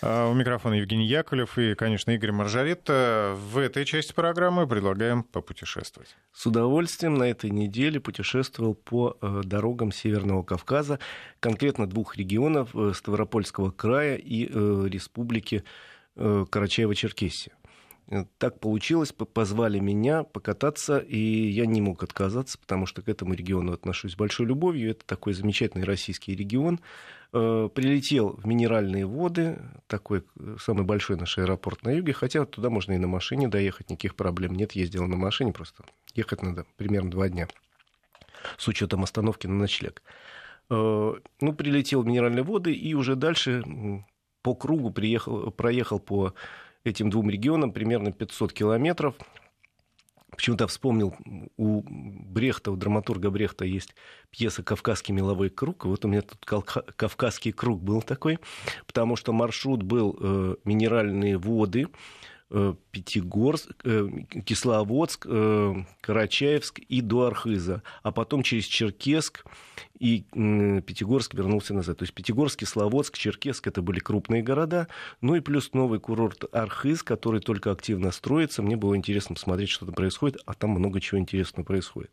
А, 0.04 0.28
у 0.30 0.34
микрофона 0.34 0.74
Евгений 0.74 1.06
Яковлев 1.06 1.58
и, 1.58 1.76
конечно, 1.76 2.12
Игорь 2.12 2.32
Маржаретта. 2.32 3.36
В 3.38 3.60
этой 3.60 3.86
части 3.86 4.14
программы 4.14 4.68
предлагаем 4.68 5.24
попутешествовать. 5.24 6.16
С 6.34 6.46
удовольствием 6.48 7.16
на 7.16 7.24
этой 7.30 7.50
неделе 7.50 8.00
путешествовал 8.00 8.74
по 8.74 9.16
э, 9.22 9.42
дорогам 9.46 9.92
Северного 9.92 10.44
Кавказа, 10.44 11.00
конкретно 11.40 11.88
двух 11.88 12.18
регионов 12.18 12.76
э, 12.76 12.92
Ставропольского 12.96 13.72
края 13.72 14.16
и 14.16 14.50
э, 14.52 14.88
Республики 14.90 15.58
Э, 15.58 15.91
Карачаево-Черкесия. 16.22 17.54
Э, 18.12 18.26
так 18.38 18.60
получилось, 18.60 19.14
позвали 19.14 19.80
меня 19.80 20.24
покататься, 20.24 21.00
и 21.00 21.18
я 21.18 21.66
не 21.66 21.82
мог 21.82 22.04
отказаться, 22.04 22.58
потому 22.60 22.86
что 22.86 23.02
к 23.02 23.10
этому 23.10 23.34
региону 23.34 23.72
отношусь 23.72 24.14
с 24.14 24.18
большой 24.18 24.48
любовью. 24.48 24.92
Это 24.92 25.06
такой 25.06 25.34
замечательный 25.34 25.86
российский 25.86 26.36
регион. 26.36 26.82
Э, 27.34 27.70
прилетел 27.74 28.36
в 28.38 28.46
Минеральные 28.46 29.06
воды, 29.06 29.60
такой 29.88 30.24
самый 30.60 30.84
большой 30.84 31.16
наш 31.16 31.38
аэропорт 31.38 31.84
на 31.84 31.92
юге, 31.92 32.12
хотя 32.12 32.46
туда 32.46 32.70
можно 32.70 32.92
и 32.92 32.98
на 32.98 33.08
машине 33.08 33.48
доехать, 33.48 33.90
никаких 33.90 34.16
проблем 34.16 34.56
нет. 34.56 34.74
Ездил 34.74 35.08
на 35.08 35.16
машине, 35.16 35.54
просто 35.54 35.86
ехать 36.14 36.44
надо 36.44 36.66
примерно 36.76 37.12
два 37.12 37.30
дня, 37.30 37.48
с 38.58 38.68
учетом 38.68 39.04
остановки 39.04 39.48
на 39.48 39.56
ночлег. 39.56 40.02
Ну, 40.70 41.54
прилетел 41.58 42.02
в 42.02 42.08
Минеральные 42.08 42.44
воды, 42.44 42.74
и 42.74 42.94
уже 42.94 43.18
дальше 43.18 43.62
по 44.42 44.56
кругу 44.56 44.92
приехал, 44.92 45.52
проехал 45.52 46.00
по 46.00 46.34
этим 46.84 47.10
двум 47.10 47.30
регионам 47.30 47.72
примерно 47.72 48.12
500 48.12 48.54
километров. 48.54 49.16
Почему-то 50.32 50.66
вспомнил, 50.68 51.14
у 51.58 51.84
Брехта, 51.86 52.72
у 52.72 52.78
драматурга 52.78 53.30
Брехта 53.30 53.66
есть 53.66 53.94
пьеса 54.30 54.64
«Кавказский 54.64 55.14
меловой 55.14 55.50
круг». 55.50 55.86
Вот 55.86 56.06
у 56.06 56.08
меня 56.08 56.22
тут 56.22 56.46
«Кавказский 56.46 57.52
круг» 57.52 57.84
был 57.84 58.02
такой, 58.02 58.40
потому 58.88 59.18
что 59.18 59.34
маршрут 59.34 59.84
был 59.84 60.18
э, 60.20 60.56
минеральные 60.64 61.38
воды, 61.38 61.88
Пятигорск, 62.92 63.72
э, 63.84 64.10
Кисловодск, 64.46 65.26
э, 65.30 65.74
Карачаевск 66.02 66.80
и 66.80 67.02
до 67.02 67.28
Архиза, 67.28 67.82
а 68.04 68.12
потом 68.12 68.44
через 68.44 68.66
Черкесск 68.66 69.46
и 70.00 70.24
Пятигорск 70.86 71.34
вернулся 71.34 71.74
назад. 71.74 72.00
То 72.00 72.04
есть 72.04 72.14
Пятигорск, 72.14 72.60
Кисловодск, 72.60 73.18
Черкесск 73.18 73.68
это 73.68 73.82
были 73.82 74.00
крупные 74.00 74.44
города, 74.44 74.88
ну 75.22 75.36
и 75.36 75.40
плюс 75.40 75.72
новый 75.74 76.00
курорт 76.00 76.44
Архиз, 76.54 77.04
который 77.04 77.40
только 77.40 77.72
активно 77.72 78.12
строится. 78.12 78.62
Мне 78.62 78.76
было 78.76 78.98
интересно 78.98 79.36
посмотреть, 79.36 79.70
что 79.70 79.86
там 79.86 79.96
происходит, 79.96 80.42
а 80.46 80.54
там 80.54 80.72
много 80.72 81.00
чего 81.00 81.20
интересного 81.20 81.66
происходит. 81.66 82.12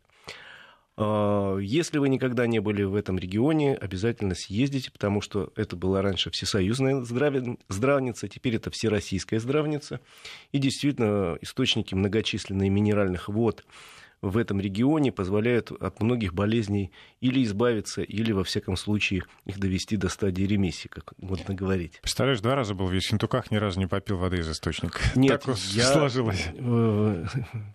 А, 1.01 1.57
если 1.57 1.97
вы 1.97 2.09
никогда 2.09 2.45
не 2.45 2.59
были 2.59 2.83
в 2.83 2.93
этом 2.93 3.17
регионе, 3.17 3.73
обязательно 3.73 4.35
съездите, 4.35 4.91
потому 4.91 5.21
что 5.21 5.51
это 5.55 5.77
была 5.77 6.01
раньше 6.01 6.29
всесоюзная 6.29 7.01
здравница, 7.69 8.27
теперь 8.27 8.57
это 8.57 8.69
всероссийская 8.69 9.39
здравница. 9.39 10.01
И 10.51 10.57
действительно, 10.57 11.37
источники 11.39 11.95
многочисленные 11.95 12.69
минеральных 12.69 13.29
вод 13.29 13.63
в 14.21 14.37
этом 14.37 14.59
регионе 14.59 15.11
позволяют 15.11 15.71
от 15.71 16.01
многих 16.01 16.33
болезней 16.33 16.91
или 17.21 17.43
избавиться, 17.43 18.01
или, 18.01 18.31
во 18.31 18.43
всяком 18.43 18.75
случае, 18.75 19.23
их 19.45 19.59
довести 19.59 19.97
до 19.97 20.09
стадии 20.09 20.43
ремиссии, 20.43 20.87
как 20.87 21.13
модно 21.17 21.53
говорить. 21.53 21.99
Представляешь, 22.01 22.41
два 22.41 22.55
раза 22.55 22.73
был 22.73 22.87
в 22.87 22.93
Ессентуках, 22.93 23.51
ни 23.51 23.55
разу 23.57 23.79
не 23.79 23.87
попил 23.87 24.17
воды 24.17 24.39
из 24.39 24.49
источника. 24.49 24.99
Нет, 25.15 25.43
так 25.43 25.57
я 25.57 25.85
сложилось. 25.85 26.47
в 26.57 27.27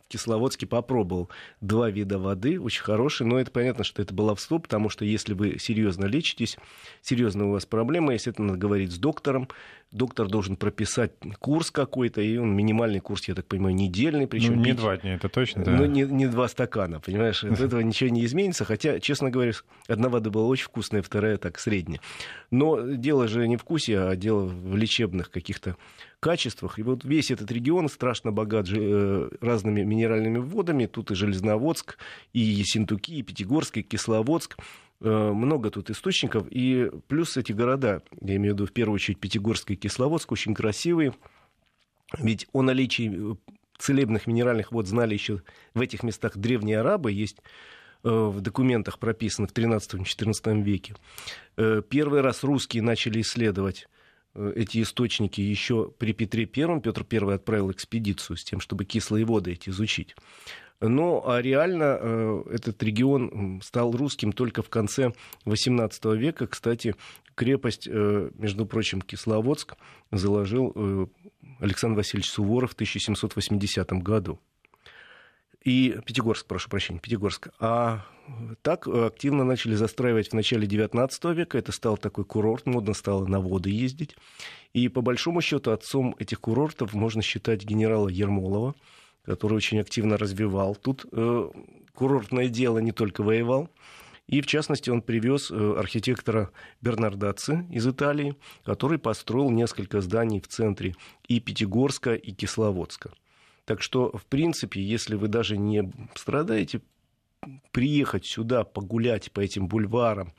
Кисловодске 0.09 0.67
попробовал 0.67 1.31
два 1.61 1.91
вида 1.91 2.19
воды, 2.19 2.61
очень 2.61 2.83
хорошие, 2.83 3.27
но 3.27 3.39
это 3.39 3.51
понятно, 3.51 3.85
что 3.85 4.03
это 4.03 4.13
баловство, 4.13 4.59
потому 4.59 4.89
что 4.89 5.05
если 5.05 5.35
вы 5.35 5.59
серьезно 5.59 6.05
лечитесь, 6.05 6.59
серьезно 7.01 7.47
у 7.47 7.53
вас 7.53 7.67
проблема, 7.67 8.13
если 8.13 8.33
это 8.33 8.43
надо 8.43 8.59
говорить 8.59 8.93
с 8.93 8.99
доктором, 8.99 9.49
доктор 9.95 10.29
должен 10.29 10.57
прописать 10.57 11.13
курс 11.39 11.71
какой-то, 11.71 12.21
и 12.21 12.37
он 12.37 12.55
минимальный 12.55 13.01
курс, 13.01 13.29
я 13.29 13.35
так 13.35 13.47
понимаю, 13.47 13.75
недельный, 13.75 14.27
причем 14.27 14.57
ну, 14.57 14.59
не 14.59 14.65
пить... 14.67 14.77
два 14.77 14.97
дня, 14.97 15.15
это 15.15 15.29
точно, 15.29 15.65
да? 15.65 15.73
Ну, 15.73 15.85
не, 15.87 16.03
не 16.03 16.27
два 16.35 16.49
стакана, 16.49 17.01
понимаешь? 17.01 17.42
От 17.44 17.61
этого 17.61 17.81
ничего 17.81 18.11
не 18.11 18.25
изменится, 18.25 18.64
хотя, 18.64 19.01
честно 19.01 19.31
говоря, 19.31 19.53
одна 19.88 20.09
вода 20.09 20.31
была 20.31 20.47
очень 20.47 20.66
вкусная, 20.66 21.03
вторая 21.03 21.38
так 21.38 21.59
средняя. 21.59 22.01
Но 22.51 22.81
дело 22.81 23.29
же 23.29 23.49
не 23.49 23.57
в 23.57 23.62
вкусе, 23.62 23.99
а 24.01 24.16
дело 24.16 24.44
в 24.44 24.77
лечебных 24.77 25.31
каких-то 25.31 25.77
качествах. 26.20 26.79
И 26.79 26.83
вот 26.83 27.05
весь 27.05 27.31
этот 27.31 27.51
регион 27.51 27.88
страшно 27.88 28.33
богат 28.33 28.66
э, 28.70 29.31
разными 29.40 29.83
минеральными 29.83 30.38
водами. 30.38 30.87
Тут 30.87 31.11
и 31.11 31.14
Железноводск, 31.14 31.99
и 32.33 32.40
Ессентуки, 32.40 33.12
и 33.12 33.23
Пятигорск, 33.23 33.79
и 33.79 33.83
Кисловодск. 33.83 34.57
Э, 35.01 35.33
много 35.33 35.70
тут 35.70 35.90
источников. 35.90 36.47
И 36.51 36.90
плюс 37.09 37.37
эти 37.37 37.53
города, 37.53 38.03
я 38.20 38.37
имею 38.37 38.55
в 38.55 38.57
виду 38.57 38.66
в 38.66 38.73
первую 38.73 38.97
очередь 38.97 39.18
Пятигорск 39.20 39.70
и 39.70 39.77
Кисловодск, 39.77 40.33
очень 40.33 40.55
красивые. 40.55 41.14
Ведь 42.18 42.47
о 42.53 42.62
наличии 42.62 43.33
э, 43.33 43.35
целебных 43.79 44.27
минеральных 44.27 44.73
вод 44.73 44.87
знали 44.87 45.15
еще 45.15 45.43
в 45.75 45.81
этих 45.81 46.03
местах 46.03 46.37
древние 46.37 46.81
арабы. 46.81 47.13
Есть 47.13 47.39
в 48.03 48.41
документах 48.41 48.99
прописано 48.99 49.47
в 49.47 49.53
13-14 49.53 50.63
веке. 50.63 50.95
Первый 51.57 52.21
раз 52.21 52.45
русские 52.45 52.83
начали 52.83 53.23
исследовать 53.23 53.87
Э, 54.35 54.53
эти 54.55 54.83
источники 54.83 55.41
еще 55.41 55.91
при 55.99 56.13
Петре 56.13 56.47
Первом. 56.47 56.81
Петр 56.81 57.05
Первый 57.05 57.37
отправил 57.37 57.71
экспедицию 57.71 58.37
с 58.37 58.45
тем, 58.45 58.61
чтобы 58.61 58.85
кислые 58.85 59.25
воды 59.25 59.53
эти 59.53 59.71
изучить. 59.71 60.15
Но 60.81 61.27
а 61.27 61.41
реально 61.41 61.99
э, 62.01 62.43
этот 62.53 62.83
регион 62.83 63.61
стал 63.63 63.93
русским 63.93 64.33
только 64.33 64.63
в 64.63 64.69
конце 64.69 65.13
XVIII 65.47 66.17
века. 66.17 66.47
Кстати, 66.47 66.97
крепость, 67.35 67.89
э, 67.91 68.31
между 68.35 68.67
прочим, 68.67 69.01
Кисловодск 69.01 69.77
заложил 70.11 71.11
Александр 71.61 71.99
Васильевич 71.99 72.31
Суворов 72.31 72.71
в 72.71 72.75
1780 72.75 73.93
году. 73.95 74.40
И 75.62 75.97
Пятигорск, 76.05 76.47
прошу 76.47 76.69
прощения, 76.69 77.01
Пятигорск. 77.01 77.49
А 77.59 78.05
так 78.62 78.87
активно 78.87 79.45
начали 79.45 79.75
застраивать 79.75 80.29
в 80.29 80.33
начале 80.35 80.67
XIX 80.67 81.35
века. 81.35 81.59
Это 81.59 81.73
стал 81.73 81.97
такой 81.97 82.25
курорт, 82.25 82.67
модно 82.67 82.93
стало 82.93 83.27
на 83.27 83.40
воды 83.40 83.71
ездить. 83.71 84.14
И 84.75 84.88
по 84.88 85.01
большому 85.01 85.40
счету 85.40 85.71
отцом 85.71 86.14
этих 86.19 86.40
курортов 86.40 86.93
можно 86.93 87.23
считать 87.23 87.64
генерала 87.64 88.09
Ермолова, 88.09 88.75
который 89.25 89.55
очень 89.55 89.81
активно 89.81 90.19
развивал. 90.19 90.75
Тут 90.75 91.07
э, 91.12 91.51
курортное 91.95 92.49
дело 92.49 92.79
не 92.79 92.93
только 92.93 93.23
воевал, 93.23 93.71
и, 94.27 94.41
в 94.41 94.47
частности, 94.47 94.91
он 94.91 95.03
привез 95.03 95.51
э, 95.51 95.75
архитектора 95.79 96.51
Бернардаци 96.81 97.67
из 97.71 97.87
Италии, 97.87 98.37
который 98.65 98.99
построил 98.99 99.51
несколько 99.51 100.01
зданий 100.01 100.41
в 100.41 100.49
центре 100.49 100.97
и 101.29 101.41
Пятигорска, 101.41 102.15
и 102.15 102.33
Кисловодска. 102.33 103.13
Так 103.67 103.83
что, 103.83 104.17
в 104.17 104.25
принципе, 104.27 104.83
если 104.83 105.15
вы 105.15 105.29
даже 105.29 105.59
не 105.59 105.93
страдаете 106.15 106.81
приехать 107.71 108.25
сюда, 108.25 108.65
погулять 108.65 109.31
по 109.31 109.41
этим 109.41 109.69
бульварам, 109.69 110.33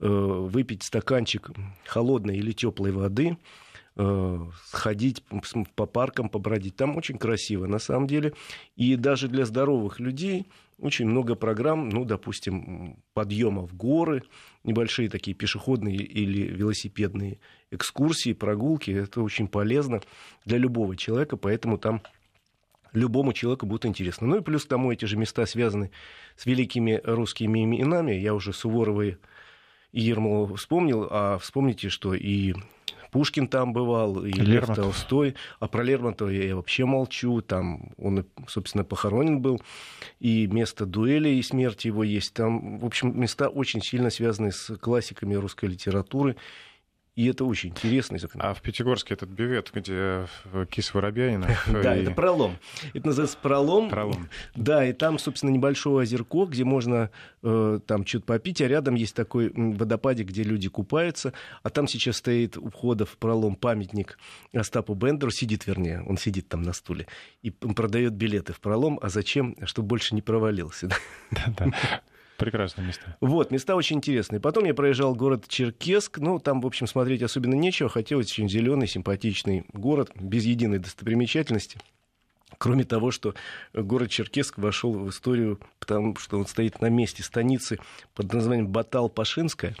э, 0.00 0.06
выпить 0.06 0.82
стаканчик 0.82 1.50
холодной 1.86 2.36
или 2.36 2.52
теплой 2.52 2.92
воды, 2.92 3.38
э, 3.96 4.38
сходить 4.66 5.24
по 5.74 5.86
паркам, 5.86 6.28
побродить. 6.28 6.76
Там 6.76 6.96
очень 6.98 7.16
красиво, 7.16 7.66
на 7.66 7.78
самом 7.78 8.06
деле. 8.06 8.34
И 8.76 8.96
даже 8.96 9.28
для 9.28 9.46
здоровых 9.46 10.00
людей 10.00 10.46
очень 10.78 11.06
много 11.06 11.34
программ, 11.34 11.88
ну, 11.88 12.04
допустим, 12.04 12.96
подъема 13.14 13.66
в 13.66 13.74
горы, 13.74 14.22
небольшие 14.64 15.08
такие 15.08 15.34
пешеходные 15.34 15.96
или 15.96 16.42
велосипедные 16.48 17.38
экскурсии, 17.70 18.32
прогулки. 18.32 18.90
Это 18.90 19.22
очень 19.22 19.48
полезно 19.48 20.00
для 20.44 20.58
любого 20.58 20.96
человека, 20.96 21.36
поэтому 21.36 21.78
там 21.78 22.02
любому 22.92 23.32
человеку 23.32 23.66
будет 23.66 23.86
интересно. 23.86 24.26
Ну 24.26 24.36
и 24.38 24.42
плюс 24.42 24.64
к 24.64 24.68
тому 24.68 24.92
эти 24.92 25.04
же 25.04 25.16
места 25.16 25.46
связаны 25.46 25.90
с 26.36 26.46
великими 26.46 27.00
русскими 27.04 27.64
именами. 27.64 28.12
Я 28.12 28.34
уже 28.34 28.52
Суворова 28.52 29.16
и 29.92 30.00
Ермолова 30.00 30.56
вспомнил, 30.56 31.06
а 31.10 31.38
вспомните, 31.38 31.88
что 31.88 32.14
и 32.14 32.54
Пушкин 33.12 33.46
там 33.46 33.74
бывал, 33.74 34.24
и 34.24 34.32
Лермонтов. 34.32 34.68
Лев 34.68 34.76
Толстой. 34.76 35.34
А 35.60 35.68
про 35.68 35.82
Лермонтова 35.82 36.30
я 36.30 36.56
вообще 36.56 36.86
молчу. 36.86 37.42
Там 37.42 37.92
он, 37.98 38.24
собственно, 38.48 38.84
похоронен 38.84 39.40
был. 39.42 39.60
И 40.18 40.46
место 40.46 40.86
дуэли 40.86 41.28
и 41.28 41.42
смерти 41.42 41.88
его 41.88 42.04
есть. 42.04 42.32
Там, 42.32 42.78
в 42.78 42.86
общем, 42.86 43.20
места 43.20 43.48
очень 43.48 43.82
сильно 43.82 44.08
связаны 44.08 44.50
с 44.50 44.74
классиками 44.78 45.34
русской 45.34 45.66
литературы. 45.66 46.36
И 47.14 47.26
это 47.26 47.44
очень 47.44 47.70
интересно. 47.70 48.16
А 48.38 48.54
в 48.54 48.62
Пятигорске 48.62 49.12
этот 49.12 49.28
бивет, 49.28 49.70
где 49.74 50.26
кис 50.70 50.94
Воробьянина? 50.94 51.46
Да, 51.82 51.94
это 51.94 52.10
пролом. 52.12 52.56
Это 52.94 53.08
называется 53.08 53.36
пролом. 53.42 53.90
Пролом. 53.90 54.28
Да, 54.54 54.86
и 54.86 54.94
там, 54.94 55.18
собственно, 55.18 55.50
небольшое 55.50 56.04
озерко, 56.04 56.46
где 56.46 56.64
можно 56.64 57.10
э, 57.42 57.80
там 57.86 58.06
что-то 58.06 58.24
попить, 58.24 58.62
а 58.62 58.68
рядом 58.68 58.94
есть 58.94 59.14
такой 59.14 59.52
водопадик, 59.54 60.28
где 60.28 60.42
люди 60.42 60.68
купаются, 60.68 61.34
а 61.62 61.68
там 61.68 61.86
сейчас 61.86 62.16
стоит 62.16 62.56
у 62.56 62.70
входа 62.70 63.04
в 63.04 63.18
пролом 63.18 63.56
памятник 63.56 64.18
Остапу 64.54 64.94
Бендеру, 64.94 65.30
сидит, 65.30 65.66
вернее, 65.66 66.02
он 66.06 66.16
сидит 66.16 66.48
там 66.48 66.62
на 66.62 66.72
стуле, 66.72 67.06
и 67.42 67.50
продает 67.50 68.14
билеты 68.14 68.54
в 68.54 68.60
пролом, 68.60 68.98
а 69.02 69.10
зачем? 69.10 69.56
Чтобы 69.64 69.88
больше 69.88 70.14
не 70.14 70.22
провалился. 70.22 70.88
Да-да. 71.30 71.72
Прекрасные 72.38 72.86
места. 72.86 73.16
Вот, 73.20 73.50
места 73.50 73.76
очень 73.76 73.96
интересные. 73.96 74.40
Потом 74.40 74.64
я 74.64 74.74
проезжал 74.74 75.14
город 75.14 75.46
Черкесск. 75.48 76.18
Ну, 76.18 76.38
там, 76.38 76.60
в 76.60 76.66
общем, 76.66 76.86
смотреть 76.86 77.22
особенно 77.22 77.54
нечего. 77.54 77.88
Хотелось 77.88 78.26
очень 78.26 78.48
зеленый, 78.48 78.88
симпатичный 78.88 79.64
город, 79.72 80.10
без 80.14 80.44
единой 80.44 80.78
достопримечательности. 80.78 81.78
Кроме 82.58 82.84
того, 82.84 83.10
что 83.10 83.34
город 83.74 84.10
Черкесск 84.10 84.58
вошел 84.58 84.92
в 84.92 85.10
историю, 85.10 85.60
потому 85.78 86.16
что 86.16 86.38
он 86.38 86.46
стоит 86.46 86.80
на 86.80 86.90
месте 86.90 87.22
станицы 87.22 87.78
под 88.14 88.32
названием 88.32 88.68
Батал-Пашинская. 88.68 89.74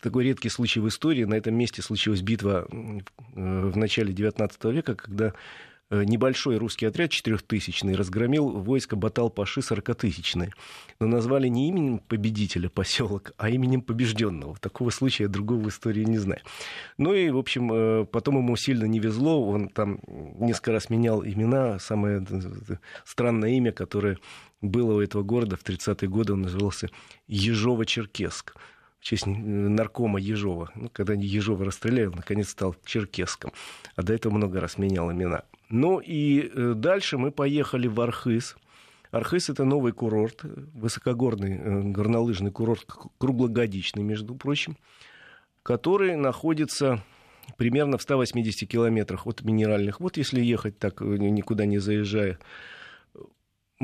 Такой 0.00 0.24
редкий 0.24 0.48
случай 0.48 0.80
в 0.80 0.88
истории. 0.88 1.24
На 1.24 1.34
этом 1.34 1.54
месте 1.54 1.82
случилась 1.82 2.22
битва 2.22 2.66
в 2.70 3.76
начале 3.76 4.12
XIX 4.12 4.72
века, 4.72 4.94
когда 4.94 5.32
Э, 5.32 5.32
небольшой 6.02 6.56
русский 6.56 6.86
отряд 6.86 7.10
четырехтысячный 7.10 7.94
разгромил 7.94 8.48
войско 8.48 8.96
Батал-Паши 8.96 9.62
сорокатысячное. 9.62 10.52
Но 10.98 11.06
назвали 11.06 11.48
не 11.48 11.68
именем 11.68 11.98
победителя 11.98 12.68
поселок, 12.68 13.32
а 13.36 13.50
именем 13.50 13.82
побежденного. 13.82 14.56
Такого 14.58 14.90
случая 14.90 15.28
другого 15.28 15.60
в 15.60 15.68
истории 15.68 16.04
не 16.04 16.18
знаю. 16.18 16.40
Ну 16.98 17.14
и, 17.14 17.30
в 17.30 17.38
общем, 17.38 17.70
э, 17.72 18.04
потом 18.06 18.38
ему 18.38 18.56
сильно 18.56 18.84
не 18.84 18.98
везло. 18.98 19.46
Он 19.48 19.68
там 19.68 20.00
несколько 20.06 20.72
раз 20.72 20.90
менял 20.90 21.24
имена. 21.24 21.78
Самое 21.78 22.24
э, 22.28 22.76
странное 23.04 23.50
имя, 23.50 23.72
которое 23.72 24.18
было 24.60 24.94
у 24.94 25.00
этого 25.00 25.22
города 25.22 25.56
в 25.56 25.64
30-е 25.64 26.08
годы, 26.08 26.32
он 26.32 26.42
назывался 26.42 26.88
Ежово-Черкесск 27.28 28.54
в 29.00 29.04
честь 29.04 29.26
наркома 29.26 30.18
Ежова. 30.18 30.70
Ну, 30.74 30.88
когда 30.88 31.12
Ежова 31.12 31.66
расстреляли, 31.66 32.06
он 32.06 32.16
наконец 32.16 32.48
стал 32.48 32.74
Черкесском. 32.84 33.52
А 33.96 34.02
до 34.02 34.14
этого 34.14 34.32
много 34.32 34.60
раз 34.60 34.78
менял 34.78 35.12
имена. 35.12 35.42
Ну 35.68 36.00
и 36.00 36.50
э, 36.52 36.74
дальше 36.74 37.18
мы 37.18 37.30
поехали 37.30 37.86
в 37.86 38.00
Архыз. 38.00 38.56
Архыз 39.10 39.48
это 39.48 39.64
новый 39.64 39.92
курорт, 39.92 40.42
высокогорный 40.42 41.56
э, 41.56 41.82
горнолыжный 41.82 42.50
курорт, 42.50 42.84
круглогодичный, 43.18 44.02
между 44.02 44.34
прочим, 44.34 44.76
который 45.62 46.16
находится 46.16 47.02
примерно 47.56 47.98
в 47.98 48.02
180 48.02 48.68
километрах 48.68 49.26
от 49.26 49.42
минеральных 49.42 50.00
Вот 50.00 50.16
если 50.16 50.40
ехать 50.40 50.78
так, 50.78 51.00
э, 51.00 51.04
никуда 51.04 51.64
не 51.66 51.78
заезжая. 51.78 52.38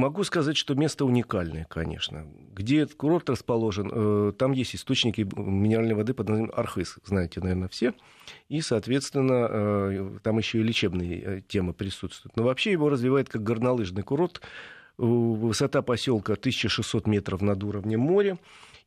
Могу 0.00 0.24
сказать, 0.24 0.56
что 0.56 0.74
место 0.74 1.04
уникальное, 1.04 1.66
конечно. 1.68 2.26
Где 2.54 2.80
этот 2.80 2.96
курорт 2.96 3.28
расположен, 3.28 4.32
там 4.32 4.52
есть 4.52 4.74
источники 4.74 5.28
минеральной 5.36 5.94
воды 5.94 6.14
под 6.14 6.28
названием 6.28 6.54
Архыз, 6.56 6.98
знаете, 7.04 7.40
наверное, 7.40 7.68
все 7.68 7.92
и, 8.48 8.60
соответственно, 8.60 9.48
э, 9.50 10.18
там 10.22 10.38
еще 10.38 10.60
и 10.60 10.62
лечебные 10.62 11.22
э, 11.22 11.40
темы 11.46 11.72
присутствуют. 11.72 12.36
Но 12.36 12.42
вообще 12.42 12.72
его 12.72 12.88
развивает 12.88 13.28
как 13.28 13.42
горнолыжный 13.42 14.02
курорт. 14.02 14.40
Высота 14.98 15.82
поселка 15.82 16.34
1600 16.34 17.06
метров 17.06 17.40
над 17.40 17.62
уровнем 17.62 18.00
моря. 18.00 18.38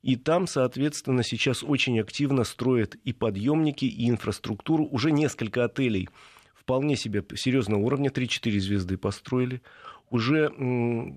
И 0.01 0.15
там, 0.15 0.47
соответственно, 0.47 1.23
сейчас 1.23 1.63
очень 1.63 1.99
активно 1.99 2.43
строят 2.43 2.95
и 3.03 3.13
подъемники, 3.13 3.85
и 3.85 4.09
инфраструктуру. 4.09 4.85
Уже 4.85 5.11
несколько 5.11 5.63
отелей 5.63 6.09
вполне 6.53 6.95
себе 6.95 7.23
серьезного 7.35 7.81
уровня, 7.81 8.09
3-4 8.09 8.59
звезды 8.59 8.97
построили 8.97 9.61
уже 10.09 10.51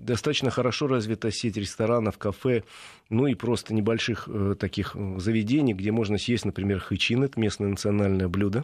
достаточно 0.03 0.49
хорошо 0.49 0.87
развита 0.87 1.31
сеть 1.31 1.57
ресторанов, 1.57 2.17
кафе, 2.17 2.63
ну 3.09 3.27
и 3.27 3.35
просто 3.35 3.73
небольших 3.73 4.27
э, 4.27 4.55
таких 4.59 4.95
э, 4.95 5.19
заведений, 5.19 5.73
где 5.73 5.91
можно 5.91 6.17
съесть, 6.17 6.45
например, 6.45 6.79
хэчин, 6.79 7.23
это 7.23 7.39
местное 7.39 7.69
национальное 7.69 8.27
блюдо. 8.27 8.63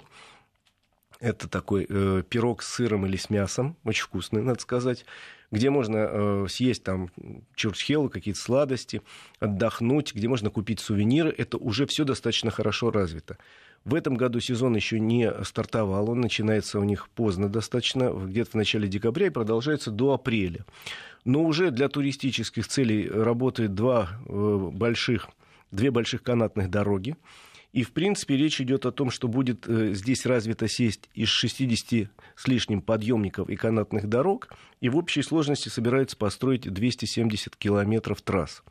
Это 1.23 1.47
такой 1.47 1.85
э, 1.87 2.21
пирог 2.27 2.61
с 2.61 2.67
сыром 2.67 3.05
или 3.05 3.15
с 3.15 3.29
мясом, 3.29 3.77
очень 3.85 4.03
вкусный, 4.03 4.41
надо 4.41 4.59
сказать, 4.59 5.05
где 5.51 5.69
можно 5.69 5.95
э, 5.95 6.47
съесть 6.49 6.83
там 6.83 7.11
чурчхелу, 7.55 8.09
какие-то 8.09 8.41
сладости, 8.41 9.01
отдохнуть, 9.39 10.13
где 10.13 10.27
можно 10.27 10.49
купить 10.49 10.81
сувениры. 10.81 11.33
Это 11.37 11.57
уже 11.57 11.85
все 11.85 12.03
достаточно 12.03 12.51
хорошо 12.51 12.91
развито. 12.91 13.37
В 13.85 13.95
этом 13.95 14.15
году 14.15 14.41
сезон 14.41 14.75
еще 14.75 14.99
не 14.99 15.31
стартовал, 15.45 16.09
он 16.09 16.19
начинается 16.19 16.77
у 16.77 16.83
них 16.83 17.07
поздно 17.07 17.47
достаточно, 17.47 18.09
где-то 18.09 18.51
в 18.51 18.55
начале 18.55 18.89
декабря 18.89 19.27
и 19.27 19.29
продолжается 19.29 19.91
до 19.91 20.11
апреля. 20.11 20.65
Но 21.23 21.41
уже 21.45 21.71
для 21.71 21.87
туристических 21.87 22.67
целей 22.67 23.07
работают 23.07 23.75
два 23.75 24.09
э, 24.27 24.69
больших, 24.73 25.29
две 25.71 25.89
больших 25.89 26.21
канатных 26.21 26.69
дороги. 26.69 27.15
И, 27.73 27.81
в 27.81 27.91
принципе, 27.91 28.37
речь 28.37 28.61
идет 28.61 28.85
о 28.85 28.91
том, 28.91 29.09
что 29.09 29.27
будет 29.27 29.67
э, 29.67 29.93
здесь 29.95 30.27
развита 30.27 30.67
сеть 30.67 31.09
из 31.15 31.27
60 31.29 32.07
с 32.35 32.47
лишним 32.47 32.83
подъемников 32.83 33.49
и 33.49 33.55
канатных 33.55 34.07
дорог, 34.07 34.53
и 34.79 34.89
в 34.89 34.95
общей 34.95 35.23
сложности 35.23 35.69
собираются 35.69 36.15
построить 36.15 36.71
270 36.71 37.55
километров 37.55 38.21
трасс. 38.21 38.63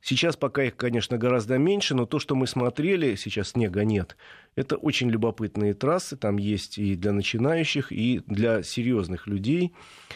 Сейчас 0.00 0.36
пока 0.36 0.64
их, 0.64 0.76
конечно, 0.76 1.18
гораздо 1.18 1.58
меньше, 1.58 1.94
но 1.94 2.06
то, 2.06 2.18
что 2.18 2.34
мы 2.34 2.46
смотрели, 2.46 3.14
сейчас 3.16 3.50
снега 3.50 3.84
нет, 3.84 4.16
это 4.54 4.76
очень 4.76 5.08
любопытные 5.10 5.74
трассы. 5.74 6.16
Там 6.16 6.38
есть 6.38 6.78
и 6.78 6.96
для 6.96 7.12
начинающих, 7.12 7.92
и 7.92 8.20
для 8.26 8.62
серьезных 8.62 9.26
людей. 9.26 9.72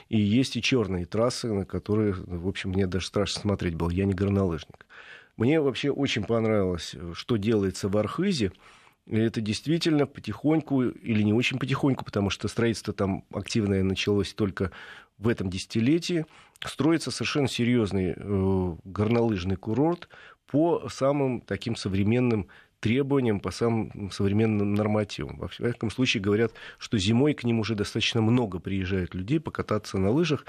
И 0.09 0.21
есть 0.21 0.57
и 0.57 0.63
черные 0.63 1.07
трассы, 1.07 1.53
на 1.53 1.65
которые, 1.65 2.15
в 2.15 2.49
общем, 2.49 2.71
мне 2.71 2.87
даже 2.87 3.07
страшно 3.07 3.43
смотреть 3.43 3.75
было. 3.75 3.91
Я 3.91 4.05
не 4.05 4.15
горнолыжник. 4.15 4.87
Мне 5.37 5.61
вообще 5.61 5.91
очень 5.91 6.25
понравилось, 6.25 6.95
что 7.15 7.37
делается 7.37 7.89
в 7.89 7.97
Архизе. 7.97 8.53
И 9.07 9.17
это 9.17 9.41
действительно 9.41 10.07
потихоньку, 10.07 10.83
или 10.83 11.23
не 11.23 11.33
очень 11.33 11.59
потихоньку, 11.59 12.05
потому 12.05 12.31
что 12.31 12.49
строительство 12.49 12.93
там 12.93 13.25
активное 13.33 13.83
началось 13.85 14.35
только 14.35 14.73
в 15.19 15.29
этом 15.29 15.49
десятилетии, 15.49 16.27
строится 16.65 17.11
совершенно 17.11 17.49
серьезный 17.49 18.15
э, 18.17 18.77
горнолыжный 18.85 19.57
курорт 19.57 20.09
по 20.47 20.89
самым 20.89 21.41
таким 21.41 21.77
современным 21.77 22.49
требованиям, 22.81 23.41
по 23.41 23.51
самым 23.51 24.11
современным 24.11 24.75
нормативам. 24.75 25.39
Во 25.39 25.49
всяком 25.49 25.91
случае, 25.91 26.23
говорят, 26.23 26.53
что 26.79 26.99
зимой 26.99 27.35
к 27.35 27.45
ним 27.45 27.61
уже 27.61 27.75
достаточно 27.75 28.21
много 28.21 28.59
приезжают 28.59 29.15
людей 29.15 29.41
покататься 29.41 29.99
на 29.99 30.11
лыжах 30.11 30.45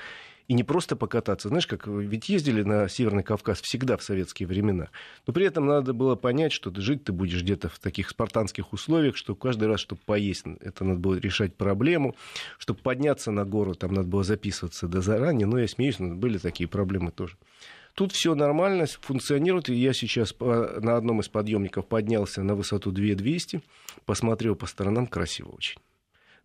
и 0.47 0.53
не 0.53 0.63
просто 0.63 0.95
покататься. 0.95 1.49
Знаешь, 1.49 1.67
как 1.67 1.87
ведь 1.87 2.29
ездили 2.29 2.63
на 2.63 2.87
Северный 2.87 3.23
Кавказ 3.23 3.61
всегда 3.61 3.97
в 3.97 4.03
советские 4.03 4.47
времена. 4.47 4.89
Но 5.25 5.33
при 5.33 5.45
этом 5.45 5.65
надо 5.65 5.93
было 5.93 6.15
понять, 6.15 6.53
что 6.53 6.73
жить 6.79 7.03
ты 7.03 7.11
будешь 7.11 7.41
где-то 7.41 7.67
в 7.67 7.79
таких 7.79 8.09
спартанских 8.09 8.71
условиях, 8.71 9.17
что 9.17 9.35
каждый 9.35 9.67
раз, 9.67 9.81
чтобы 9.81 10.01
поесть, 10.05 10.45
это 10.61 10.85
надо 10.85 10.99
было 10.99 11.15
решать 11.15 11.55
проблему. 11.55 12.15
Чтобы 12.57 12.79
подняться 12.79 13.31
на 13.31 13.43
гору, 13.43 13.75
там 13.75 13.93
надо 13.93 14.07
было 14.07 14.23
записываться 14.23 14.87
до 14.87 15.01
заранее. 15.01 15.47
Но 15.47 15.59
я 15.59 15.67
смеюсь, 15.67 15.99
но 15.99 16.15
были 16.15 16.37
такие 16.37 16.69
проблемы 16.69 17.11
тоже. 17.11 17.35
Тут 17.93 18.13
все 18.13 18.33
нормально, 18.33 18.85
функционирует. 19.01 19.69
И 19.69 19.73
я 19.73 19.91
сейчас 19.91 20.33
на 20.39 20.95
одном 20.95 21.19
из 21.19 21.27
подъемников 21.27 21.87
поднялся 21.87 22.41
на 22.41 22.55
высоту 22.55 22.91
2200, 22.91 23.61
посмотрел 24.05 24.55
по 24.55 24.65
сторонам, 24.65 25.07
красиво 25.07 25.49
очень. 25.49 25.81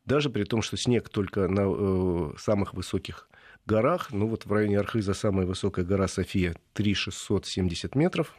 Даже 0.04 0.28
при 0.30 0.42
том, 0.42 0.62
что 0.62 0.76
снег 0.76 1.08
только 1.08 1.46
на 1.46 1.62
э, 1.66 2.32
самых 2.36 2.74
высоких 2.74 3.28
горах. 3.66 4.12
Ну 4.12 4.26
вот 4.26 4.46
в 4.46 4.52
районе 4.52 4.78
Архиза 4.78 5.14
самая 5.14 5.46
высокая 5.46 5.84
гора 5.84 6.08
София 6.08 6.56
3670 6.74 7.94
метров. 7.94 8.34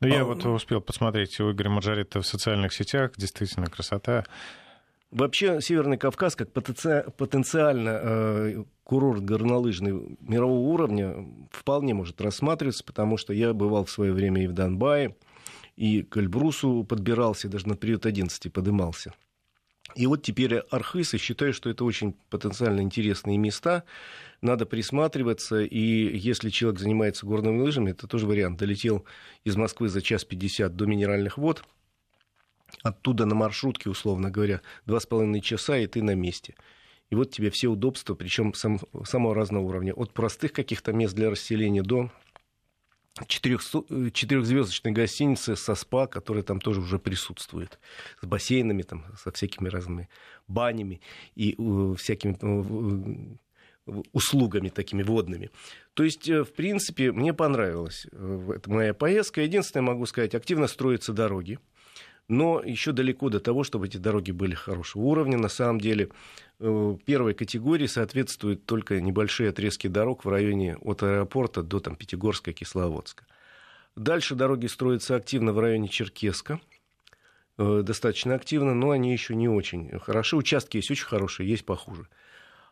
Ну, 0.00 0.08
я 0.08 0.22
а, 0.22 0.24
вот 0.24 0.44
успел 0.44 0.80
посмотреть 0.80 1.38
у 1.38 1.52
Игоря 1.52 1.70
Маржарита 1.70 2.20
в 2.20 2.26
социальных 2.26 2.72
сетях. 2.72 3.12
Действительно, 3.16 3.66
красота. 3.66 4.24
Вообще, 5.12 5.60
Северный 5.60 5.98
Кавказ, 5.98 6.34
как 6.34 6.52
потенциально 6.52 8.00
э, 8.02 8.64
курорт 8.82 9.22
горнолыжный 9.22 10.16
мирового 10.20 10.58
уровня, 10.58 11.14
вполне 11.50 11.92
может 11.92 12.20
рассматриваться, 12.20 12.82
потому 12.82 13.18
что 13.18 13.32
я 13.32 13.52
бывал 13.52 13.84
в 13.84 13.90
свое 13.90 14.12
время 14.12 14.42
и 14.42 14.46
в 14.46 14.54
Донбае, 14.54 15.14
и 15.76 16.02
к 16.02 16.16
Эльбрусу 16.16 16.84
подбирался, 16.84 17.48
даже 17.48 17.68
на 17.68 17.76
период 17.76 18.06
11 18.06 18.52
подымался. 18.52 19.12
И 19.94 20.06
вот 20.06 20.22
теперь 20.22 20.56
Архыз, 20.70 21.14
и 21.14 21.18
считаю, 21.18 21.52
что 21.52 21.68
это 21.70 21.84
очень 21.84 22.14
потенциально 22.30 22.80
интересные 22.80 23.38
места. 23.38 23.84
Надо 24.40 24.66
присматриваться, 24.66 25.62
и 25.62 26.16
если 26.16 26.50
человек 26.50 26.80
занимается 26.80 27.26
горными 27.26 27.60
лыжами, 27.60 27.90
это 27.90 28.06
тоже 28.06 28.26
вариант. 28.26 28.58
Долетел 28.58 29.04
из 29.44 29.56
Москвы 29.56 29.88
за 29.88 30.02
час 30.02 30.24
пятьдесят 30.24 30.74
до 30.74 30.86
Минеральных 30.86 31.38
вод, 31.38 31.62
оттуда 32.82 33.26
на 33.26 33.34
маршрутке, 33.34 33.90
условно 33.90 34.30
говоря, 34.30 34.62
два 34.86 34.98
с 34.98 35.06
половиной 35.06 35.40
часа, 35.40 35.78
и 35.78 35.86
ты 35.86 36.02
на 36.02 36.14
месте. 36.14 36.54
И 37.10 37.14
вот 37.14 37.30
тебе 37.30 37.50
все 37.50 37.68
удобства, 37.68 38.14
причем 38.14 38.54
сам, 38.54 38.80
самого 39.04 39.34
разного 39.34 39.64
уровня. 39.64 39.92
От 39.92 40.12
простых 40.12 40.52
каких-то 40.52 40.92
мест 40.92 41.14
для 41.14 41.30
расселения 41.30 41.82
до 41.82 42.10
четырехзвездочной 43.26 44.92
гостиницы 44.92 45.54
со 45.56 45.74
спа, 45.74 46.06
которая 46.06 46.42
там 46.42 46.60
тоже 46.60 46.80
уже 46.80 46.98
присутствует, 46.98 47.78
с 48.20 48.26
бассейнами, 48.26 48.82
там, 48.82 49.04
со 49.16 49.30
всякими 49.30 49.68
разными 49.68 50.08
банями 50.48 51.00
и 51.34 51.54
uh, 51.54 51.94
всякими 51.96 52.32
uh, 52.32 53.38
услугами 54.12 54.68
такими 54.70 55.02
водными. 55.02 55.50
То 55.94 56.04
есть, 56.04 56.28
э, 56.28 56.44
в 56.44 56.52
принципе, 56.52 57.10
мне 57.10 57.34
понравилась 57.34 58.06
это 58.06 58.70
моя 58.70 58.94
поездка. 58.94 59.42
Единственное, 59.42 59.82
могу 59.82 60.06
сказать, 60.06 60.34
активно 60.34 60.68
строятся 60.68 61.12
дороги 61.12 61.58
но 62.32 62.62
еще 62.64 62.92
далеко 62.92 63.28
до 63.28 63.40
того, 63.40 63.62
чтобы 63.62 63.86
эти 63.86 63.98
дороги 63.98 64.30
были 64.30 64.54
хорошего 64.54 65.02
уровня. 65.02 65.36
На 65.36 65.50
самом 65.50 65.78
деле, 65.78 66.08
э, 66.60 66.96
первой 67.04 67.34
категории 67.34 67.86
соответствуют 67.86 68.64
только 68.64 69.02
небольшие 69.02 69.50
отрезки 69.50 69.86
дорог 69.86 70.24
в 70.24 70.28
районе 70.30 70.76
от 70.78 71.02
аэропорта 71.02 71.62
до 71.62 71.78
там, 71.78 71.94
Пятигорска, 71.94 72.54
Кисловодска. 72.54 73.26
Дальше 73.96 74.34
дороги 74.34 74.66
строятся 74.66 75.16
активно 75.16 75.52
в 75.52 75.60
районе 75.60 75.88
Черкеска, 75.88 76.58
э, 77.58 77.82
достаточно 77.84 78.34
активно, 78.34 78.72
но 78.72 78.92
они 78.92 79.12
еще 79.12 79.34
не 79.34 79.50
очень 79.50 79.98
хороши. 79.98 80.34
Участки 80.34 80.78
есть 80.78 80.90
очень 80.90 81.04
хорошие, 81.04 81.46
есть 81.46 81.66
похуже. 81.66 82.08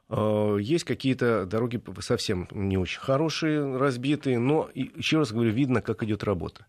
Э, 0.08 0.56
есть 0.58 0.84
какие-то 0.84 1.44
дороги 1.44 1.82
совсем 2.00 2.48
не 2.50 2.78
очень 2.78 3.00
хорошие, 3.00 3.76
разбитые, 3.76 4.38
но, 4.38 4.70
еще 4.74 5.18
раз 5.18 5.32
говорю, 5.32 5.50
видно, 5.50 5.82
как 5.82 6.02
идет 6.02 6.24
работа. 6.24 6.64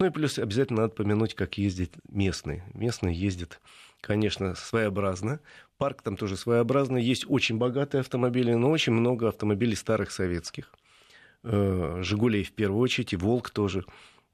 Ну 0.00 0.06
и 0.06 0.10
плюс 0.10 0.38
обязательно 0.38 0.82
надо 0.82 0.94
помянуть, 0.94 1.34
как 1.34 1.56
ездят 1.56 1.90
местные. 2.08 2.64
Местные 2.74 3.14
ездят, 3.14 3.60
конечно, 4.00 4.54
своеобразно. 4.56 5.40
Парк 5.78 6.02
там 6.02 6.16
тоже 6.16 6.36
своеобразный. 6.36 7.02
Есть 7.02 7.26
очень 7.28 7.58
богатые 7.58 8.00
автомобили, 8.00 8.52
но 8.54 8.70
очень 8.70 8.92
много 8.92 9.28
автомобилей 9.28 9.76
старых 9.76 10.10
советских. 10.10 10.72
Э, 11.44 12.00
Жигулей 12.02 12.42
в 12.42 12.52
первую 12.52 12.80
очередь, 12.80 13.12
и 13.12 13.16
Волк 13.16 13.50
тоже. 13.50 13.84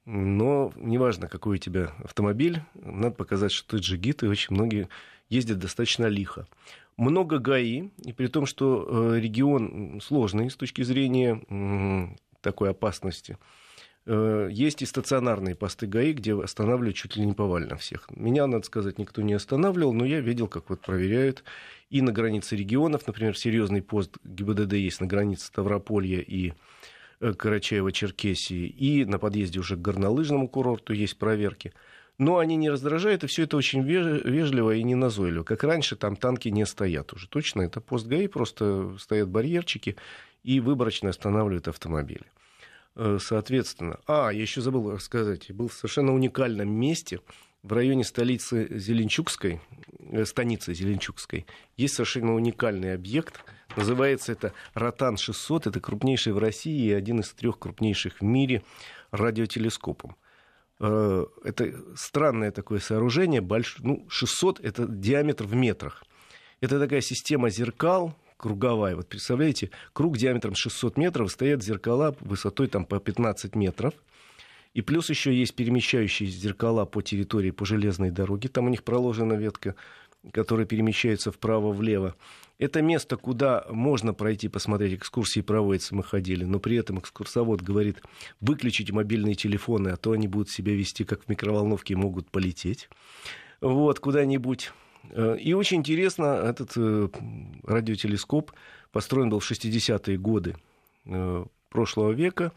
Но 0.05 0.73
неважно, 0.75 1.27
какой 1.27 1.57
у 1.57 1.59
тебя 1.59 1.93
автомобиль, 2.03 2.63
надо 2.73 3.15
показать, 3.15 3.51
что 3.51 3.77
ты 3.77 3.83
джигит, 3.83 4.23
и 4.23 4.27
очень 4.27 4.55
многие 4.55 4.89
ездят 5.29 5.59
достаточно 5.59 6.07
лихо. 6.07 6.47
Много 6.97 7.37
ГАИ, 7.37 7.89
и 8.03 8.13
при 8.13 8.27
том, 8.27 8.47
что 8.47 9.13
э, 9.13 9.19
регион 9.19 10.01
сложный 10.01 10.49
с 10.49 10.55
точки 10.55 10.81
зрения 10.81 12.17
такой 12.41 12.71
опасности– 12.71 13.37
есть 14.05 14.81
и 14.81 14.85
стационарные 14.85 15.53
посты 15.53 15.85
ГАИ, 15.85 16.13
где 16.13 16.33
останавливают 16.33 16.95
чуть 16.95 17.15
ли 17.17 17.25
не 17.25 17.33
повально 17.33 17.75
всех. 17.75 18.09
Меня, 18.09 18.47
надо 18.47 18.65
сказать, 18.65 18.97
никто 18.97 19.21
не 19.21 19.33
останавливал, 19.33 19.93
но 19.93 20.05
я 20.05 20.21
видел, 20.21 20.47
как 20.47 20.69
вот 20.69 20.81
проверяют. 20.81 21.43
И 21.91 22.01
на 22.01 22.11
границе 22.11 22.55
регионов, 22.55 23.05
например, 23.05 23.37
серьезный 23.37 23.81
пост 23.81 24.17
ГИБДД 24.23 24.73
есть 24.73 25.01
на 25.01 25.07
границе 25.07 25.45
Ставрополья 25.47 26.19
и 26.19 26.53
э, 27.19 27.33
Карачаева-Черкесии, 27.33 28.65
и 28.67 29.05
на 29.05 29.19
подъезде 29.19 29.59
уже 29.59 29.75
к 29.75 29.81
горнолыжному 29.81 30.47
курорту 30.47 30.93
есть 30.93 31.17
проверки. 31.17 31.73
Но 32.17 32.37
они 32.37 32.55
не 32.55 32.69
раздражают, 32.69 33.23
и 33.23 33.27
все 33.27 33.43
это 33.43 33.57
очень 33.57 33.83
вежливо 33.83 34.75
и 34.75 34.83
не 34.83 34.95
назойливо. 34.95 35.43
Как 35.43 35.63
раньше, 35.63 35.95
там 35.95 36.15
танки 36.15 36.49
не 36.49 36.65
стоят 36.65 37.13
уже. 37.13 37.27
Точно, 37.27 37.61
это 37.61 37.81
пост 37.81 38.07
ГАИ, 38.07 38.27
просто 38.27 38.95
стоят 38.97 39.29
барьерчики 39.29 39.95
и 40.43 40.59
выборочно 40.59 41.09
останавливают 41.09 41.67
автомобили. 41.67 42.25
Э, 42.95 43.17
соответственно. 43.21 43.99
А, 44.07 44.29
я 44.31 44.41
еще 44.41 44.61
забыл 44.61 44.91
рассказать. 44.91 45.51
Был 45.51 45.69
в 45.69 45.73
совершенно 45.73 46.13
уникальном 46.13 46.69
месте 46.69 47.19
в 47.63 47.73
районе 47.73 48.03
столицы 48.03 48.67
Зеленчукской, 48.77 49.61
э, 49.99 50.25
станицы 50.25 50.73
Зеленчукской, 50.73 51.45
есть 51.77 51.95
совершенно 51.95 52.33
уникальный 52.33 52.93
объект. 52.93 53.43
Называется 53.77 54.33
это 54.33 54.53
Ротан-600. 54.73 55.69
Это 55.69 55.79
крупнейший 55.79 56.33
в 56.33 56.37
России 56.39 56.89
и 56.89 56.91
один 56.91 57.21
из 57.21 57.31
трех 57.31 57.59
крупнейших 57.59 58.19
в 58.19 58.23
мире 58.23 58.63
радиотелескопом. 59.11 60.15
Э, 60.79 61.25
это 61.43 61.73
странное 61.95 62.51
такое 62.51 62.79
сооружение. 62.79 63.39
Больш... 63.39 63.77
Ну, 63.79 64.05
600— 64.09 64.59
это 64.63 64.85
диаметр 64.85 65.45
в 65.45 65.55
метрах. 65.55 66.03
Это 66.59 66.79
такая 66.79 67.01
система 67.01 67.49
зеркал, 67.49 68.15
круговая. 68.41 68.95
Вот 68.95 69.07
представляете, 69.07 69.69
круг 69.93 70.17
диаметром 70.17 70.55
600 70.55 70.97
метров, 70.97 71.31
стоят 71.31 71.63
зеркала 71.63 72.15
высотой 72.19 72.67
там 72.67 72.85
по 72.85 72.99
15 72.99 73.55
метров. 73.55 73.93
И 74.73 74.81
плюс 74.81 75.09
еще 75.09 75.33
есть 75.33 75.53
перемещающие 75.53 76.27
зеркала 76.29 76.85
по 76.85 77.01
территории, 77.01 77.51
по 77.51 77.65
железной 77.65 78.09
дороге. 78.09 78.49
Там 78.49 78.65
у 78.65 78.69
них 78.69 78.83
проложена 78.83 79.33
ветка, 79.33 79.75
которая 80.31 80.65
перемещается 80.65 81.31
вправо-влево. 81.31 82.15
Это 82.57 82.81
место, 82.81 83.17
куда 83.17 83.65
можно 83.69 84.13
пройти, 84.13 84.47
посмотреть, 84.47 84.93
экскурсии 84.93 85.41
проводятся, 85.41 85.95
мы 85.95 86.03
ходили, 86.03 86.45
но 86.45 86.59
при 86.59 86.77
этом 86.77 86.99
экскурсовод 86.99 87.61
говорит, 87.61 88.01
выключите 88.39 88.93
мобильные 88.93 89.35
телефоны, 89.35 89.89
а 89.89 89.97
то 89.97 90.11
они 90.11 90.27
будут 90.27 90.49
себя 90.49 90.73
вести 90.73 91.03
как 91.03 91.23
в 91.23 91.29
микроволновке 91.29 91.93
и 91.93 91.97
могут 91.97 92.29
полететь. 92.29 92.87
Вот, 93.61 93.99
куда-нибудь 93.99 94.71
и 95.39 95.53
очень 95.53 95.77
интересно, 95.77 96.25
этот 96.25 96.73
э, 96.75 97.09
радиотелескоп 97.63 98.51
построен 98.91 99.29
был 99.29 99.39
в 99.39 99.49
60-е 99.49 100.17
годы 100.17 100.55
э, 101.05 101.45
прошлого 101.69 102.11
века, 102.11 102.51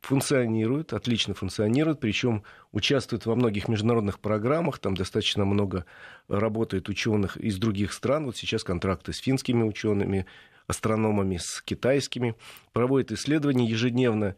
функционирует, 0.00 0.92
отлично 0.92 1.34
функционирует, 1.34 1.98
причем 1.98 2.42
участвует 2.72 3.26
во 3.26 3.34
многих 3.34 3.68
международных 3.68 4.20
программах, 4.20 4.78
там 4.78 4.94
достаточно 4.94 5.44
много 5.44 5.86
работает 6.28 6.88
ученых 6.88 7.36
из 7.36 7.58
других 7.58 7.92
стран, 7.92 8.26
вот 8.26 8.36
сейчас 8.36 8.64
контракты 8.64 9.12
с 9.12 9.18
финскими 9.18 9.62
учеными, 9.62 10.26
астрономами, 10.66 11.38
с 11.38 11.62
китайскими, 11.62 12.34
проводит 12.72 13.12
исследования 13.12 13.66
ежедневно, 13.66 14.36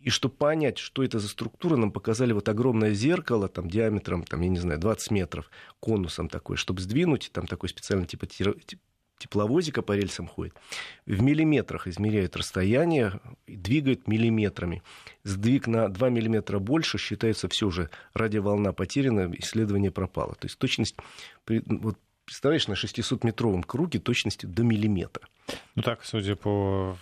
и 0.00 0.10
чтобы 0.10 0.34
понять, 0.34 0.78
что 0.78 1.04
это 1.04 1.18
за 1.18 1.28
структура, 1.28 1.76
нам 1.76 1.92
показали 1.92 2.32
вот 2.32 2.48
огромное 2.48 2.94
зеркало 2.94 3.48
там, 3.48 3.68
диаметром, 3.68 4.24
там, 4.24 4.40
я 4.40 4.48
не 4.48 4.58
знаю, 4.58 4.80
20 4.80 5.10
метров, 5.10 5.50
конусом 5.78 6.28
такой, 6.28 6.56
чтобы 6.56 6.80
сдвинуть, 6.80 7.30
там 7.32 7.46
такой 7.46 7.68
специальный 7.68 8.06
типа 8.06 8.26
тепловозика 9.18 9.82
по 9.82 9.92
рельсам 9.92 10.26
ходит, 10.26 10.54
в 11.04 11.20
миллиметрах 11.22 11.86
измеряют 11.86 12.36
расстояние, 12.36 13.20
двигают 13.46 14.08
миллиметрами. 14.08 14.82
Сдвиг 15.24 15.66
на 15.66 15.88
2 15.88 16.08
миллиметра 16.08 16.58
больше, 16.58 16.96
считается 16.96 17.48
все 17.48 17.66
уже 17.66 17.90
радиоволна 18.14 18.72
потеряна, 18.72 19.30
исследование 19.38 19.90
пропало. 19.90 20.34
То 20.36 20.46
есть 20.46 20.58
точность, 20.58 20.96
вот 21.46 21.98
представляешь, 22.30 22.68
на 22.68 22.74
600-метровом 22.74 23.64
круге 23.64 23.98
точностью 23.98 24.48
до 24.48 24.62
миллиметра. 24.62 25.26
Ну 25.74 25.82
так, 25.82 26.04
судя 26.04 26.36
по 26.36 26.96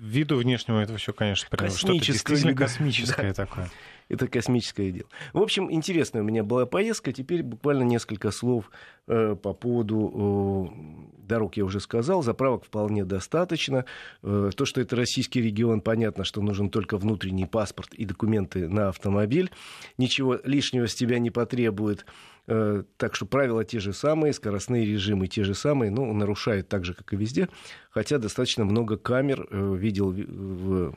виду 0.00 0.36
внешнему, 0.36 0.78
это 0.78 0.96
все, 0.98 1.12
конечно, 1.12 1.48
что-то 1.48 1.98
действительно 1.98 2.54
космическое 2.54 3.34
да. 3.34 3.44
такое. 3.44 3.70
Это 4.08 4.26
космическое 4.26 4.90
дело. 4.90 5.08
В 5.32 5.42
общем, 5.42 5.70
интересная 5.70 6.22
у 6.22 6.24
меня 6.24 6.42
была 6.42 6.66
поездка. 6.66 7.12
Теперь 7.12 7.42
буквально 7.42 7.82
несколько 7.82 8.30
слов 8.30 8.70
э, 9.06 9.36
по 9.36 9.52
поводу 9.52 10.72
э, 10.72 11.28
дорог 11.28 11.56
я 11.56 11.64
уже 11.64 11.80
сказал. 11.80 12.22
Заправок 12.22 12.64
вполне 12.64 13.04
достаточно. 13.04 13.84
Э, 14.22 14.50
то, 14.56 14.64
что 14.64 14.80
это 14.80 14.96
российский 14.96 15.42
регион, 15.42 15.82
понятно, 15.82 16.24
что 16.24 16.40
нужен 16.40 16.70
только 16.70 16.96
внутренний 16.96 17.46
паспорт 17.46 17.94
и 17.94 18.04
документы 18.04 18.68
на 18.68 18.88
автомобиль. 18.88 19.50
Ничего 19.98 20.38
лишнего 20.42 20.88
с 20.88 20.94
тебя 20.94 21.18
не 21.18 21.30
потребует. 21.30 22.06
Э, 22.46 22.82
так 22.96 23.14
что 23.14 23.26
правила 23.26 23.62
те 23.62 23.78
же 23.78 23.92
самые, 23.92 24.32
скоростные 24.32 24.86
режимы 24.86 25.26
те 25.26 25.44
же 25.44 25.54
самые, 25.54 25.90
но 25.90 26.10
нарушают 26.14 26.68
так 26.68 26.86
же, 26.86 26.94
как 26.94 27.12
и 27.12 27.16
везде. 27.16 27.48
Хотя 27.90 28.16
достаточно 28.16 28.64
много 28.64 28.96
камер 28.96 29.46
э, 29.50 29.76
видел 29.76 30.12
в 30.12 30.94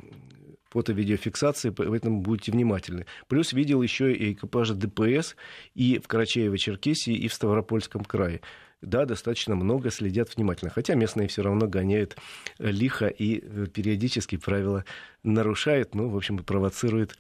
фото-видеофиксации, 0.72 1.70
поэтому 1.70 2.22
будьте 2.22 2.52
внимательны. 2.52 3.06
Плюс 3.28 3.54
видел 3.54 3.82
еще 3.82 4.12
и 4.14 4.34
экипажи 4.34 4.74
ДПС 4.74 5.36
и 5.76 6.00
в 6.00 6.08
Карачаево-Черкесии, 6.08 7.14
и 7.14 7.28
в 7.28 7.34
Ставропольском 7.34 8.04
крае. 8.04 8.42
Да, 8.82 9.06
достаточно 9.06 9.54
много 9.56 9.92
следят 9.92 10.36
внимательно. 10.36 10.72
Хотя 10.72 10.96
местные 10.96 11.28
все 11.28 11.44
равно 11.44 11.68
гоняют 11.68 12.18
лихо 12.58 13.06
и 13.08 13.40
периодически 13.68 14.38
правила 14.38 14.86
нарушают, 15.22 15.94
ну, 15.94 16.10
в 16.10 16.16
общем, 16.18 16.40
провоцируют 16.40 17.16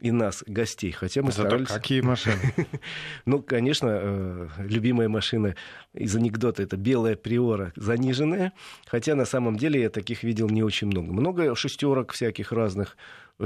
и 0.00 0.10
нас, 0.10 0.42
гостей. 0.46 0.90
Хотя 0.90 1.22
мы 1.22 1.30
Зато 1.30 1.48
старались... 1.48 1.68
какие 1.68 2.00
машины? 2.00 2.36
ну, 3.26 3.42
конечно, 3.42 3.88
э, 3.90 4.48
любимая 4.58 5.08
машина 5.08 5.54
из 5.92 6.14
анекдота 6.16 6.62
это 6.62 6.76
белая 6.76 7.16
приора 7.16 7.72
заниженная. 7.76 8.52
Хотя 8.86 9.14
на 9.14 9.24
самом 9.24 9.56
деле 9.56 9.80
я 9.80 9.90
таких 9.90 10.22
видел 10.22 10.48
не 10.48 10.62
очень 10.62 10.88
много. 10.88 11.12
Много 11.12 11.54
шестерок 11.54 12.12
всяких 12.12 12.52
разных, 12.52 12.96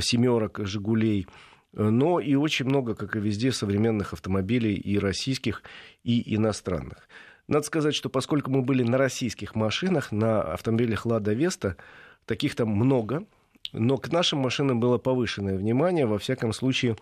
семерок, 0.00 0.60
Жигулей. 0.62 1.26
Но 1.72 2.18
и 2.18 2.34
очень 2.34 2.64
много, 2.64 2.94
как 2.94 3.14
и 3.14 3.20
везде, 3.20 3.52
современных 3.52 4.14
автомобилей 4.14 4.74
и 4.74 4.98
российских, 4.98 5.62
и 6.02 6.34
иностранных. 6.34 7.08
Надо 7.46 7.66
сказать, 7.66 7.94
что 7.94 8.08
поскольку 8.08 8.50
мы 8.50 8.62
были 8.62 8.82
на 8.82 8.96
российских 8.96 9.54
машинах, 9.54 10.12
на 10.12 10.40
автомобилях 10.40 11.04
«Лада 11.04 11.34
Веста», 11.34 11.76
таких 12.24 12.54
там 12.54 12.68
много– 12.68 13.24
но 13.72 13.96
к 13.96 14.10
нашим 14.12 14.40
машинам 14.40 14.80
было 14.80 14.98
повышенное 14.98 15.56
внимание, 15.56 16.06
во 16.06 16.18
всяком 16.18 16.52
случае, 16.52 16.96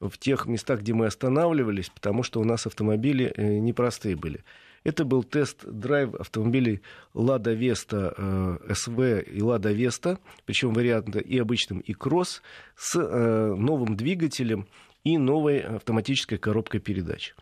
в 0.00 0.18
тех 0.18 0.46
местах, 0.46 0.80
где 0.80 0.92
мы 0.92 1.06
останавливались, 1.06 1.88
потому 1.88 2.22
что 2.22 2.40
у 2.40 2.44
нас 2.44 2.66
автомобили 2.66 3.32
э, 3.34 3.58
непростые 3.58 4.16
были. 4.16 4.44
Это 4.84 5.04
был 5.04 5.24
тест-драйв 5.24 6.14
автомобилей 6.14 6.80
Лада 7.12 7.52
Веста 7.52 8.60
СВ 8.72 9.20
и 9.22 9.42
Лада 9.42 9.72
Веста, 9.72 10.20
причем 10.44 10.74
варианты 10.74 11.18
и 11.18 11.38
обычным, 11.38 11.80
и 11.80 11.92
кросс, 11.92 12.40
с 12.76 12.96
э, 12.96 13.54
новым 13.54 13.96
двигателем 13.96 14.68
и 15.02 15.18
новой 15.18 15.58
автоматической 15.58 16.38
коробкой 16.38 16.80
передач. 16.80 17.34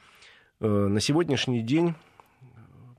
Э, 0.61 0.66
на 0.66 1.01
сегодняшний 1.01 1.62
день 1.62 1.95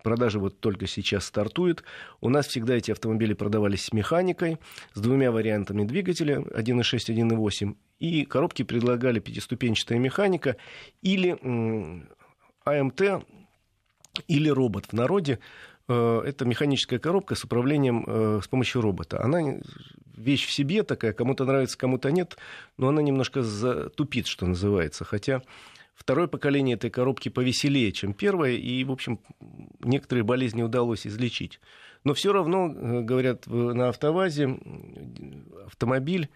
Продажи 0.06 0.38
вот 0.38 0.60
только 0.60 0.86
сейчас 0.86 1.26
стартуют. 1.26 1.84
У 2.22 2.30
нас 2.30 2.46
всегда 2.46 2.76
эти 2.76 2.92
автомобили 2.92 3.34
продавались 3.34 3.86
с 3.86 3.92
механикой, 3.92 4.60
с 4.94 5.02
двумя 5.02 5.32
вариантами 5.32 5.84
двигателя 5.84 6.42
1.6, 6.42 7.08
1.8. 7.10 7.76
И 7.98 8.24
коробки 8.26 8.62
предлагали 8.62 9.18
пятиступенчатая 9.20 9.98
механика 9.98 10.58
или 11.02 11.32
АМТ, 12.66 13.02
или 14.28 14.50
робот 14.50 14.86
в 14.86 14.94
народе. 14.94 15.40
Э, 15.88 16.22
это 16.24 16.46
механическая 16.46 17.00
коробка 17.00 17.34
с 17.34 17.44
управлением 17.44 18.06
э, 18.06 18.42
с 18.44 18.48
помощью 18.48 18.82
робота. 18.82 19.24
Она 19.24 19.56
вещь 20.16 20.46
в 20.46 20.52
себе 20.52 20.84
такая, 20.84 21.14
кому-то 21.14 21.46
нравится, 21.46 21.80
кому-то 21.80 22.12
нет, 22.12 22.38
но 22.78 22.90
она 22.90 23.02
немножко 23.02 23.42
затупит, 23.42 24.28
что 24.28 24.46
называется. 24.46 25.04
Хотя 25.04 25.42
Второе 25.96 26.28
поколение 26.28 26.76
этой 26.76 26.90
коробки 26.90 27.30
повеселее, 27.30 27.92
чем 27.92 28.14
первое, 28.14 28.52
и, 28.52 28.84
в 28.84 28.92
общем, 28.92 29.20
некоторые 29.80 30.24
болезни 30.24 30.62
удалось 30.62 31.08
излечить. 31.08 31.60
Но 32.04 32.14
все 32.14 32.34
равно, 32.34 32.68
э, 32.68 33.02
говорят, 33.02 33.48
на 33.48 33.90
автовазе 33.90 34.60
автомобиль 35.66 36.30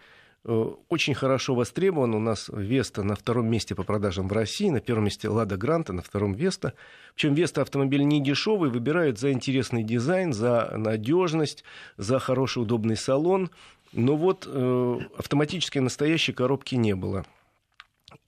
э, 0.44 0.70
очень 0.88 1.14
хорошо 1.14 1.54
востребован. 1.54 2.14
У 2.14 2.18
нас 2.18 2.50
Веста 2.52 3.02
на 3.02 3.14
втором 3.14 3.48
месте 3.48 3.74
по 3.74 3.84
продажам 3.84 4.28
в 4.28 4.32
России, 4.32 4.70
на 4.70 4.80
первом 4.80 5.04
месте 5.04 5.28
Лада 5.28 5.58
Гранта, 5.58 5.92
на 5.92 6.00
втором 6.00 6.32
Веста. 6.32 6.72
Причем 7.14 7.34
Веста 7.34 7.60
автомобиль 7.60 8.02
не 8.02 8.22
дешевый, 8.22 8.70
выбирают 8.70 9.18
за 9.18 9.30
интересный 9.30 9.84
дизайн, 9.84 10.32
за 10.32 10.72
надежность, 10.74 11.64
за 11.98 12.18
хороший 12.18 12.62
удобный 12.62 12.96
салон. 12.96 13.50
Но 13.92 14.16
вот 14.16 14.48
э, 14.50 14.98
автоматической 15.18 15.82
настоящей 15.82 16.32
коробки 16.32 16.76
не 16.76 16.94
было. 16.94 17.26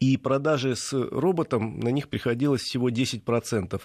И 0.02 0.16
продажи 0.16 0.74
с 0.74 0.92
роботом, 0.92 1.78
на 1.78 1.90
них 1.90 2.08
приходилось 2.08 2.62
всего 2.62 2.90
10% 2.90 3.80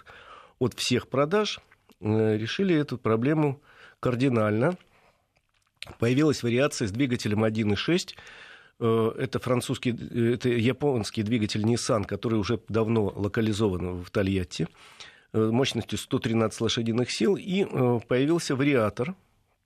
от 0.58 0.74
всех 0.74 1.10
продаж. 1.10 1.60
Э, 2.02 2.36
решили 2.36 2.76
эту 2.76 2.98
проблему 2.98 3.62
кардинально. 4.00 4.78
Появилась 6.00 6.42
вариация 6.42 6.88
с 6.88 6.92
двигателем 6.92 7.44
1.6. 7.44 8.16
Э, 8.80 9.12
это 9.20 9.38
французский, 9.38 9.92
э, 9.92 10.34
это 10.34 10.50
японский 10.50 11.22
двигатель 11.22 11.64
Nissan, 11.64 12.06
который 12.06 12.40
уже 12.40 12.60
давно 12.68 13.14
локализован 13.16 14.02
в 14.02 14.10
Тольятти, 14.10 14.68
мощностью 15.34 16.00
113 16.00 16.62
лошадиных 16.62 17.12
сил. 17.12 17.36
И 17.36 17.64
появился 18.08 18.56
вариатор, 18.56 19.14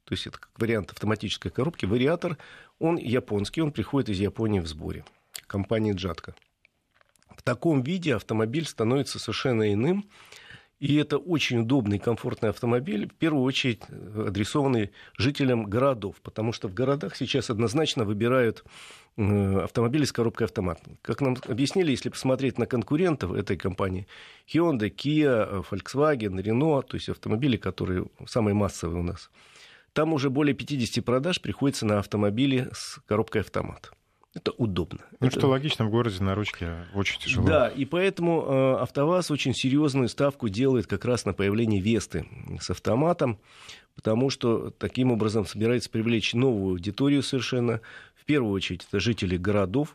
то 0.04 0.12
есть 0.12 0.28
это 0.28 0.38
как 0.38 0.50
вариант 0.58 0.92
автоматической 0.92 1.50
коробки. 1.50 1.86
Вариатор, 1.86 2.38
он 2.78 2.98
японский, 2.98 3.62
он 3.62 3.72
приходит 3.72 4.10
из 4.10 4.20
Японии 4.20 4.60
в 4.60 4.68
сборе 4.68 5.06
компании 5.48 5.94
Джатка. 5.94 6.36
В 7.36 7.44
таком 7.44 7.82
виде 7.82 8.16
автомобиль 8.16 8.66
становится 8.66 9.20
совершенно 9.20 9.74
иным. 9.74 10.06
И 10.82 10.96
это 10.96 11.20
очень 11.20 11.60
удобный 11.60 12.00
комфортный 12.00 12.50
автомобиль, 12.50 13.08
в 13.08 13.14
первую 13.14 13.44
очередь 13.44 13.84
э, 13.88 14.26
адресованный 14.30 14.90
жителям 15.16 15.66
городов, 15.66 16.16
потому 16.24 16.54
что 16.54 16.68
в 16.68 16.74
городах 16.74 17.16
сейчас 17.16 17.52
однозначно 17.52 18.04
выбирают 18.04 18.64
э, 19.16 19.60
автомобили 19.60 20.06
с 20.06 20.12
коробкой 20.12 20.48
автомат. 20.48 20.82
Как 21.04 21.22
нам 21.22 21.38
объяснили, 21.48 21.92
если 21.92 22.10
посмотреть 22.10 22.58
на 22.58 22.66
конкурентов 22.66 23.34
этой 23.34 23.58
компании, 23.58 24.08
Hyundai, 24.52 24.90
Kia, 24.90 25.64
Volkswagen, 25.70 26.42
Renault, 26.42 26.88
то 26.88 26.96
есть 26.96 27.10
автомобили, 27.10 27.58
которые 27.58 28.08
самые 28.26 28.56
массовые 28.56 29.02
у 29.02 29.04
нас, 29.04 29.30
там 29.94 30.14
уже 30.14 30.32
более 30.32 30.56
50 30.56 31.06
продаж 31.06 31.42
приходится 31.44 31.86
на 31.86 32.00
автомобили 32.00 32.70
с 32.74 33.00
коробкой 33.06 33.42
автомат. 33.42 33.92
Это 34.34 34.52
удобно. 34.52 35.00
Ну, 35.20 35.28
это... 35.28 35.38
что 35.38 35.48
логично, 35.50 35.86
в 35.86 35.90
городе 35.90 36.24
на 36.24 36.36
ручке 36.36 36.86
очень 36.94 37.20
тяжело. 37.20 37.46
Да, 37.46 37.68
и 37.68 37.84
поэтому 37.84 38.44
э, 38.44 38.76
АвтоВАЗ 38.82 39.30
очень 39.30 39.54
серьезную 39.54 40.08
ставку 40.08 40.48
делает 40.48 40.88
как 40.88 41.04
раз 41.04 41.26
на 41.26 41.34
появление 41.34 41.82
Весты 41.82 42.26
с 42.62 42.70
автоматом, 42.70 43.40
потому 43.94 44.30
что 44.30 44.70
таким 44.70 45.12
образом 45.12 45.46
собирается 45.46 45.90
привлечь 45.90 46.34
новую 46.34 46.74
аудиторию 46.74 47.24
совершенно. 47.24 47.82
В 48.16 48.24
первую 48.24 48.54
очередь, 48.54 48.86
это 48.88 49.02
жители 49.02 49.36
городов, 49.36 49.90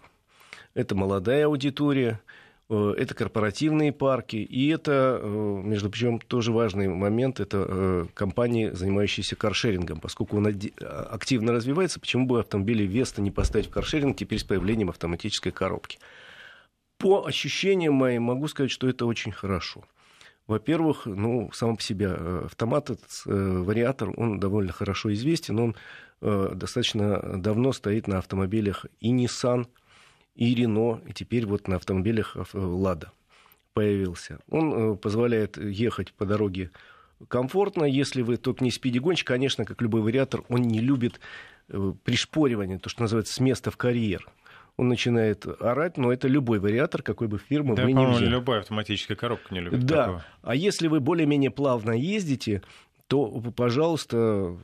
это 0.75 0.95
молодая 0.95 1.47
аудитория, 1.47 2.21
это 2.69 3.15
корпоративные 3.15 3.93
парки, 3.93 4.37
и 4.37 4.69
это, 4.69 5.21
э, 5.23 5.27
между 5.65 5.89
прочим, 5.89 6.19
тоже 6.19 6.51
важный 6.51 6.89
момент, 6.89 7.39
это 7.39 7.65
э, 7.69 8.07
компании, 8.15 8.71
занимающиеся 8.71 9.37
каршерингом, 9.37 10.01
поскольку 10.01 10.37
он 10.39 10.49
активно 10.49 11.53
развивается, 11.53 12.01
почему 12.01 12.27
бы 12.27 12.41
автомобили 12.41 12.83
Веста 12.83 13.23
не 13.23 13.31
поставить 13.31 13.69
в 13.69 13.71
каршеринг 13.71 14.17
теперь 14.17 14.41
с 14.41 14.45
появлением 14.45 14.91
автоматической 14.91 15.53
коробки. 15.53 15.99
По 16.99 17.25
ощущениям 17.27 17.95
моим 17.95 18.25
могу 18.25 18.49
сказать, 18.49 18.71
что 18.71 18.89
это 18.89 19.07
очень 19.07 19.33
хорошо. 19.33 19.85
Во-первых, 20.47 21.07
ну, 21.07 21.51
сам 21.53 21.77
по 21.77 21.83
себе 21.83 22.15
э, 22.17 22.43
автомат, 22.47 22.91
этот 22.91 23.23
э, 23.27 23.31
вариатор, 23.31 24.13
он 24.17 24.41
довольно 24.41 24.73
хорошо 24.73 25.13
известен, 25.13 25.59
он 25.59 25.77
э, 26.21 26.51
достаточно 26.55 27.39
давно 27.39 27.73
стоит 27.73 28.07
на 28.07 28.19
автомобилях 28.19 28.87
и 29.01 29.13
Nissan, 29.13 29.67
и 30.37 30.55
Renault, 30.55 31.09
и 31.09 31.13
теперь 31.13 31.47
вот 31.47 31.67
на 31.67 31.77
автомобилях 31.77 32.37
Lada 32.53 33.09
появился. 33.75 34.39
Он 34.49 34.97
позволяет 34.97 35.57
ехать 35.57 36.13
по 36.13 36.25
дороге 36.25 36.71
комфортно, 37.29 37.85
если 37.85 38.23
вы 38.23 38.37
только 38.37 38.63
не 38.63 38.71
спиди-гонщик, 38.71 39.27
конечно, 39.27 39.65
как 39.65 39.81
любой 39.83 40.03
вариатор, 40.03 40.43
он 40.49 40.63
не 40.63 40.81
любит 40.81 41.21
пришпоривание, 42.05 42.79
то, 42.79 42.89
что 42.89 43.03
называется, 43.03 43.35
с 43.35 43.41
места 43.41 43.71
в 43.71 43.77
карьер 43.77 44.29
он 44.77 44.89
начинает 44.89 45.47
орать, 45.63 45.97
но 45.97 46.13
это 46.13 46.29
любой 46.29 46.59
вариатор, 46.59 47.03
какой 47.03 47.29
бы 47.29 47.39
фирмы 47.39 47.75
да, 47.75 47.85
вы 47.85 47.93
не 47.93 48.07
взяли. 48.07 48.27
любая 48.29 48.61
автоматическая 48.61 49.17
коробка 49.17 49.55
не 49.55 49.61
любит 49.61 49.85
Да, 49.85 49.97
такого. 50.05 50.25
а 50.43 50.55
если 50.55 50.89
вы 50.89 51.01
более-менее 51.01 51.51
плавно 51.51 51.93
ездите, 51.93 52.63
то, 53.07 53.27
пожалуйста, 53.57 54.59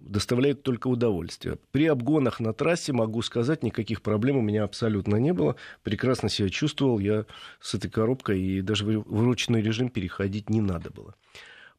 доставляет 0.00 0.62
только 0.62 0.88
удовольствие. 0.88 1.58
При 1.72 1.86
обгонах 1.86 2.40
на 2.40 2.52
трассе, 2.52 2.92
могу 2.92 3.22
сказать, 3.22 3.62
никаких 3.62 4.02
проблем 4.02 4.38
у 4.38 4.42
меня 4.42 4.64
абсолютно 4.64 5.16
не 5.16 5.32
было. 5.32 5.56
Прекрасно 5.82 6.28
себя 6.28 6.48
чувствовал 6.48 6.98
я 6.98 7.26
с 7.60 7.74
этой 7.74 7.90
коробкой, 7.90 8.40
и 8.40 8.60
даже 8.62 8.84
в 8.84 9.24
ручной 9.24 9.62
режим 9.62 9.90
переходить 9.90 10.50
не 10.50 10.60
надо 10.60 10.90
было. 10.90 11.14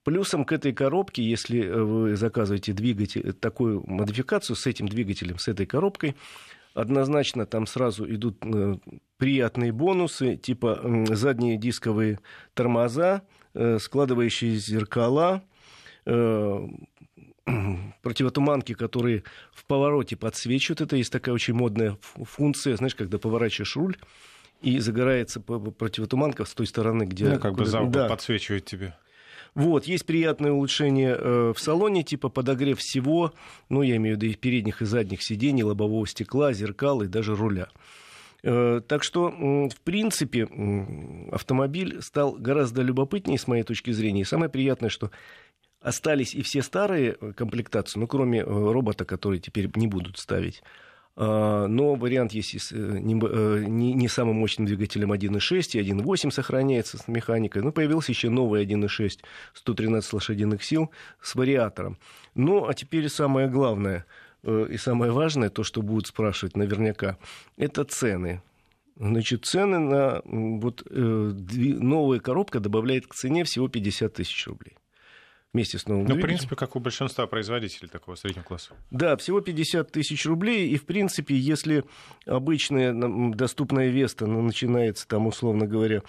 Плюсом 0.04 0.46
к 0.46 0.52
этой 0.52 0.74
коробке, 0.74 1.24
если 1.24 1.62
вы 1.62 2.16
заказываете 2.16 2.74
двигатель, 2.74 3.34
такую 3.34 3.84
модификацию 3.86 4.56
с 4.56 4.66
этим 4.66 4.88
двигателем, 4.88 5.38
с 5.38 5.48
этой 5.48 5.68
коробкой, 5.68 6.16
однозначно 6.74 7.46
там 7.46 7.68
сразу 7.68 8.12
идут 8.12 8.38
э, 8.44 8.78
приятные 9.18 9.72
бонусы, 9.72 10.38
типа 10.38 10.82
задние 11.10 11.58
дисковые 11.58 12.20
тормоза, 12.56 13.22
э, 13.54 13.78
складывающие 13.78 14.56
зеркала, 14.56 15.44
э, 16.06 16.68
противотуманки, 18.02 18.74
которые 18.74 19.24
в 19.54 19.66
повороте 19.66 20.16
подсвечивают. 20.16 20.82
Это 20.82 20.96
есть 20.96 21.12
такая 21.12 21.34
очень 21.34 21.54
модная 21.54 21.98
функция, 22.02 22.76
знаешь, 22.76 22.96
когда 22.96 23.18
поворачиваешь 23.18 23.76
руль, 23.76 23.98
и 24.62 24.80
загорается 24.80 25.40
противотуманка 25.40 26.46
с 26.46 26.54
той 26.54 26.68
стороны, 26.68 27.04
где... 27.04 27.30
Ну, 27.30 27.40
как 27.40 27.56
бы 27.56 27.66
за 27.66 27.84
да. 27.86 28.08
подсвечивает 28.08 28.66
тебе. 28.66 28.96
Вот, 29.54 29.86
есть 29.86 30.06
приятное 30.06 30.52
улучшение 30.52 31.16
э, 31.18 31.54
в 31.54 31.60
салоне, 31.60 32.04
типа 32.04 32.30
подогрев 32.30 32.80
всего, 32.80 33.34
ну, 33.68 33.82
я 33.82 33.98
имею 33.98 34.16
в 34.16 34.22
виду 34.22 34.32
и 34.32 34.36
передних, 34.36 34.82
и 34.82 34.86
задних 34.86 35.22
сидений, 35.22 35.64
лобового 35.64 36.08
стекла, 36.08 36.54
зеркал 36.54 37.02
и 37.02 37.08
даже 37.08 37.36
руля. 37.36 37.68
Э, 38.44 38.80
так 38.88 39.04
что, 39.04 39.30
в 39.30 39.82
принципе, 39.84 40.48
автомобиль 41.32 42.02
стал 42.02 42.34
гораздо 42.34 42.82
любопытнее, 42.82 43.38
с 43.38 43.48
моей 43.48 43.64
точки 43.64 43.92
зрения. 43.92 44.22
И 44.22 44.26
самое 44.26 44.50
приятное, 44.50 44.90
что 44.90 45.12
остались 45.82 46.34
и 46.36 46.42
все 46.42 46.62
старые 46.62 47.14
комплектации, 47.14 48.00
ну, 48.00 48.08
кроме 48.08 48.40
э, 48.40 48.44
робота, 48.44 49.04
который 49.06 49.40
теперь 49.40 49.70
не 49.76 49.88
будут 49.88 50.18
ставить. 50.18 50.64
А, 51.16 51.68
но 51.68 51.96
вариант 51.96 52.32
есть 52.32 52.60
с 52.60 52.72
э, 52.72 52.76
э, 52.76 53.64
не, 53.68 53.94
не 53.94 54.08
самым 54.08 54.38
мощным 54.38 54.66
двигателем 54.66 55.12
1.6 55.12 55.80
и 55.80 55.92
1.8 55.92 56.32
сохраняется 56.32 56.98
с 56.98 57.08
механикой. 57.08 57.62
Но 57.64 57.72
появился 57.72 58.12
еще 58.12 58.30
новый 58.30 58.66
1.6 58.66 59.20
113 59.54 60.14
лошадиных 60.14 60.64
сил 60.64 60.92
с 61.22 61.36
вариатором. 61.36 61.98
Ну, 62.34 62.68
а 62.68 62.74
теперь 62.74 63.10
самое 63.10 63.50
главное 63.50 64.06
э, 64.44 64.68
и 64.70 64.78
самое 64.78 65.12
важное, 65.12 65.50
то, 65.50 65.64
что 65.64 65.82
будут 65.82 66.08
спрашивать 66.08 66.56
наверняка, 66.56 67.18
это 67.58 67.84
цены. 67.84 68.42
Значит, 68.98 69.46
цены 69.46 69.80
на 69.80 70.22
вот, 70.26 70.84
новая 70.92 72.20
коробка 72.20 72.60
добавляет 72.60 73.08
к 73.08 73.16
цене 73.16 73.44
всего 73.46 73.68
50 73.68 74.14
тысяч 74.14 74.48
рублей 74.48 74.76
вместе 75.54 75.78
с 75.78 75.88
новым 75.88 76.06
Ну, 76.06 76.16
в 76.16 76.22
принципе, 76.22 76.56
как 76.56 76.76
у 76.76 76.80
большинства 76.80 77.28
производителей 77.28 77.90
такого 77.90 78.16
среднего 78.16 78.44
класса. 78.44 78.74
Да, 78.90 79.18
всего 79.18 79.42
50 79.42 79.92
тысяч 79.92 80.26
рублей. 80.26 80.70
И, 80.70 80.78
в 80.78 80.86
принципе, 80.86 81.36
если 81.36 81.84
обычная 82.26 82.94
доступная 83.34 83.90
Веста 83.90 84.28
ну, 84.28 84.42
начинается, 84.42 85.08
там, 85.08 85.28
условно 85.28 85.68
говоря, 85.68 86.04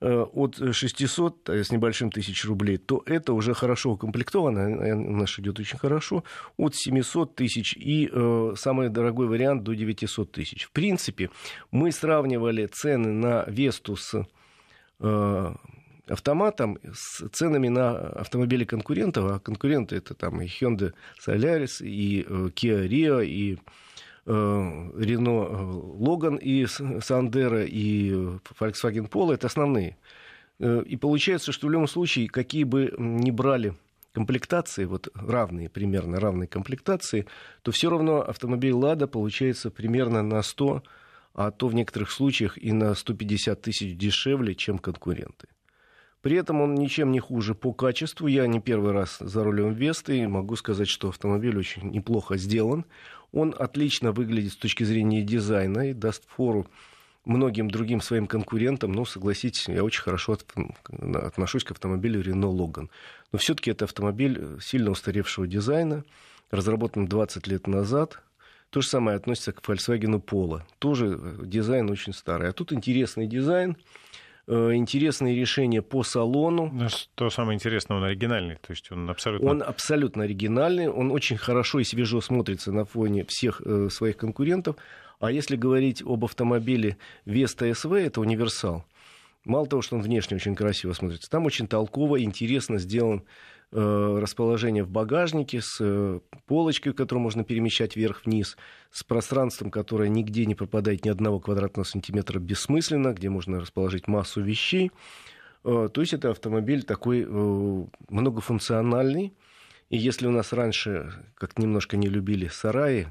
э, 0.00 0.20
от 0.20 0.56
600 0.72 1.48
с 1.48 1.72
небольшим 1.72 2.10
тысяч 2.10 2.44
рублей, 2.44 2.76
то 2.76 3.02
это 3.06 3.32
уже 3.32 3.54
хорошо 3.54 3.92
укомплектовано, 3.92 4.94
наш 4.94 5.38
идет 5.38 5.58
очень 5.58 5.78
хорошо, 5.78 6.24
от 6.58 6.76
700 6.76 7.34
тысяч 7.34 7.74
и 7.74 8.10
э, 8.12 8.52
самый 8.56 8.90
дорогой 8.90 9.28
вариант 9.28 9.62
до 9.62 9.74
900 9.74 10.30
тысяч. 10.30 10.64
В 10.64 10.72
принципе, 10.72 11.30
мы 11.70 11.90
сравнивали 11.90 12.66
цены 12.66 13.12
на 13.12 13.44
Весту 13.48 13.96
с 13.96 14.26
э, 15.00 15.54
автоматом 16.10 16.78
с 16.92 17.28
ценами 17.30 17.68
на 17.68 17.96
автомобили 17.96 18.64
конкурентов, 18.64 19.30
а 19.30 19.38
конкуренты 19.38 19.96
это 19.96 20.14
там 20.14 20.40
и 20.40 20.46
Hyundai 20.46 20.92
Solaris, 21.24 21.84
и 21.84 22.24
э, 22.28 22.50
Kia 22.54 22.88
Rio, 22.88 23.24
и 23.24 23.54
э, 23.54 23.58
э, 24.26 24.34
Logan, 24.96 26.38
и 26.38 26.64
Sandero, 26.64 27.66
и 27.66 28.12
Volkswagen 28.58 29.08
Polo, 29.08 29.34
это 29.34 29.46
основные. 29.46 29.96
И 30.60 30.96
получается, 30.96 31.52
что 31.52 31.68
в 31.68 31.70
любом 31.70 31.86
случае, 31.86 32.28
какие 32.28 32.64
бы 32.64 32.92
ни 32.98 33.30
брали 33.30 33.74
комплектации, 34.12 34.86
вот 34.86 35.08
равные, 35.14 35.68
примерно 35.68 36.18
равные 36.18 36.48
комплектации, 36.48 37.26
то 37.62 37.70
все 37.70 37.90
равно 37.90 38.22
автомобиль 38.22 38.72
«Лада» 38.72 39.06
получается 39.06 39.70
примерно 39.70 40.22
на 40.22 40.42
100, 40.42 40.82
а 41.34 41.52
то 41.52 41.68
в 41.68 41.74
некоторых 41.74 42.10
случаях 42.10 42.58
и 42.58 42.72
на 42.72 42.94
150 42.96 43.62
тысяч 43.62 43.96
дешевле, 43.96 44.56
чем 44.56 44.78
конкуренты. 44.78 45.46
При 46.22 46.36
этом 46.36 46.60
он 46.60 46.74
ничем 46.74 47.12
не 47.12 47.20
хуже 47.20 47.54
по 47.54 47.72
качеству. 47.72 48.26
Я 48.26 48.46
не 48.46 48.60
первый 48.60 48.92
раз 48.92 49.18
за 49.20 49.44
рулем 49.44 49.72
Весты 49.74 50.18
и 50.18 50.26
могу 50.26 50.56
сказать, 50.56 50.88
что 50.88 51.10
автомобиль 51.10 51.56
очень 51.56 51.90
неплохо 51.90 52.36
сделан. 52.36 52.84
Он 53.32 53.54
отлично 53.56 54.12
выглядит 54.12 54.52
с 54.52 54.56
точки 54.56 54.82
зрения 54.84 55.22
дизайна 55.22 55.90
и 55.90 55.92
даст 55.92 56.24
фору 56.28 56.66
многим 57.24 57.70
другим 57.70 58.00
своим 58.00 58.26
конкурентам. 58.26 58.92
Ну, 58.92 59.04
согласитесь, 59.04 59.68
я 59.68 59.84
очень 59.84 60.02
хорошо 60.02 60.38
отношусь 61.14 61.62
к 61.62 61.70
автомобилю 61.70 62.22
Renault 62.22 62.56
Logan. 62.56 62.88
Но 63.30 63.38
все-таки 63.38 63.70
это 63.70 63.84
автомобиль 63.84 64.58
сильно 64.60 64.90
устаревшего 64.90 65.46
дизайна, 65.46 66.04
разработан 66.50 67.06
20 67.06 67.46
лет 67.46 67.66
назад. 67.66 68.22
То 68.70 68.80
же 68.80 68.88
самое 68.88 69.16
относится 69.16 69.52
к 69.52 69.60
Volkswagen 69.60 70.20
Polo. 70.22 70.62
Тоже 70.78 71.18
дизайн 71.42 71.88
очень 71.90 72.12
старый. 72.12 72.48
А 72.48 72.52
тут 72.52 72.72
интересный 72.72 73.28
дизайн– 73.28 73.76
Э, 73.86 74.07
интересные 74.48 75.36
решения 75.36 75.82
по 75.82 76.02
салону. 76.02 76.70
Ну, 76.72 76.88
что 76.88 77.30
самое 77.30 77.56
интересное, 77.56 77.98
он 77.98 78.04
оригинальный, 78.04 78.56
то 78.56 78.70
есть 78.70 78.90
он 78.90 79.08
абсолютно... 79.10 79.50
Он 79.50 79.62
абсолютно 79.62 80.24
оригинальный, 80.24 80.88
он 80.88 81.10
очень 81.10 81.36
хорошо 81.36 81.80
и 81.80 81.84
свежо 81.84 82.20
смотрится 82.20 82.72
на 82.72 82.84
фоне 82.84 83.24
всех 83.28 83.60
э, 83.64 83.88
своих 83.90 84.16
конкурентов. 84.16 84.76
А 85.20 85.30
если 85.32 85.56
говорить 85.56 86.02
об 86.02 86.24
автомобиле 86.24 86.96
Vesta 87.26 87.70
SV, 87.70 88.06
это 88.06 88.20
универсал. 88.20 88.84
Мало 89.48 89.66
того, 89.66 89.82
что 89.82 89.96
он 89.96 90.02
внешне 90.02 90.36
очень 90.36 90.54
красиво 90.54 90.92
смотрится, 90.92 91.28
там 91.28 91.46
очень 91.46 91.66
толково, 91.66 92.22
интересно 92.22 92.78
сделан 92.78 93.24
Э, 93.70 94.18
расположение 94.18 94.82
в 94.82 94.88
багажнике 94.88 95.60
с 95.60 95.76
э, 95.80 96.20
полочкой, 96.46 96.94
которую 96.94 97.22
можно 97.22 97.44
перемещать 97.44 97.96
вверх-вниз, 97.96 98.56
с 98.90 99.04
пространством, 99.04 99.70
которое 99.70 100.08
нигде 100.08 100.46
не 100.46 100.54
пропадает 100.54 101.04
ни 101.04 101.10
одного 101.10 101.38
квадратного 101.38 101.84
сантиметра 101.84 102.38
бессмысленно, 102.38 103.12
где 103.12 103.28
можно 103.28 103.60
расположить 103.60 104.08
массу 104.08 104.40
вещей. 104.40 104.90
Э, 105.64 105.90
то 105.92 106.00
есть 106.00 106.14
это 106.14 106.30
автомобиль 106.30 106.82
такой 106.82 107.26
многофункциональный. 108.08 109.34
И 109.90 109.98
если 109.98 110.26
у 110.26 110.30
нас 110.30 110.54
раньше 110.54 111.12
как 111.34 111.58
немножко 111.58 111.98
не 111.98 112.08
любили 112.08 112.48
сараи, 112.48 113.08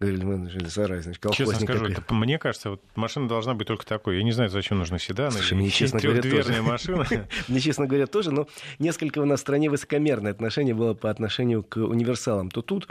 говорили 0.00 0.24
менеджеры 0.24 0.68
сарай, 0.68 1.00
значит, 1.00 1.24
Честно 1.32 1.58
скажу, 1.58 1.86
это, 1.86 2.14
мне 2.14 2.38
кажется, 2.38 2.70
вот 2.70 2.82
машина 2.96 3.28
должна 3.28 3.54
быть 3.54 3.66
только 3.66 3.86
такой. 3.86 4.18
Я 4.18 4.22
не 4.22 4.32
знаю, 4.32 4.50
зачем 4.50 4.78
нужны 4.78 4.98
седаны. 4.98 5.32
Слушай, 5.32 5.54
мне, 5.54 5.70
честно 5.70 6.00
говоря, 6.00 6.22
тоже. 6.22 6.62
машина. 6.62 7.06
мне, 7.48 7.60
честно 7.60 7.86
говоря, 7.86 8.06
тоже, 8.06 8.30
но 8.30 8.46
несколько 8.78 9.20
у 9.20 9.24
нас 9.24 9.40
в 9.40 9.42
стране 9.42 9.70
высокомерное 9.70 10.32
отношение 10.32 10.74
было 10.74 10.94
по 10.94 11.10
отношению 11.10 11.62
к 11.62 11.78
универсалам. 11.78 12.50
То 12.50 12.60
тут 12.60 12.88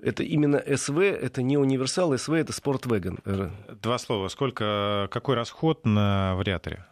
это 0.00 0.22
именно 0.22 0.62
СВ, 0.76 0.98
это 0.98 1.42
не 1.42 1.58
универсал, 1.58 2.16
СВ 2.16 2.30
это 2.34 2.52
спортвеген. 2.52 3.18
Два 3.82 3.98
слова. 3.98 4.28
Сколько, 4.28 5.08
какой 5.10 5.34
расход 5.34 5.84
на 5.84 6.36
вариаторе? 6.36 6.84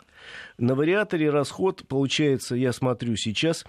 На 0.58 0.74
вариаторе 0.74 1.30
расход 1.30 1.86
получается, 1.88 2.54
я 2.54 2.72
смотрю 2.72 3.16
сейчас, 3.16 3.64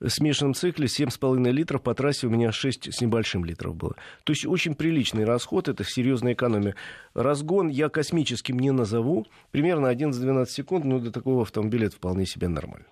в 0.00 0.08
смешанном 0.08 0.54
цикле 0.54 0.86
7,5 0.86 1.50
литров, 1.50 1.82
по 1.82 1.94
трассе 1.94 2.26
у 2.26 2.30
меня 2.30 2.52
6 2.52 2.94
с 2.94 3.00
небольшим 3.00 3.44
литров 3.44 3.76
было. 3.76 3.94
То 4.24 4.32
есть 4.32 4.46
очень 4.46 4.74
приличный 4.74 5.24
расход, 5.24 5.68
это 5.68 5.84
серьезная 5.84 6.32
экономия. 6.32 6.74
Разгон 7.14 7.68
я 7.68 7.88
космическим 7.88 8.58
не 8.58 8.70
назову, 8.70 9.26
примерно 9.50 9.86
11-12 9.86 10.46
секунд, 10.46 10.84
но 10.84 10.98
для 10.98 11.10
такого 11.10 11.42
автомобиля 11.42 11.88
это 11.88 11.96
вполне 11.96 12.26
себе 12.26 12.48
нормально. 12.48 12.86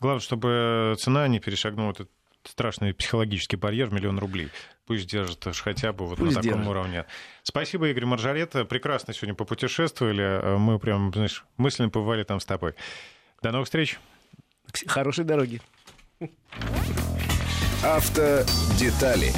Главное, 0.00 0.20
чтобы 0.20 0.96
цена 0.98 1.28
не 1.28 1.40
перешагнула 1.40 1.92
этот 1.92 2.10
страшный 2.44 2.94
психологический 2.94 3.56
барьер 3.56 3.92
миллион 3.92 4.18
рублей. 4.18 4.48
Пусть 4.86 5.08
держит 5.08 5.46
уж 5.46 5.62
хотя 5.62 5.92
бы 5.92 6.06
вот 6.06 6.18
Пусть 6.18 6.36
на 6.36 6.42
таком 6.42 6.58
держит. 6.58 6.70
уровне. 6.70 7.06
Спасибо, 7.42 7.88
Игорь 7.88 8.04
Маржарета. 8.04 8.64
Прекрасно 8.64 9.14
сегодня 9.14 9.34
попутешествовали. 9.34 10.56
Мы 10.58 10.78
прям, 10.78 11.12
знаешь, 11.12 11.44
мысленно 11.56 11.88
побывали 11.88 12.22
там 12.24 12.40
с 12.40 12.44
тобой. 12.44 12.74
До 13.42 13.50
новых 13.50 13.66
встреч. 13.66 13.98
Хорошей 14.86 15.24
дороги. 15.24 15.60
Автодетали 17.82 19.32